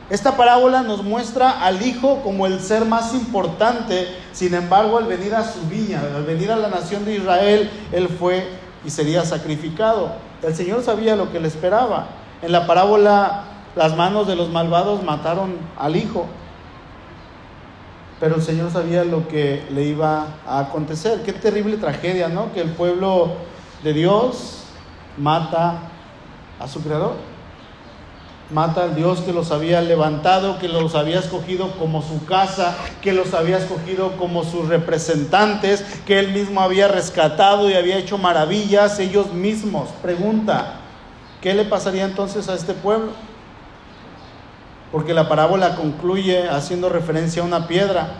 Esta 0.09 0.35
parábola 0.35 0.81
nos 0.81 1.03
muestra 1.03 1.63
al 1.63 1.85
Hijo 1.85 2.21
como 2.23 2.47
el 2.47 2.59
ser 2.59 2.85
más 2.85 3.13
importante. 3.13 4.07
Sin 4.33 4.55
embargo, 4.55 4.97
al 4.97 5.05
venir 5.05 5.35
a 5.35 5.43
su 5.43 5.61
viña, 5.69 6.01
al 6.01 6.23
venir 6.23 6.51
a 6.51 6.55
la 6.55 6.69
nación 6.69 7.05
de 7.05 7.17
Israel, 7.17 7.69
Él 7.91 8.07
fue 8.09 8.47
y 8.83 8.89
sería 8.89 9.23
sacrificado. 9.23 10.13
El 10.41 10.55
Señor 10.55 10.83
sabía 10.83 11.15
lo 11.15 11.31
que 11.31 11.39
le 11.39 11.47
esperaba. 11.47 12.07
En 12.41 12.51
la 12.51 12.65
parábola, 12.65 13.43
las 13.75 13.95
manos 13.95 14.25
de 14.27 14.35
los 14.35 14.49
malvados 14.49 15.03
mataron 15.03 15.57
al 15.77 15.95
hijo. 15.95 16.25
Pero 18.19 18.35
el 18.35 18.41
Señor 18.41 18.71
sabía 18.71 19.03
lo 19.03 19.27
que 19.27 19.63
le 19.69 19.83
iba 19.83 20.25
a 20.47 20.59
acontecer. 20.59 21.21
Qué 21.23 21.33
terrible 21.33 21.77
tragedia, 21.77 22.29
¿no? 22.29 22.51
Que 22.51 22.61
el 22.61 22.71
pueblo 22.71 23.33
de 23.83 23.93
Dios 23.93 24.63
mata 25.17 25.81
a 26.59 26.67
su 26.67 26.81
creador. 26.81 27.28
Mata 28.51 28.81
al 28.81 28.95
Dios 28.95 29.19
que 29.19 29.31
los 29.31 29.51
había 29.51 29.79
levantado, 29.81 30.57
que 30.57 30.67
los 30.67 30.95
había 30.95 31.19
escogido 31.19 31.71
como 31.77 32.01
su 32.01 32.25
casa, 32.25 32.75
que 32.99 33.13
los 33.13 33.35
había 33.35 33.59
escogido 33.59 34.17
como 34.17 34.43
sus 34.43 34.67
representantes, 34.67 35.85
que 36.07 36.17
él 36.17 36.31
mismo 36.31 36.61
había 36.61 36.87
rescatado 36.87 37.69
y 37.69 37.75
había 37.75 37.97
hecho 37.97 38.17
maravillas 38.17 38.99
ellos 38.99 39.33
mismos. 39.33 39.89
Pregunta, 40.01 40.77
¿qué 41.41 41.53
le 41.53 41.63
pasaría 41.63 42.05
entonces 42.05 42.49
a 42.49 42.55
este 42.55 42.73
pueblo? 42.73 43.11
Porque 44.91 45.13
la 45.13 45.29
parábola 45.29 45.75
concluye 45.75 46.49
haciendo 46.49 46.89
referencia 46.89 47.43
a 47.43 47.45
una 47.45 47.67
piedra 47.67 48.13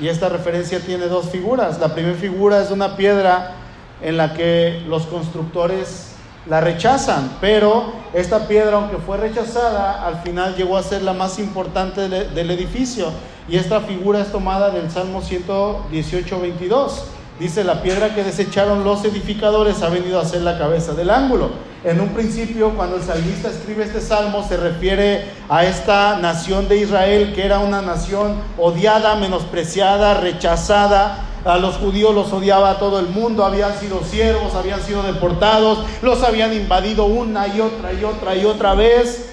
y 0.00 0.08
esta 0.08 0.30
referencia 0.30 0.80
tiene 0.80 1.08
dos 1.08 1.28
figuras. 1.28 1.78
La 1.78 1.92
primera 1.92 2.16
figura 2.16 2.62
es 2.62 2.70
una 2.70 2.96
piedra 2.96 3.52
en 4.00 4.16
la 4.16 4.32
que 4.32 4.82
los 4.88 5.04
constructores 5.04 6.13
la 6.46 6.60
rechazan, 6.60 7.38
pero 7.40 7.92
esta 8.12 8.46
piedra, 8.46 8.76
aunque 8.76 8.98
fue 8.98 9.16
rechazada, 9.16 10.06
al 10.06 10.22
final 10.22 10.54
llegó 10.56 10.76
a 10.76 10.82
ser 10.82 11.02
la 11.02 11.12
más 11.12 11.38
importante 11.38 12.08
del 12.08 12.50
edificio. 12.50 13.06
Y 13.48 13.56
esta 13.56 13.80
figura 13.80 14.20
es 14.20 14.30
tomada 14.32 14.70
del 14.70 14.90
Salmo 14.90 15.22
118, 15.22 16.40
22. 16.40 17.04
Dice, 17.38 17.64
la 17.64 17.82
piedra 17.82 18.14
que 18.14 18.22
desecharon 18.22 18.84
los 18.84 19.04
edificadores 19.04 19.82
ha 19.82 19.88
venido 19.88 20.20
a 20.20 20.24
ser 20.24 20.42
la 20.42 20.56
cabeza 20.56 20.94
del 20.94 21.10
ángulo. 21.10 21.50
En 21.82 22.00
un 22.00 22.10
principio, 22.10 22.70
cuando 22.76 22.96
el 22.96 23.02
salmista 23.02 23.48
escribe 23.48 23.84
este 23.84 24.00
salmo, 24.00 24.46
se 24.46 24.56
refiere 24.56 25.24
a 25.48 25.64
esta 25.64 26.16
nación 26.18 26.68
de 26.68 26.78
Israel, 26.78 27.32
que 27.34 27.44
era 27.44 27.58
una 27.58 27.82
nación 27.82 28.36
odiada, 28.56 29.16
menospreciada, 29.16 30.14
rechazada, 30.14 31.24
a 31.44 31.58
los 31.58 31.76
judíos 31.76 32.14
los 32.14 32.32
odiaba 32.32 32.78
todo 32.78 32.98
el 32.98 33.08
mundo, 33.08 33.44
habían 33.44 33.78
sido 33.78 34.02
siervos, 34.02 34.54
habían 34.54 34.80
sido 34.82 35.02
deportados, 35.02 35.80
los 36.02 36.22
habían 36.22 36.52
invadido 36.54 37.04
una 37.04 37.46
y 37.48 37.60
otra 37.60 37.92
y 37.92 38.04
otra 38.04 38.34
y 38.34 38.44
otra 38.44 38.74
vez. 38.74 39.30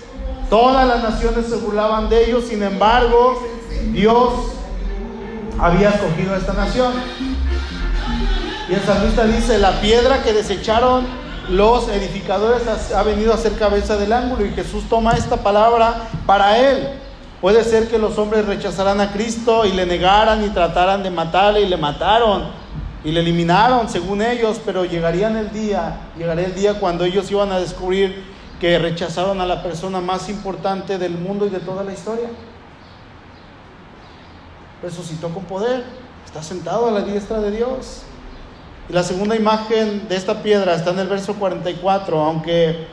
Todas 0.49 0.86
las 0.86 1.01
naciones 1.01 1.47
se 1.47 1.55
burlaban 1.55 2.09
de 2.09 2.26
ellos, 2.26 2.45
sin 2.45 2.62
embargo, 2.64 3.41
Dios 3.93 4.34
había 5.57 5.89
escogido 5.89 6.34
a 6.34 6.38
esta 6.38 6.53
nación. 6.53 6.93
Y 8.70 8.74
el 8.74 8.82
salmista 8.82 9.26
dice, 9.26 9.57
la 9.57 9.80
piedra 9.80 10.22
que 10.24 10.34
desecharon 10.34 11.05
los 11.49 11.88
edificadores 11.89 12.64
ha 12.95 13.03
venido 13.03 13.34
a 13.34 13.38
ser 13.38 13.57
cabeza 13.57 13.97
del 13.97 14.14
ángulo 14.14 14.45
y 14.45 14.51
Jesús 14.51 14.88
toma 14.89 15.14
esta 15.14 15.38
palabra 15.38 16.09
para 16.26 16.57
él. 16.57 17.00
Puede 17.41 17.63
ser 17.63 17.89
que 17.89 17.97
los 17.97 18.19
hombres 18.19 18.45
rechazaran 18.45 19.01
a 19.01 19.11
Cristo 19.11 19.65
y 19.65 19.71
le 19.71 19.87
negaran 19.87 20.45
y 20.45 20.49
trataran 20.49 21.01
de 21.01 21.09
matarle 21.09 21.61
y 21.61 21.67
le 21.67 21.75
mataron 21.75 22.43
y 23.03 23.11
le 23.11 23.19
eliminaron 23.21 23.89
según 23.89 24.21
ellos, 24.21 24.61
pero 24.63 24.85
llegaría 24.85 25.27
el 25.27 25.51
día, 25.51 26.01
llegaría 26.15 26.45
el 26.45 26.53
día 26.53 26.79
cuando 26.79 27.03
ellos 27.03 27.31
iban 27.31 27.51
a 27.51 27.59
descubrir 27.59 28.23
que 28.59 28.77
rechazaron 28.77 29.41
a 29.41 29.47
la 29.47 29.63
persona 29.63 29.99
más 30.01 30.29
importante 30.29 30.99
del 30.99 31.13
mundo 31.13 31.47
y 31.47 31.49
de 31.49 31.59
toda 31.59 31.83
la 31.83 31.93
historia. 31.93 32.29
Resucitó 34.83 35.29
con 35.29 35.45
poder, 35.45 35.83
está 36.23 36.43
sentado 36.43 36.87
a 36.87 36.91
la 36.91 37.01
diestra 37.01 37.39
de 37.39 37.49
Dios. 37.49 38.03
Y 38.87 38.93
la 38.93 39.01
segunda 39.01 39.35
imagen 39.35 40.07
de 40.07 40.15
esta 40.15 40.43
piedra 40.43 40.75
está 40.75 40.91
en 40.91 40.99
el 40.99 41.07
verso 41.07 41.33
44, 41.33 42.23
aunque 42.23 42.85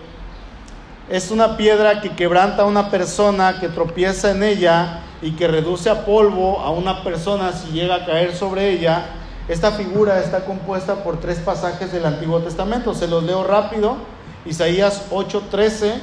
es 1.11 1.31
una 1.31 1.57
piedra 1.57 2.01
que 2.03 2.11
quebranta 2.11 2.63
a 2.63 2.67
una 2.67 2.91
persona 2.91 3.59
que 3.61 3.69
tropieza 3.69 4.31
en 4.31 4.43
ella 4.43 5.01
y 5.23 5.33
que 5.33 5.49
reduce 5.49 5.89
a 5.89 6.05
polvo 6.05 6.61
a 6.61 6.71
una 6.71 7.03
persona 7.03 7.53
si 7.53 7.73
llega 7.73 7.95
a 7.95 8.07
caer 8.07 8.35
sobre 8.35 8.71
ella. 8.71 9.07
Esta 9.49 9.73
figura 9.73 10.21
está 10.21 10.45
compuesta 10.45 11.03
por 11.03 11.19
tres 11.19 11.39
pasajes 11.39 11.91
del 11.93 12.05
Antiguo 12.05 12.41
Testamento. 12.41 12.95
Se 12.95 13.09
los 13.09 13.25
leo 13.25 13.43
rápido. 13.43 13.97
Isaías 14.45 15.07
8:13 15.11 15.95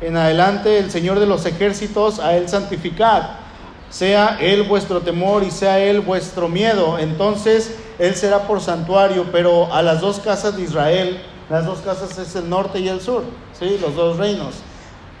en 0.00 0.16
adelante, 0.16 0.78
el 0.78 0.90
Señor 0.90 1.20
de 1.20 1.26
los 1.26 1.46
ejércitos, 1.46 2.18
a 2.18 2.34
Él 2.36 2.48
santificad. 2.48 3.22
Sea 3.90 4.38
Él 4.40 4.64
vuestro 4.64 5.00
temor 5.00 5.44
y 5.44 5.52
sea 5.52 5.78
Él 5.78 6.00
vuestro 6.00 6.48
miedo. 6.48 6.98
Entonces 6.98 7.76
Él 8.00 8.16
será 8.16 8.48
por 8.48 8.60
santuario, 8.60 9.26
pero 9.30 9.72
a 9.72 9.82
las 9.82 10.00
dos 10.00 10.18
casas 10.18 10.56
de 10.56 10.62
Israel 10.62 11.20
las 11.50 11.66
dos 11.66 11.80
casas 11.80 12.16
es 12.16 12.36
el 12.36 12.48
norte 12.48 12.78
y 12.78 12.88
el 12.88 13.00
sur, 13.00 13.24
¿sí? 13.58 13.76
los 13.82 13.96
dos 13.96 14.16
reinos. 14.18 14.54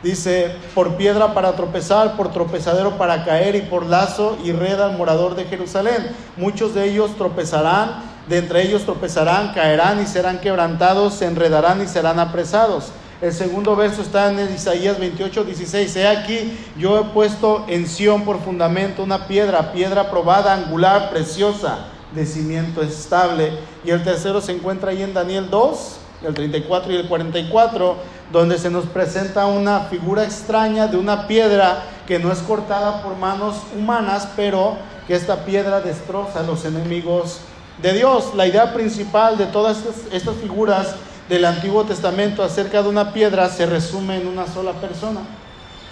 Dice, 0.02 0.52
por 0.74 0.96
piedra 0.96 1.34
para 1.34 1.52
tropezar, 1.56 2.16
por 2.16 2.30
tropezadero 2.30 2.96
para 2.96 3.24
caer 3.24 3.56
y 3.56 3.62
por 3.62 3.84
lazo 3.84 4.38
y 4.42 4.52
red 4.52 4.80
al 4.80 4.96
morador 4.96 5.34
de 5.34 5.44
Jerusalén. 5.44 6.16
Muchos 6.38 6.72
de 6.72 6.88
ellos 6.88 7.16
tropezarán, 7.16 8.02
de 8.28 8.38
entre 8.38 8.62
ellos 8.62 8.84
tropezarán, 8.84 9.52
caerán 9.52 10.00
y 10.00 10.06
serán 10.06 10.40
quebrantados, 10.40 11.14
se 11.14 11.26
enredarán 11.26 11.82
y 11.82 11.86
serán 11.86 12.18
apresados. 12.18 12.92
El 13.20 13.34
segundo 13.34 13.76
verso 13.76 14.00
está 14.00 14.30
en 14.30 14.54
Isaías 14.54 14.98
28, 14.98 15.44
16. 15.44 15.96
He 15.96 16.06
aquí, 16.06 16.58
yo 16.78 16.98
he 16.98 17.04
puesto 17.12 17.66
en 17.68 17.86
Sión 17.86 18.24
por 18.24 18.40
fundamento 18.40 19.02
una 19.02 19.26
piedra, 19.26 19.72
piedra 19.72 20.10
probada, 20.10 20.54
angular, 20.54 21.10
preciosa, 21.10 21.88
de 22.14 22.24
cimiento 22.24 22.80
estable. 22.80 23.52
Y 23.84 23.90
el 23.90 24.02
tercero 24.02 24.40
se 24.40 24.52
encuentra 24.52 24.92
ahí 24.92 25.02
en 25.02 25.12
Daniel 25.12 25.50
2, 25.50 25.99
el 26.26 26.34
34 26.34 26.92
y 26.92 26.96
el 26.96 27.08
44, 27.08 27.96
donde 28.32 28.58
se 28.58 28.70
nos 28.70 28.86
presenta 28.86 29.46
una 29.46 29.80
figura 29.80 30.24
extraña 30.24 30.86
de 30.86 30.96
una 30.96 31.26
piedra 31.26 31.82
que 32.06 32.18
no 32.18 32.30
es 32.30 32.38
cortada 32.40 33.02
por 33.02 33.16
manos 33.16 33.56
humanas, 33.76 34.28
pero 34.36 34.76
que 35.06 35.14
esta 35.14 35.44
piedra 35.44 35.80
destroza 35.80 36.40
a 36.40 36.42
los 36.42 36.64
enemigos 36.64 37.40
de 37.82 37.92
Dios. 37.94 38.34
La 38.34 38.46
idea 38.46 38.72
principal 38.72 39.38
de 39.38 39.46
todas 39.46 39.78
estas, 40.12 40.36
figuras 40.36 40.94
del 41.28 41.44
Antiguo 41.44 41.84
Testamento 41.84 42.42
acerca 42.42 42.82
de 42.82 42.88
una 42.88 43.12
piedra 43.12 43.48
se 43.48 43.66
resume 43.66 44.20
en 44.20 44.28
una 44.28 44.46
sola 44.46 44.72
persona, 44.72 45.20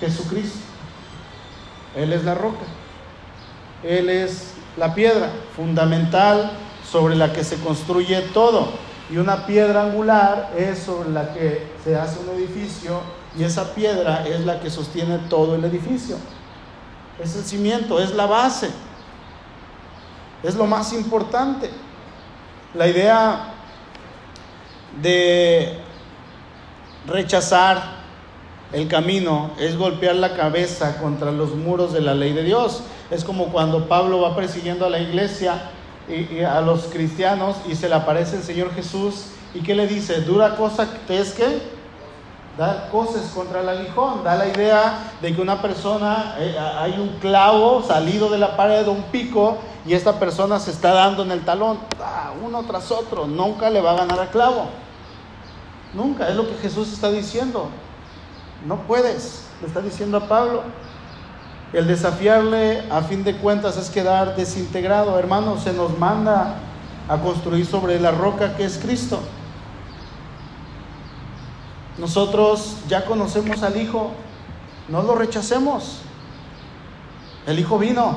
Jesucristo. 0.01 0.59
Él 1.97 2.13
es 2.13 2.25
la 2.25 2.35
roca, 2.35 2.65
Él 3.83 4.11
es 4.11 4.53
la 4.77 4.95
piedra 4.95 5.31
fundamental 5.57 6.53
sobre 6.91 7.17
la 7.17 7.33
que 7.33 7.45
se 7.45 7.57
construye 7.57 8.21
todo. 8.33 8.69
Y 9.11 9.17
una 9.17 9.47
piedra 9.47 9.85
angular 9.85 10.53
es 10.57 10.81
sobre 10.81 11.11
la 11.11 11.33
que 11.33 11.67
se 11.83 11.97
hace 11.97 12.19
un 12.21 12.37
edificio 12.37 13.01
y 13.39 13.45
esa 13.45 13.75
piedra 13.75 14.27
es 14.27 14.41
la 14.45 14.61
que 14.61 14.69
sostiene 14.69 15.19
todo 15.31 15.55
el 15.55 15.65
edificio. 15.65 16.17
Es 17.23 17.35
el 17.37 17.45
cimiento, 17.45 18.01
es 18.01 18.15
la 18.15 18.27
base. 18.27 18.71
Es 20.43 20.55
lo 20.55 20.67
más 20.67 20.93
importante. 20.93 21.71
La 22.75 22.87
idea 22.87 23.55
de 25.01 25.79
rechazar 27.07 27.99
el 28.73 28.87
camino 28.89 29.53
es 29.59 29.77
golpear 29.77 30.17
la 30.17 30.35
cabeza 30.35 30.99
contra 30.99 31.33
los 31.33 31.55
muros 31.55 31.93
de 31.93 32.03
la 32.03 32.15
ley 32.15 32.33
de 32.33 32.43
Dios. 32.43 32.83
Es 33.11 33.25
como 33.25 33.47
cuando 33.47 33.89
Pablo 33.89 34.21
va 34.21 34.37
persiguiendo 34.37 34.85
a 34.85 34.91
la 34.91 35.01
iglesia 35.01 35.71
a 36.47 36.61
los 36.61 36.85
cristianos 36.85 37.57
y 37.69 37.75
se 37.75 37.89
le 37.89 37.95
aparece 37.95 38.37
el 38.37 38.43
Señor 38.43 38.75
Jesús 38.75 39.27
y 39.55 39.61
que 39.61 39.75
le 39.75 39.87
dice, 39.87 40.21
dura 40.23 40.57
cosa 40.57 40.89
es 41.09 41.33
que 41.33 41.79
dar 42.57 42.89
cosas 42.91 43.31
contra 43.35 43.61
el 43.61 43.69
aguijón, 43.69 44.25
da 44.25 44.35
la 44.37 44.49
idea 44.49 45.13
de 45.23 45.35
que 45.35 45.41
una 45.41 45.63
persona, 45.63 46.35
eh, 46.39 46.59
hay 46.59 46.99
un 46.99 47.19
clavo 47.21 47.83
salido 47.83 48.29
de 48.31 48.39
la 48.39 48.57
pared 48.57 48.87
un 48.89 49.05
pico 49.05 49.59
y 49.87 49.95
esta 49.95 50.19
persona 50.19 50.59
se 50.59 50.73
está 50.73 50.93
dando 50.93 51.23
en 51.23 51.31
el 51.31 51.45
talón, 51.45 51.79
uno 52.45 52.65
tras 52.65 52.91
otro, 52.91 53.27
nunca 53.27 53.71
le 53.71 53.81
va 53.81 53.93
a 53.93 53.97
ganar 53.97 54.19
al 54.19 54.31
clavo. 54.31 54.67
Nunca, 55.95 56.29
es 56.29 56.37
lo 56.37 56.47
que 56.47 56.55
Jesús 56.57 56.93
está 56.93 57.11
diciendo. 57.11 57.69
No 58.67 58.77
puedes, 58.83 59.47
le 59.61 59.69
está 59.69 59.81
diciendo 59.81 60.19
a 60.19 60.29
Pablo. 60.29 60.63
El 61.73 61.87
desafiarle 61.87 62.83
a 62.91 63.03
fin 63.03 63.25
de 63.25 63.37
cuentas 63.37 63.77
es 63.77 63.91
quedar 63.91 64.37
desintegrado. 64.37 65.19
Hermano, 65.19 65.59
se 65.61 65.73
nos 65.73 65.99
manda 65.99 66.57
a 67.09 67.19
construir 67.19 67.67
sobre 67.67 68.01
la 68.01 68.11
roca 68.11 68.57
que 68.57 68.65
es 68.65 68.79
Cristo. 68.79 69.21
Nosotros 71.99 72.77
ya 72.89 73.05
conocemos 73.05 73.63
al 73.63 73.77
Hijo, 73.77 74.13
no 74.89 75.03
lo 75.03 75.15
rechacemos. 75.15 76.01
El 77.47 77.59
Hijo 77.59 77.79
vino. 77.79 78.17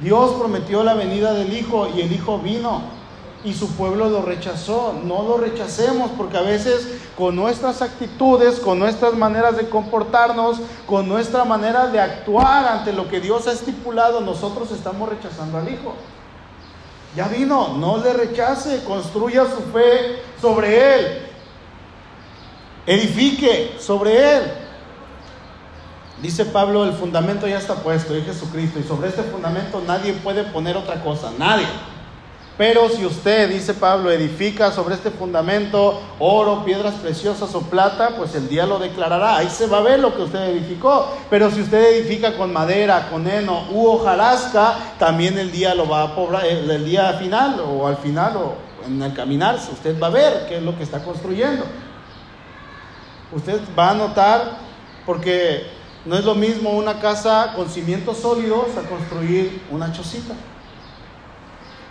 Dios 0.00 0.32
prometió 0.32 0.84
la 0.84 0.94
venida 0.94 1.32
del 1.32 1.52
Hijo 1.52 1.88
y 1.94 2.02
el 2.02 2.12
Hijo 2.12 2.38
vino 2.38 2.93
y 3.44 3.52
su 3.52 3.68
pueblo 3.76 4.08
lo 4.08 4.22
rechazó. 4.22 4.94
No 5.04 5.22
lo 5.22 5.36
rechacemos 5.36 6.10
porque 6.16 6.38
a 6.38 6.42
veces 6.42 6.88
con 7.16 7.36
nuestras 7.36 7.82
actitudes, 7.82 8.58
con 8.58 8.78
nuestras 8.78 9.14
maneras 9.14 9.56
de 9.56 9.68
comportarnos, 9.68 10.58
con 10.86 11.08
nuestra 11.08 11.44
manera 11.44 11.86
de 11.88 12.00
actuar 12.00 12.66
ante 12.66 12.92
lo 12.92 13.08
que 13.08 13.20
Dios 13.20 13.46
ha 13.46 13.52
estipulado, 13.52 14.20
nosotros 14.22 14.72
estamos 14.72 15.08
rechazando 15.08 15.58
al 15.58 15.70
Hijo. 15.70 15.94
Ya 17.14 17.28
vino, 17.28 17.74
no 17.76 17.98
le 17.98 18.12
rechace, 18.12 18.82
construya 18.84 19.44
su 19.44 19.62
fe 19.72 20.20
sobre 20.40 20.94
Él, 20.94 21.18
edifique 22.86 23.76
sobre 23.78 24.36
Él. 24.36 24.42
Dice 26.20 26.46
Pablo, 26.46 26.84
el 26.84 26.94
fundamento 26.94 27.46
ya 27.46 27.58
está 27.58 27.74
puesto, 27.76 28.14
es 28.14 28.24
Jesucristo, 28.24 28.80
y 28.80 28.82
sobre 28.82 29.08
este 29.08 29.22
fundamento 29.22 29.82
nadie 29.86 30.14
puede 30.14 30.42
poner 30.44 30.76
otra 30.76 31.04
cosa, 31.04 31.30
nadie. 31.38 31.66
Pero 32.56 32.88
si 32.88 33.04
usted, 33.04 33.50
dice 33.50 33.74
Pablo, 33.74 34.12
edifica 34.12 34.70
sobre 34.70 34.94
este 34.94 35.10
fundamento 35.10 36.00
oro, 36.20 36.64
piedras 36.64 36.94
preciosas 36.94 37.52
o 37.54 37.62
plata, 37.62 38.10
pues 38.16 38.34
el 38.36 38.48
día 38.48 38.64
lo 38.64 38.78
declarará. 38.78 39.38
Ahí 39.38 39.48
se 39.48 39.66
va 39.66 39.78
a 39.78 39.82
ver 39.82 39.98
lo 39.98 40.14
que 40.14 40.22
usted 40.22 40.50
edificó. 40.50 41.08
Pero 41.28 41.50
si 41.50 41.62
usted 41.62 41.96
edifica 41.96 42.36
con 42.36 42.52
madera, 42.52 43.08
con 43.10 43.26
heno 43.28 43.64
u 43.72 43.86
hojarasca, 43.86 44.94
también 45.00 45.36
el 45.36 45.50
día 45.50 45.74
lo 45.74 45.88
va 45.88 46.02
a 46.02 46.14
poblar, 46.14 46.46
el 46.46 46.84
día 46.84 47.14
final 47.14 47.60
o 47.60 47.88
al 47.88 47.96
final 47.96 48.36
o 48.36 48.54
en 48.86 49.02
el 49.02 49.14
caminar, 49.14 49.56
usted 49.56 49.98
va 50.00 50.06
a 50.08 50.10
ver 50.10 50.46
qué 50.48 50.58
es 50.58 50.62
lo 50.62 50.76
que 50.76 50.84
está 50.84 51.02
construyendo. 51.02 51.64
Usted 53.32 53.60
va 53.76 53.90
a 53.90 53.94
notar, 53.94 54.58
porque 55.04 55.66
no 56.04 56.16
es 56.16 56.24
lo 56.24 56.36
mismo 56.36 56.70
una 56.70 57.00
casa 57.00 57.52
con 57.56 57.68
cimientos 57.68 58.18
sólidos 58.18 58.76
a 58.76 58.88
construir 58.88 59.62
una 59.70 59.92
chocita. 59.92 60.34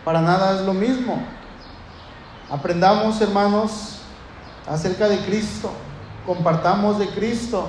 Para 0.04 0.22
nada 0.22 0.60
es 0.60 0.66
lo 0.66 0.74
mismo. 0.74 1.22
Aprendamos, 2.51 3.20
hermanos, 3.22 3.99
acerca 4.68 5.08
de 5.08 5.18
Cristo. 5.20 5.72
Compartamos 6.26 6.99
de 6.99 7.08
Cristo. 7.10 7.68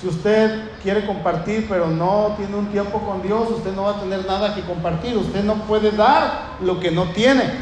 Si 0.00 0.06
usted 0.08 0.70
quiere 0.82 1.06
compartir, 1.06 1.66
pero 1.68 1.86
no 1.86 2.34
tiene 2.36 2.56
un 2.56 2.66
tiempo 2.66 3.00
con 3.00 3.22
Dios, 3.22 3.50
usted 3.50 3.72
no 3.74 3.84
va 3.84 3.92
a 3.92 4.00
tener 4.00 4.26
nada 4.26 4.54
que 4.54 4.62
compartir. 4.62 5.16
Usted 5.16 5.42
no 5.44 5.54
puede 5.64 5.90
dar 5.92 6.56
lo 6.60 6.78
que 6.80 6.90
no 6.90 7.04
tiene. 7.10 7.58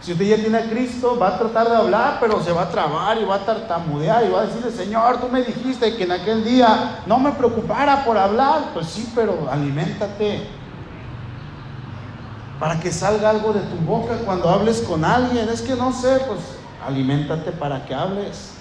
Si 0.00 0.12
usted 0.12 0.24
ya 0.24 0.36
tiene 0.36 0.58
a 0.58 0.70
Cristo, 0.70 1.18
va 1.18 1.28
a 1.28 1.38
tratar 1.38 1.68
de 1.68 1.76
hablar, 1.76 2.16
pero 2.20 2.42
se 2.42 2.52
va 2.52 2.62
a 2.62 2.70
trabar 2.70 3.18
y 3.18 3.24
va 3.24 3.34
a 3.34 3.44
tartamudear 3.44 4.24
y 4.24 4.30
va 4.30 4.40
a 4.40 4.46
decirle, 4.46 4.70
Señor, 4.72 5.20
tú 5.20 5.28
me 5.28 5.42
dijiste 5.42 5.94
que 5.94 6.04
en 6.04 6.12
aquel 6.12 6.42
día 6.42 7.02
no 7.06 7.18
me 7.18 7.32
preocupara 7.32 8.02
por 8.02 8.16
hablar. 8.16 8.70
Pues 8.72 8.86
sí, 8.86 9.12
pero 9.14 9.46
aliméntate, 9.50 10.48
para 12.60 12.78
que 12.78 12.92
salga 12.92 13.30
algo 13.30 13.54
de 13.54 13.60
tu 13.60 13.76
boca 13.76 14.18
cuando 14.18 14.50
hables 14.50 14.82
con 14.82 15.02
alguien. 15.02 15.48
Es 15.48 15.62
que 15.62 15.74
no 15.74 15.92
sé, 15.92 16.20
pues 16.28 16.40
aliméntate 16.86 17.50
para 17.52 17.84
que 17.86 17.94
hables. 17.94 18.52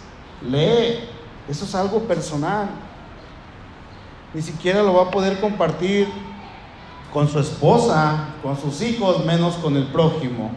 Lee. 0.41 1.09
Eso 1.49 1.65
es 1.65 1.75
algo 1.75 1.99
personal. 2.03 2.69
Ni 4.33 4.41
siquiera 4.41 4.81
lo 4.83 4.93
va 4.93 5.03
a 5.03 5.11
poder 5.11 5.41
compartir 5.41 6.07
con 7.11 7.27
su 7.27 7.39
esposa, 7.39 8.27
con 8.41 8.57
sus 8.57 8.81
hijos, 8.81 9.25
menos 9.25 9.55
con 9.55 9.75
el 9.75 9.87
prójimo. 9.87 10.51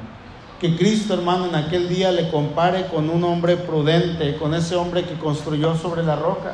Que 0.61 0.77
Cristo, 0.77 1.15
hermano, 1.15 1.47
en 1.47 1.57
aquel 1.57 1.89
día 1.89 2.13
le 2.13 2.31
compare 2.31 2.87
con 2.87 3.11
un 3.11 3.25
hombre 3.25 3.57
prudente, 3.57 4.37
con 4.37 4.55
ese 4.55 4.77
hombre 4.77 5.05
que 5.05 5.15
construyó 5.15 5.75
sobre 5.75 6.05
la 6.05 6.15
roca. 6.15 6.53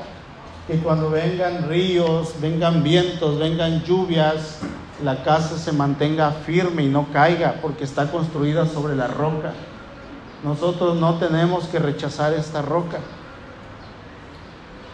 Que 0.66 0.78
cuando 0.78 1.10
vengan 1.10 1.68
ríos, 1.68 2.34
vengan 2.40 2.82
vientos, 2.82 3.38
vengan 3.38 3.82
lluvias, 3.82 4.60
la 5.02 5.22
casa 5.22 5.58
se 5.58 5.72
mantenga 5.72 6.32
firme 6.32 6.82
y 6.82 6.88
no 6.88 7.06
caiga 7.12 7.56
porque 7.62 7.84
está 7.84 8.10
construida 8.10 8.66
sobre 8.66 8.96
la 8.96 9.06
roca. 9.06 9.52
Nosotros 10.42 10.96
no 10.96 11.14
tenemos 11.18 11.64
que 11.68 11.78
rechazar 11.78 12.32
esta 12.32 12.62
roca. 12.62 12.98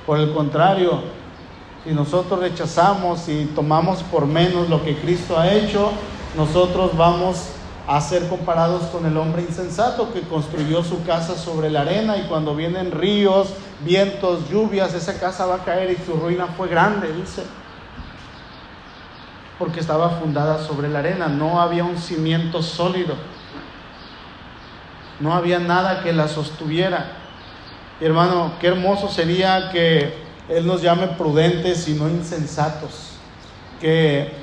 Por 0.07 0.19
el 0.19 0.33
contrario, 0.33 1.01
si 1.85 1.93
nosotros 1.93 2.41
rechazamos 2.41 3.29
y 3.29 3.47
tomamos 3.55 4.03
por 4.03 4.27
menos 4.27 4.69
lo 4.69 4.83
que 4.83 4.97
Cristo 4.97 5.39
ha 5.39 5.51
hecho, 5.53 5.91
nosotros 6.37 6.97
vamos 6.97 7.49
a 7.87 8.01
ser 8.01 8.29
comparados 8.29 8.85
con 8.85 9.05
el 9.05 9.17
hombre 9.17 9.43
insensato 9.43 10.13
que 10.13 10.23
construyó 10.23 10.83
su 10.83 11.03
casa 11.05 11.37
sobre 11.37 11.71
la 11.71 11.83
arena 11.83 12.17
y 12.17 12.27
cuando 12.27 12.55
vienen 12.55 12.91
ríos, 12.91 13.49
vientos, 13.85 14.49
lluvias, 14.51 14.95
esa 14.95 15.19
casa 15.19 15.45
va 15.47 15.57
a 15.57 15.65
caer 15.65 15.91
y 15.91 16.05
su 16.05 16.15
ruina 16.15 16.47
fue 16.57 16.69
grande, 16.69 17.13
dice 17.13 17.43
porque 19.65 19.81
estaba 19.81 20.11
fundada 20.21 20.59
sobre 20.59 20.91
la 20.91 20.99
arena, 20.99 21.27
no 21.27 21.59
había 21.59 21.85
un 21.85 21.97
cimiento 21.97 22.63
sólido, 22.63 23.15
no 25.21 25.33
había 25.33 25.59
nada 25.59 26.03
que 26.03 26.13
la 26.13 26.29
sostuviera. 26.29 27.13
hermano, 27.99 28.53
qué 28.61 28.67
hermoso 28.67 29.09
sería 29.09 29.71
que 29.71 30.13
Él 30.51 30.67
nos 30.67 30.83
llame 30.83 31.07
prudentes 31.07 31.89
y 31.89 31.95
no 31.95 32.11
insensatos, 32.11 33.13
que 33.81 34.35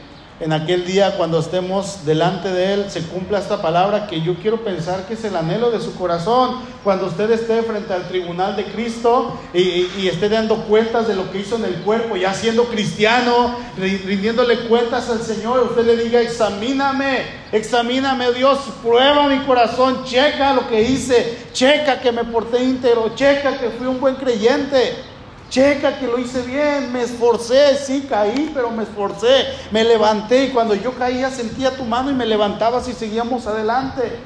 en 0.42 0.54
aquel 0.54 0.86
día 0.86 1.18
cuando 1.18 1.40
estemos 1.40 2.04
delante 2.04 2.50
de 2.50 2.74
Él 2.74 2.86
se 2.90 3.04
cumpla 3.04 3.38
esta 3.38 3.62
palabra 3.62 4.08
que 4.08 4.22
yo 4.22 4.34
quiero 4.36 4.64
pensar 4.64 5.06
que 5.06 5.14
es 5.14 5.24
el 5.24 5.36
anhelo 5.36 5.70
de 5.70 5.80
su 5.80 5.94
corazón. 5.94 6.56
Cuando 6.84 7.06
usted 7.06 7.30
esté 7.30 7.62
frente 7.62 7.94
al 7.94 8.08
tribunal 8.08 8.56
de 8.56 8.66
Cristo 8.66 9.40
y, 9.54 10.08
esté 10.08 10.30
dando 10.30 10.64
cuentas 10.64 11.08
de 11.08 11.16
lo 11.16 11.32
que 11.32 11.42
hizo 11.42 11.58
en 11.58 11.66
el 11.66 11.76
cuerpo, 11.84 12.16
ya 12.16 12.34
siendo 12.34 12.66
cristiano, 12.66 13.56
rindiéndole 13.78 14.62
cuentas 14.62 15.12
al 15.12 15.22
Señor, 15.22 15.60
usted 15.60 15.86
le 15.86 16.04
diga, 16.04 16.20
examíname, 16.20 17.20
examíname 17.52 18.34
Dios, 18.34 18.58
prueba 18.84 19.28
mi 19.28 19.46
corazón, 19.46 20.04
checa 20.06 20.56
lo 20.56 20.68
que 20.68 20.82
hice, 20.82 21.38
checa 21.54 22.02
que 22.02 22.12
me 22.12 22.24
porté 22.24 22.64
íntegro, 22.64 23.14
checa 23.16 23.60
que 23.60 23.70
fui 23.70 23.86
un 23.86 24.00
buen 24.00 24.16
creyente. 24.16 25.11
Checa 25.52 26.00
que 26.00 26.08
lo 26.08 26.18
hice 26.18 26.42
bien, 26.44 26.94
me 26.94 27.04
esforcé, 27.04 27.76
sí 27.76 28.08
caí, 28.10 28.50
pero 28.54 28.72
me 28.72 28.84
esforcé, 28.84 29.48
me 29.70 29.84
levanté 29.84 30.46
y 30.46 30.50
cuando 30.52 30.74
yo 30.76 30.94
caía 30.94 31.30
sentía 31.30 31.76
tu 31.76 31.84
mano 31.84 32.10
y 32.10 32.14
me 32.14 32.26
levantabas 32.26 32.88
y 32.88 32.94
seguíamos 32.94 33.46
adelante. 33.48 34.18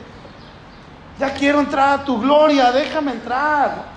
Ya 1.20 1.34
quiero 1.34 1.62
entrar 1.62 2.00
a 2.00 2.06
tu 2.06 2.22
gloria, 2.22 2.72
déjame 2.72 3.14
entrar. 3.14 3.96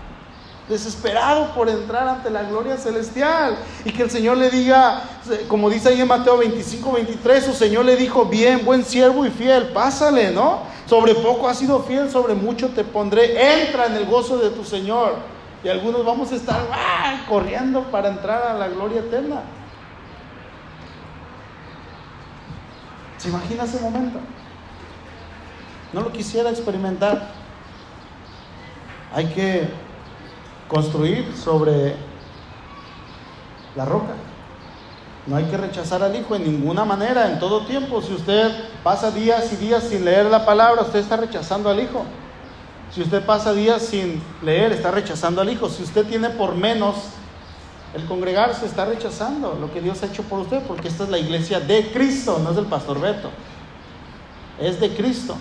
Desesperado 0.71 1.53
por 1.55 1.69
entrar 1.69 2.09
ante 2.09 2.31
la 2.31 2.45
gloria 2.45 2.79
celestial. 2.79 3.59
Y 3.85 3.93
que 3.93 4.05
el 4.05 4.11
Señor 4.11 4.39
le 4.39 4.49
diga, 4.49 5.03
como 5.49 5.69
dice 5.69 5.91
ahí 5.91 6.01
en 6.01 6.09
Mateo 6.09 6.39
25, 6.39 6.93
23, 6.93 7.45
su 7.45 7.53
Señor 7.53 7.85
le 7.85 7.97
dijo, 7.97 8.25
bien, 8.25 8.65
buen 8.65 8.87
siervo 8.87 9.27
y 9.27 9.31
fiel, 9.31 9.69
pásale, 9.69 10.31
¿no? 10.31 10.61
Sobre 10.87 11.15
poco 11.15 11.47
has 11.47 11.59
sido 11.59 11.83
fiel, 11.83 12.11
sobre 12.11 12.33
mucho 12.35 12.69
te 12.69 12.85
pondré. 12.85 13.65
Entra 13.65 13.85
en 13.85 13.97
el 13.97 14.07
gozo 14.07 14.39
de 14.39 14.49
tu 14.49 14.65
Señor. 14.65 15.38
Y 15.65 15.69
algunos 15.69 16.05
vamos 16.05 16.31
a 16.33 16.37
estar 16.37 16.61
corriendo 17.29 17.85
para 17.91 18.09
entrar 18.09 18.43
a 18.43 18.55
la 18.55 18.69
gloria 18.69 19.01
eterna. 19.01 19.43
¿Se 23.17 23.29
imagina 23.29 23.65
ese 23.65 23.81
momento? 23.81 24.21
No 25.93 26.03
lo 26.03 26.13
quisiera 26.13 26.51
experimentar. 26.51 27.29
Hay 29.13 29.27
que 29.27 29.69
construir 30.69 31.35
sobre 31.35 31.97
la 33.75 33.85
roca. 33.85 34.15
No 35.27 35.37
hay 35.37 35.45
que 35.45 35.57
rechazar 35.57 36.03
al 36.03 36.15
Hijo 36.15 36.37
en 36.37 36.45
ninguna 36.45 36.85
manera, 36.85 37.31
en 37.31 37.39
todo 37.39 37.67
tiempo. 37.67 38.01
Si 38.01 38.15
usted 38.15 38.51
pasa 38.85 39.11
días 39.11 39.53
y 39.53 39.57
días 39.57 39.83
sin 39.83 40.05
leer 40.05 40.27
la 40.27 40.47
palabra, 40.47 40.83
usted 40.83 41.01
está 41.01 41.17
rechazando 41.17 41.69
al 41.69 41.81
Hijo. 41.81 42.05
Si 42.95 43.03
usted 43.03 43.25
pasa 43.25 43.53
días 43.53 43.83
sin 43.83 44.23
leer, 44.43 44.73
está 44.73 44.91
rechazando 44.91 45.41
al 45.41 45.51
Hijo. 45.51 45.69
Si 45.69 45.83
usted 45.83 46.07
tiene 46.07 46.31
por 46.31 46.55
menos 46.55 46.97
el 47.95 48.05
congregarse, 48.07 48.67
está 48.67 48.85
rechazando 48.85 49.57
lo 49.61 49.73
que 49.73 49.81
Dios 49.81 50.03
ha 50.03 50.07
hecho 50.07 50.23
por 50.23 50.41
usted, 50.41 50.63
porque 50.63 50.89
esta 50.89 51.05
es 51.05 51.11
la 51.11 51.19
iglesia 51.19 51.61
de 51.61 51.91
Cristo, 51.93 52.41
no 52.43 52.51
es 52.51 52.57
del 52.57 52.67
pastor 52.67 53.01
Beto. 53.01 53.31
Es 54.59 54.81
de 54.81 54.95
Cristo. 54.95 55.37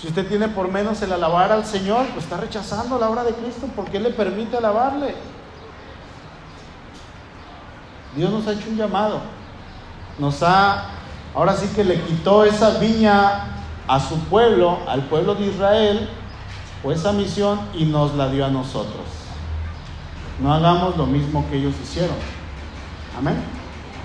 Si 0.00 0.06
usted 0.06 0.28
tiene 0.28 0.48
por 0.48 0.70
menos 0.70 1.02
el 1.02 1.12
alabar 1.12 1.50
al 1.50 1.66
Señor, 1.66 2.06
pues 2.12 2.24
está 2.24 2.36
rechazando 2.36 2.98
la 2.98 3.10
obra 3.10 3.24
de 3.24 3.32
Cristo. 3.32 3.66
¿Por 3.74 3.86
qué 3.86 3.98
le 3.98 4.10
permite 4.10 4.56
alabarle? 4.56 5.14
Dios 8.14 8.30
nos 8.30 8.46
ha 8.46 8.52
hecho 8.52 8.70
un 8.70 8.76
llamado. 8.76 9.20
Nos 10.18 10.42
ha, 10.42 10.86
ahora 11.34 11.56
sí 11.56 11.68
que 11.74 11.82
le 11.82 12.00
quitó 12.02 12.44
esa 12.44 12.78
viña 12.78 13.57
a 13.88 13.98
su 13.98 14.18
pueblo, 14.24 14.78
al 14.86 15.04
pueblo 15.04 15.34
de 15.34 15.46
Israel, 15.46 16.08
o 16.84 16.92
esa 16.92 17.12
misión 17.12 17.58
y 17.74 17.86
nos 17.86 18.14
la 18.14 18.28
dio 18.28 18.44
a 18.46 18.50
nosotros. 18.50 19.02
No 20.40 20.52
hagamos 20.52 20.96
lo 20.96 21.06
mismo 21.06 21.44
que 21.50 21.56
ellos 21.56 21.74
hicieron. 21.82 22.16
Amén. 23.18 23.36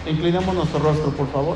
Inclinemos 0.07 0.55
nuestro 0.55 0.79
rostro, 0.79 1.11
por 1.11 1.27
favor. 1.31 1.55